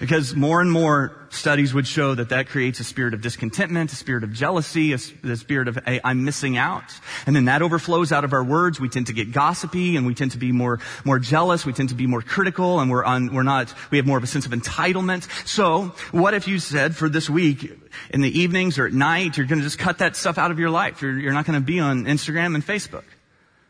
Because 0.00 0.34
more 0.34 0.60
and 0.60 0.70
more 0.70 1.16
studies 1.30 1.72
would 1.72 1.86
show 1.86 2.14
that 2.14 2.28
that 2.28 2.48
creates 2.48 2.80
a 2.80 2.84
spirit 2.84 3.14
of 3.14 3.22
discontentment, 3.22 3.92
a 3.92 3.96
spirit 3.96 4.22
of 4.24 4.32
jealousy, 4.32 4.92
a, 4.92 4.98
a 5.24 5.36
spirit 5.36 5.68
of, 5.68 5.78
I'm 5.86 6.24
missing 6.24 6.56
out. 6.56 6.84
And 7.26 7.34
then 7.34 7.46
that 7.46 7.62
overflows 7.62 8.12
out 8.12 8.24
of 8.24 8.32
our 8.32 8.44
words. 8.44 8.78
We 8.78 8.88
tend 8.88 9.06
to 9.06 9.12
get 9.12 9.32
gossipy 9.32 9.96
and 9.96 10.06
we 10.06 10.14
tend 10.14 10.32
to 10.32 10.38
be 10.38 10.52
more, 10.52 10.80
more 11.04 11.18
jealous. 11.18 11.64
We 11.64 11.72
tend 11.72 11.88
to 11.88 11.94
be 11.94 12.06
more 12.06 12.22
critical 12.22 12.80
and 12.80 12.90
we're 12.90 13.04
on, 13.04 13.32
we're 13.34 13.42
not, 13.42 13.72
we 13.90 13.98
have 13.98 14.06
more 14.06 14.18
of 14.18 14.24
a 14.24 14.26
sense 14.26 14.46
of 14.46 14.52
entitlement. 14.52 15.28
So 15.46 15.94
what 16.10 16.34
if 16.34 16.46
you 16.46 16.58
said 16.58 16.94
for 16.96 17.08
this 17.08 17.30
week, 17.30 17.78
in 18.10 18.20
the 18.20 18.40
evenings 18.40 18.78
or 18.78 18.86
at 18.86 18.92
night, 18.92 19.36
you're 19.36 19.46
going 19.46 19.58
to 19.58 19.64
just 19.64 19.78
cut 19.78 19.98
that 19.98 20.16
stuff 20.16 20.38
out 20.38 20.50
of 20.50 20.58
your 20.58 20.70
life. 20.70 21.02
You're, 21.02 21.18
you're 21.18 21.32
not 21.32 21.46
going 21.46 21.58
to 21.58 21.64
be 21.64 21.80
on 21.80 22.04
Instagram 22.04 22.54
and 22.54 22.64
Facebook. 22.64 23.04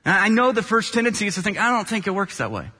And 0.04 0.14
I 0.14 0.28
know 0.28 0.52
the 0.52 0.62
first 0.62 0.94
tendency 0.94 1.26
is 1.26 1.36
to 1.36 1.42
think, 1.42 1.60
I 1.60 1.70
don't 1.70 1.88
think 1.88 2.06
it 2.06 2.10
works 2.10 2.38
that 2.38 2.50
way. 2.50 2.70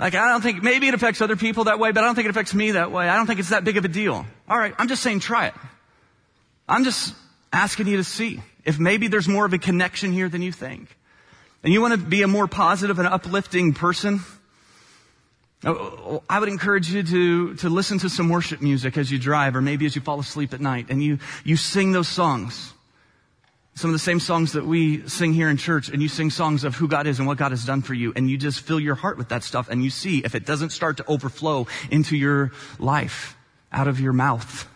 Like, 0.00 0.14
I 0.14 0.28
don't 0.28 0.40
think, 0.40 0.62
maybe 0.62 0.88
it 0.88 0.94
affects 0.94 1.20
other 1.20 1.36
people 1.36 1.64
that 1.64 1.78
way, 1.78 1.92
but 1.92 2.02
I 2.02 2.06
don't 2.06 2.14
think 2.14 2.24
it 2.24 2.30
affects 2.30 2.54
me 2.54 2.70
that 2.70 2.90
way. 2.90 3.06
I 3.06 3.16
don't 3.16 3.26
think 3.26 3.38
it's 3.38 3.50
that 3.50 3.64
big 3.64 3.76
of 3.76 3.84
a 3.84 3.88
deal. 3.88 4.24
All 4.48 4.58
right, 4.58 4.74
I'm 4.78 4.88
just 4.88 5.02
saying 5.02 5.20
try 5.20 5.48
it. 5.48 5.54
I'm 6.66 6.84
just 6.84 7.14
asking 7.52 7.86
you 7.86 7.98
to 7.98 8.04
see 8.04 8.40
if 8.64 8.78
maybe 8.78 9.08
there's 9.08 9.28
more 9.28 9.44
of 9.44 9.52
a 9.52 9.58
connection 9.58 10.12
here 10.12 10.30
than 10.30 10.40
you 10.40 10.52
think. 10.52 10.96
And 11.62 11.70
you 11.70 11.82
want 11.82 11.92
to 11.92 11.98
be 11.98 12.22
a 12.22 12.28
more 12.28 12.48
positive 12.48 12.98
and 12.98 13.06
uplifting 13.06 13.74
person? 13.74 14.20
Oh, 15.64 15.74
oh 15.74 16.22
I 16.30 16.40
would 16.40 16.48
encourage 16.48 16.88
you 16.88 17.02
to, 17.02 17.54
to 17.56 17.68
listen 17.68 17.98
to 17.98 18.08
some 18.08 18.30
worship 18.30 18.62
music 18.62 18.96
as 18.96 19.10
you 19.10 19.18
drive 19.18 19.54
or 19.54 19.60
maybe 19.60 19.84
as 19.84 19.94
you 19.94 20.00
fall 20.00 20.18
asleep 20.18 20.54
at 20.54 20.62
night 20.62 20.86
and 20.88 21.02
you, 21.02 21.18
you 21.44 21.56
sing 21.56 21.92
those 21.92 22.08
songs 22.08 22.72
some 23.80 23.88
of 23.88 23.94
the 23.94 23.98
same 23.98 24.20
songs 24.20 24.52
that 24.52 24.66
we 24.66 25.08
sing 25.08 25.32
here 25.32 25.48
in 25.48 25.56
church 25.56 25.88
and 25.88 26.02
you 26.02 26.08
sing 26.08 26.28
songs 26.28 26.64
of 26.64 26.76
who 26.76 26.86
God 26.86 27.06
is 27.06 27.18
and 27.18 27.26
what 27.26 27.38
God 27.38 27.50
has 27.50 27.64
done 27.64 27.80
for 27.80 27.94
you 27.94 28.12
and 28.14 28.28
you 28.28 28.36
just 28.36 28.60
fill 28.60 28.78
your 28.78 28.94
heart 28.94 29.16
with 29.16 29.30
that 29.30 29.42
stuff 29.42 29.70
and 29.70 29.82
you 29.82 29.88
see 29.88 30.18
if 30.18 30.34
it 30.34 30.44
doesn't 30.44 30.68
start 30.68 30.98
to 30.98 31.04
overflow 31.08 31.66
into 31.90 32.14
your 32.14 32.52
life 32.78 33.36
out 33.72 33.88
of 33.88 33.98
your 33.98 34.12
mouth. 34.12 34.68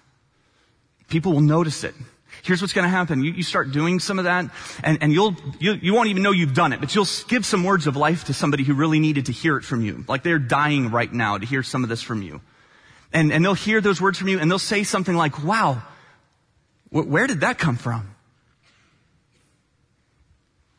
People 1.08 1.32
will 1.32 1.42
notice 1.42 1.84
it. 1.84 1.94
Here's 2.42 2.62
what's 2.62 2.72
going 2.72 2.84
to 2.84 2.90
happen. 2.90 3.22
You, 3.22 3.32
you, 3.32 3.42
start 3.42 3.72
doing 3.72 4.00
some 4.00 4.18
of 4.18 4.24
that 4.24 4.46
and, 4.82 4.98
and 5.02 5.12
you'll, 5.12 5.36
you, 5.58 5.72
you 5.74 5.92
won't 5.92 6.08
even 6.08 6.22
know 6.22 6.32
you've 6.32 6.54
done 6.54 6.72
it, 6.72 6.80
but 6.80 6.94
you'll 6.94 7.06
give 7.28 7.44
some 7.44 7.62
words 7.62 7.86
of 7.86 7.96
life 7.96 8.24
to 8.24 8.32
somebody 8.32 8.64
who 8.64 8.72
really 8.72 9.00
needed 9.00 9.26
to 9.26 9.32
hear 9.32 9.58
it 9.58 9.64
from 9.64 9.82
you. 9.82 10.04
Like 10.08 10.22
they're 10.22 10.38
dying 10.38 10.90
right 10.90 11.12
now 11.12 11.36
to 11.36 11.44
hear 11.44 11.62
some 11.62 11.82
of 11.82 11.90
this 11.90 12.00
from 12.00 12.22
you. 12.22 12.40
And, 13.12 13.30
and 13.32 13.44
they'll 13.44 13.52
hear 13.52 13.82
those 13.82 14.00
words 14.00 14.18
from 14.18 14.28
you 14.28 14.38
and 14.38 14.50
they'll 14.50 14.58
say 14.58 14.82
something 14.82 15.14
like, 15.14 15.44
wow, 15.44 15.82
wh- 16.88 17.06
where 17.06 17.26
did 17.26 17.42
that 17.42 17.58
come 17.58 17.76
from? 17.76 18.13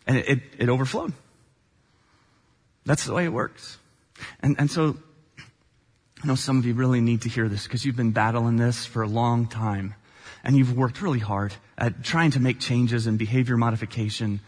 And 0.08 0.18
it, 0.18 0.30
it, 0.30 0.40
it 0.60 0.70
overflowed. 0.70 1.14
That's 2.86 3.06
the 3.06 3.14
way 3.14 3.26
it 3.26 3.34
works. 3.34 3.78
And, 4.42 4.56
and 4.60 4.70
so, 4.70 4.98
I 6.24 6.28
know 6.28 6.36
some 6.36 6.58
of 6.58 6.66
you 6.66 6.74
really 6.74 7.02
need 7.02 7.22
to 7.24 7.30
hear 7.30 7.50
this 7.50 7.64
because 7.64 7.86
you've 7.86 7.96
been 7.96 8.12
battling 8.12 8.58
this 8.58 8.86
for 8.86 9.02
a 9.02 9.08
long 9.08 9.48
time. 9.48 9.96
And 10.44 10.56
you've 10.56 10.78
worked 10.78 11.02
really 11.02 11.20
hard 11.20 11.54
at 11.78 12.04
trying 12.04 12.32
to 12.32 12.40
make 12.40 12.60
changes 12.60 13.08
and 13.08 13.18
behavior 13.18 13.58
modification. 13.58 14.40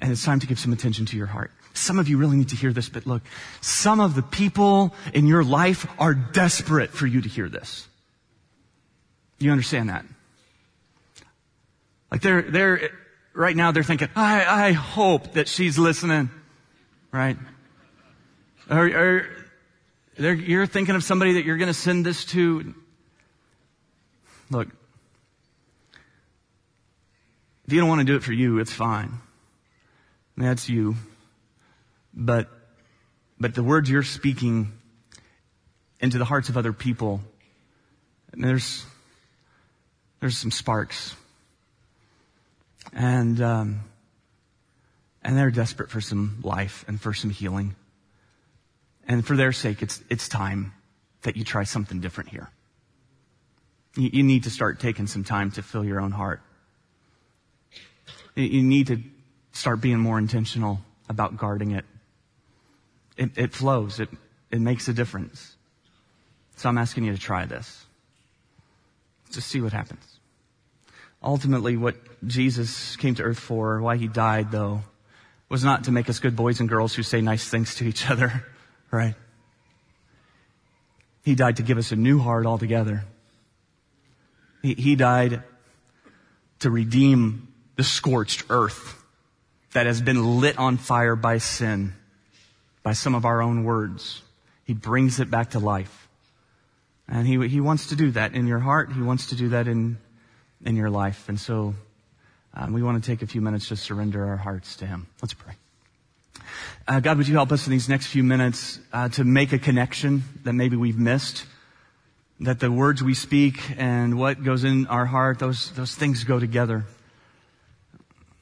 And 0.00 0.10
it's 0.10 0.24
time 0.24 0.40
to 0.40 0.46
give 0.46 0.58
some 0.58 0.72
attention 0.72 1.04
to 1.06 1.16
your 1.16 1.26
heart. 1.26 1.50
Some 1.74 1.98
of 1.98 2.08
you 2.08 2.18
really 2.18 2.36
need 2.36 2.48
to 2.48 2.56
hear 2.56 2.72
this, 2.72 2.88
but 2.88 3.06
look, 3.06 3.22
some 3.60 4.00
of 4.00 4.14
the 4.14 4.22
people 4.22 4.94
in 5.14 5.26
your 5.26 5.44
life 5.44 5.86
are 5.98 6.14
desperate 6.14 6.90
for 6.90 7.06
you 7.06 7.20
to 7.20 7.28
hear 7.28 7.48
this. 7.48 7.86
You 9.38 9.52
understand 9.52 9.88
that? 9.88 10.04
Like 12.10 12.22
they're, 12.22 12.42
they're, 12.42 12.90
right 13.34 13.56
now 13.56 13.72
they're 13.72 13.82
thinking, 13.82 14.08
I, 14.14 14.68
I 14.68 14.72
hope 14.72 15.32
that 15.34 15.48
she's 15.48 15.78
listening, 15.78 16.30
right? 17.12 17.36
Or, 18.68 18.86
or 18.86 19.26
you're 20.16 20.66
thinking 20.66 20.94
of 20.94 21.04
somebody 21.04 21.34
that 21.34 21.44
you're 21.44 21.56
going 21.56 21.68
to 21.68 21.74
send 21.74 22.04
this 22.04 22.24
to. 22.26 22.74
Look, 24.50 24.68
if 27.66 27.72
you 27.72 27.80
don't 27.80 27.88
want 27.88 28.00
to 28.00 28.04
do 28.04 28.16
it 28.16 28.22
for 28.22 28.32
you, 28.32 28.58
it's 28.58 28.72
fine. 28.72 29.20
That's 30.36 30.68
you. 30.68 30.96
But, 32.12 32.48
but 33.38 33.54
the 33.54 33.62
words 33.62 33.88
you're 33.88 34.02
speaking 34.02 34.72
into 36.00 36.18
the 36.18 36.24
hearts 36.24 36.48
of 36.48 36.56
other 36.56 36.72
people, 36.72 37.20
there's, 38.32 38.84
there's 40.20 40.36
some 40.36 40.50
sparks 40.50 41.14
and, 42.92 43.40
um, 43.40 43.80
and 45.22 45.36
they're 45.36 45.50
desperate 45.50 45.90
for 45.90 46.00
some 46.00 46.38
life 46.42 46.84
and 46.88 47.00
for 47.00 47.12
some 47.14 47.30
healing. 47.30 47.76
And 49.06 49.26
for 49.26 49.36
their 49.36 49.52
sake, 49.52 49.82
it's, 49.82 50.02
it's 50.08 50.28
time 50.28 50.72
that 51.22 51.36
you 51.36 51.44
try 51.44 51.64
something 51.64 52.00
different 52.00 52.30
here. 52.30 52.48
You, 53.96 54.10
you 54.12 54.22
need 54.22 54.44
to 54.44 54.50
start 54.50 54.80
taking 54.80 55.06
some 55.06 55.24
time 55.24 55.50
to 55.52 55.62
fill 55.62 55.84
your 55.84 56.00
own 56.00 56.12
heart. 56.12 56.40
You, 58.36 58.62
need 58.62 58.86
to 58.86 59.02
start 59.52 59.80
being 59.80 59.98
more 59.98 60.18
intentional 60.18 60.80
about 61.08 61.36
guarding 61.36 61.72
it. 61.72 61.84
It, 63.16 63.36
it 63.36 63.52
flows. 63.52 64.00
It, 64.00 64.08
it 64.50 64.60
makes 64.60 64.88
a 64.88 64.92
difference. 64.92 65.56
So 66.56 66.68
I'm 66.68 66.78
asking 66.78 67.04
you 67.04 67.12
to 67.12 67.18
try 67.18 67.46
this. 67.46 67.84
Just 69.32 69.48
see 69.48 69.60
what 69.60 69.72
happens. 69.72 70.09
Ultimately, 71.22 71.76
what 71.76 71.96
Jesus 72.26 72.96
came 72.96 73.14
to 73.16 73.22
earth 73.22 73.38
for, 73.38 73.80
why 73.80 73.96
he 73.96 74.08
died 74.08 74.50
though, 74.50 74.82
was 75.48 75.64
not 75.64 75.84
to 75.84 75.92
make 75.92 76.08
us 76.08 76.18
good 76.18 76.36
boys 76.36 76.60
and 76.60 76.68
girls 76.68 76.94
who 76.94 77.02
say 77.02 77.20
nice 77.20 77.48
things 77.48 77.74
to 77.76 77.84
each 77.84 78.08
other, 78.08 78.46
right? 78.90 79.14
He 81.22 81.34
died 81.34 81.56
to 81.56 81.62
give 81.62 81.76
us 81.76 81.92
a 81.92 81.96
new 81.96 82.18
heart 82.18 82.46
altogether. 82.46 83.04
He, 84.62 84.74
he 84.74 84.96
died 84.96 85.42
to 86.60 86.70
redeem 86.70 87.48
the 87.76 87.84
scorched 87.84 88.44
earth 88.50 89.02
that 89.72 89.86
has 89.86 90.00
been 90.00 90.40
lit 90.40 90.58
on 90.58 90.76
fire 90.76 91.16
by 91.16 91.38
sin, 91.38 91.94
by 92.82 92.92
some 92.92 93.14
of 93.14 93.24
our 93.24 93.42
own 93.42 93.64
words. 93.64 94.22
He 94.64 94.74
brings 94.74 95.20
it 95.20 95.30
back 95.30 95.50
to 95.50 95.58
life. 95.58 96.08
And 97.08 97.26
he, 97.26 97.48
he 97.48 97.60
wants 97.60 97.88
to 97.88 97.96
do 97.96 98.12
that 98.12 98.34
in 98.34 98.46
your 98.46 98.58
heart. 98.60 98.92
He 98.92 99.02
wants 99.02 99.28
to 99.28 99.34
do 99.34 99.50
that 99.50 99.66
in, 99.66 99.98
in 100.64 100.76
your 100.76 100.90
life. 100.90 101.28
And 101.28 101.38
so 101.38 101.74
um, 102.54 102.72
we 102.72 102.82
want 102.82 103.02
to 103.02 103.10
take 103.10 103.22
a 103.22 103.26
few 103.26 103.40
minutes 103.40 103.68
to 103.68 103.76
surrender 103.76 104.26
our 104.26 104.36
hearts 104.36 104.76
to 104.76 104.86
him. 104.86 105.06
Let's 105.22 105.34
pray. 105.34 105.54
Uh, 106.88 107.00
God, 107.00 107.18
would 107.18 107.28
you 107.28 107.34
help 107.34 107.52
us 107.52 107.66
in 107.66 107.70
these 107.70 107.88
next 107.88 108.06
few 108.06 108.24
minutes 108.24 108.80
uh, 108.92 109.08
to 109.10 109.24
make 109.24 109.52
a 109.52 109.58
connection 109.58 110.24
that 110.44 110.52
maybe 110.52 110.76
we've 110.76 110.98
missed? 110.98 111.44
That 112.40 112.58
the 112.58 112.72
words 112.72 113.02
we 113.02 113.14
speak 113.14 113.60
and 113.76 114.18
what 114.18 114.42
goes 114.42 114.64
in 114.64 114.86
our 114.86 115.06
heart, 115.06 115.38
those, 115.38 115.70
those 115.72 115.94
things 115.94 116.24
go 116.24 116.40
together. 116.40 116.84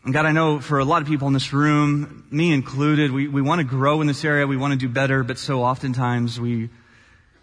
And 0.04 0.14
God, 0.14 0.24
I 0.24 0.32
know 0.32 0.60
for 0.60 0.78
a 0.78 0.84
lot 0.84 1.02
of 1.02 1.08
people 1.08 1.26
in 1.26 1.34
this 1.34 1.52
room, 1.52 2.26
me 2.30 2.52
included, 2.52 3.10
we, 3.10 3.28
we 3.28 3.42
want 3.42 3.58
to 3.58 3.64
grow 3.64 4.00
in 4.00 4.06
this 4.06 4.24
area, 4.24 4.46
we 4.46 4.56
want 4.56 4.72
to 4.72 4.78
do 4.78 4.88
better, 4.88 5.24
but 5.24 5.36
so 5.36 5.64
oftentimes 5.64 6.40
we, 6.40 6.70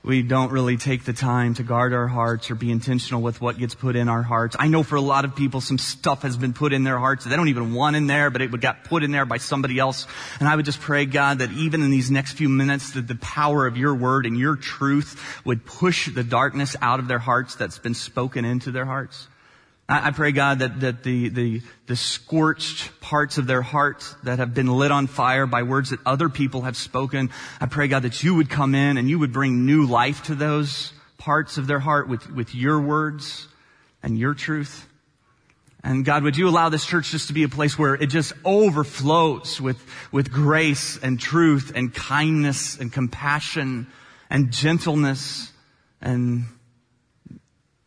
we 0.05 0.21
don't 0.21 0.51
really 0.51 0.77
take 0.77 1.03
the 1.03 1.13
time 1.13 1.55
to 1.55 1.63
guard 1.63 1.91
our 1.91 2.07
hearts 2.07 2.51
or 2.51 2.55
be 2.55 2.69
intentional 2.69 3.23
with 3.23 3.41
what 3.41 3.57
gets 3.57 3.73
put 3.73 3.95
in 3.95 4.07
our 4.07 4.21
hearts. 4.21 4.55
I 4.59 4.67
know 4.67 4.83
for 4.83 4.97
a 4.97 5.01
lot 5.01 5.25
of 5.25 5.35
people 5.35 5.61
some 5.61 5.79
stuff 5.79 6.21
has 6.21 6.37
been 6.37 6.53
put 6.53 6.73
in 6.73 6.83
their 6.83 6.99
hearts 6.99 7.23
that 7.23 7.31
they 7.31 7.35
don't 7.35 7.47
even 7.47 7.73
want 7.73 7.95
in 7.95 8.05
there, 8.05 8.29
but 8.29 8.43
it 8.43 8.51
got 8.61 8.83
put 8.83 9.01
in 9.01 9.11
there 9.11 9.25
by 9.25 9.37
somebody 9.37 9.79
else. 9.79 10.05
And 10.39 10.47
I 10.47 10.55
would 10.55 10.65
just 10.65 10.79
pray, 10.79 11.05
God, 11.05 11.39
that 11.39 11.51
even 11.53 11.81
in 11.81 11.89
these 11.89 12.11
next 12.11 12.33
few 12.33 12.49
minutes, 12.49 12.91
that 12.91 13.07
the 13.07 13.15
power 13.15 13.65
of 13.65 13.77
your 13.77 13.95
word 13.95 14.27
and 14.27 14.37
your 14.37 14.55
truth 14.55 15.19
would 15.43 15.65
push 15.65 16.13
the 16.13 16.23
darkness 16.23 16.75
out 16.81 16.99
of 16.99 17.07
their 17.07 17.19
hearts 17.19 17.55
that's 17.55 17.79
been 17.79 17.95
spoken 17.95 18.45
into 18.45 18.69
their 18.69 18.85
hearts. 18.85 19.27
I 19.87 20.09
pray, 20.11 20.31
God, 20.31 20.59
that, 20.59 20.79
that 20.79 21.03
the, 21.03 21.29
the, 21.29 21.61
the 21.85 21.95
scorched 21.95 22.99
parts 23.01 23.37
of 23.37 23.45
their 23.45 23.61
hearts 23.61 24.15
that 24.23 24.39
have 24.39 24.55
been 24.55 24.65
lit 24.65 24.91
on 24.91 25.05
fire 25.05 25.45
by 25.45 25.61
words 25.61 25.91
that 25.91 25.99
other 26.07 26.27
people 26.27 26.63
have 26.63 26.75
spoken, 26.75 27.29
I 27.61 27.67
pray, 27.67 27.87
God, 27.87 28.01
that 28.01 28.23
you 28.23 28.33
would 28.33 28.49
come 28.49 28.73
in 28.73 28.97
and 28.97 29.07
you 29.07 29.19
would 29.19 29.31
bring 29.31 29.67
new 29.67 29.85
life 29.85 30.23
to 30.23 30.33
those 30.33 30.91
parts 31.19 31.59
of 31.59 31.67
their 31.67 31.77
heart 31.79 32.09
with, 32.09 32.27
with 32.31 32.55
your 32.55 32.81
words 32.81 33.47
and 34.01 34.17
your 34.17 34.33
truth. 34.33 34.87
And 35.83 36.03
God, 36.03 36.23
would 36.23 36.35
you 36.35 36.49
allow 36.49 36.69
this 36.69 36.83
church 36.83 37.11
just 37.11 37.27
to 37.27 37.33
be 37.33 37.43
a 37.43 37.49
place 37.49 37.77
where 37.77 37.93
it 37.93 38.07
just 38.07 38.33
overflows 38.43 39.61
with, 39.61 39.79
with 40.11 40.31
grace 40.31 40.97
and 40.97 41.19
truth 41.19 41.73
and 41.75 41.93
kindness 41.93 42.79
and 42.79 42.91
compassion 42.91 43.85
and 44.31 44.51
gentleness 44.51 45.51
and, 46.01 46.45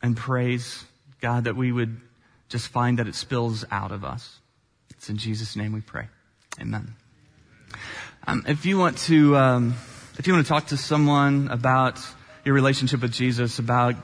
and 0.00 0.16
praise. 0.16 0.84
God, 1.20 1.44
that 1.44 1.56
we 1.56 1.72
would 1.72 2.00
just 2.48 2.68
find 2.68 2.98
that 2.98 3.08
it 3.08 3.14
spills 3.14 3.64
out 3.70 3.92
of 3.92 4.04
us. 4.04 4.38
It's 4.90 5.10
in 5.10 5.16
Jesus' 5.16 5.56
name 5.56 5.72
we 5.72 5.80
pray. 5.80 6.08
Amen. 6.60 6.94
Um, 8.26 8.44
if 8.46 8.66
you 8.66 8.78
want 8.78 8.98
to, 8.98 9.36
um, 9.36 9.74
if 10.18 10.26
you 10.26 10.32
want 10.32 10.44
to 10.44 10.48
talk 10.48 10.66
to 10.68 10.76
someone 10.76 11.48
about 11.48 12.00
your 12.44 12.54
relationship 12.54 13.02
with 13.02 13.12
Jesus, 13.12 13.58
about 13.58 13.96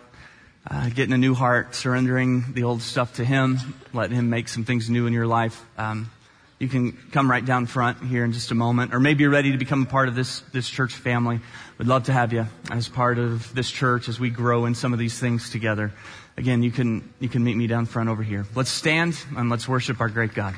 uh, 0.70 0.88
getting 0.90 1.12
a 1.12 1.18
new 1.18 1.34
heart, 1.34 1.74
surrendering 1.74 2.52
the 2.54 2.64
old 2.64 2.82
stuff 2.82 3.14
to 3.14 3.24
Him, 3.24 3.58
letting 3.92 4.16
Him 4.16 4.30
make 4.30 4.48
some 4.48 4.64
things 4.64 4.88
new 4.88 5.06
in 5.06 5.12
your 5.12 5.26
life, 5.26 5.64
um, 5.78 6.10
you 6.58 6.68
can 6.68 6.92
come 7.12 7.30
right 7.30 7.44
down 7.44 7.66
front 7.66 8.02
here 8.02 8.24
in 8.24 8.32
just 8.32 8.50
a 8.50 8.54
moment, 8.54 8.94
or 8.94 9.00
maybe 9.00 9.22
you're 9.22 9.30
ready 9.30 9.52
to 9.52 9.58
become 9.58 9.82
a 9.82 9.86
part 9.86 10.08
of 10.08 10.14
this 10.14 10.40
this 10.52 10.68
church 10.68 10.94
family. 10.94 11.40
We'd 11.78 11.88
love 11.88 12.04
to 12.04 12.12
have 12.12 12.32
you 12.32 12.46
as 12.70 12.88
part 12.88 13.18
of 13.18 13.52
this 13.54 13.70
church 13.70 14.08
as 14.08 14.20
we 14.20 14.30
grow 14.30 14.64
in 14.64 14.74
some 14.74 14.92
of 14.92 14.98
these 14.98 15.18
things 15.18 15.50
together 15.50 15.92
again, 16.37 16.62
you 16.62 16.70
can, 16.70 17.12
you 17.20 17.28
can 17.28 17.45
meet 17.45 17.57
me 17.57 17.66
down 17.66 17.87
front 17.87 18.09
over 18.09 18.22
here. 18.22 18.47
Let's 18.55 18.70
stand 18.70 19.18
and 19.37 19.51
let's 19.51 19.68
worship 19.68 20.01
our 20.01 20.09
great 20.09 20.35
God. 20.35 20.55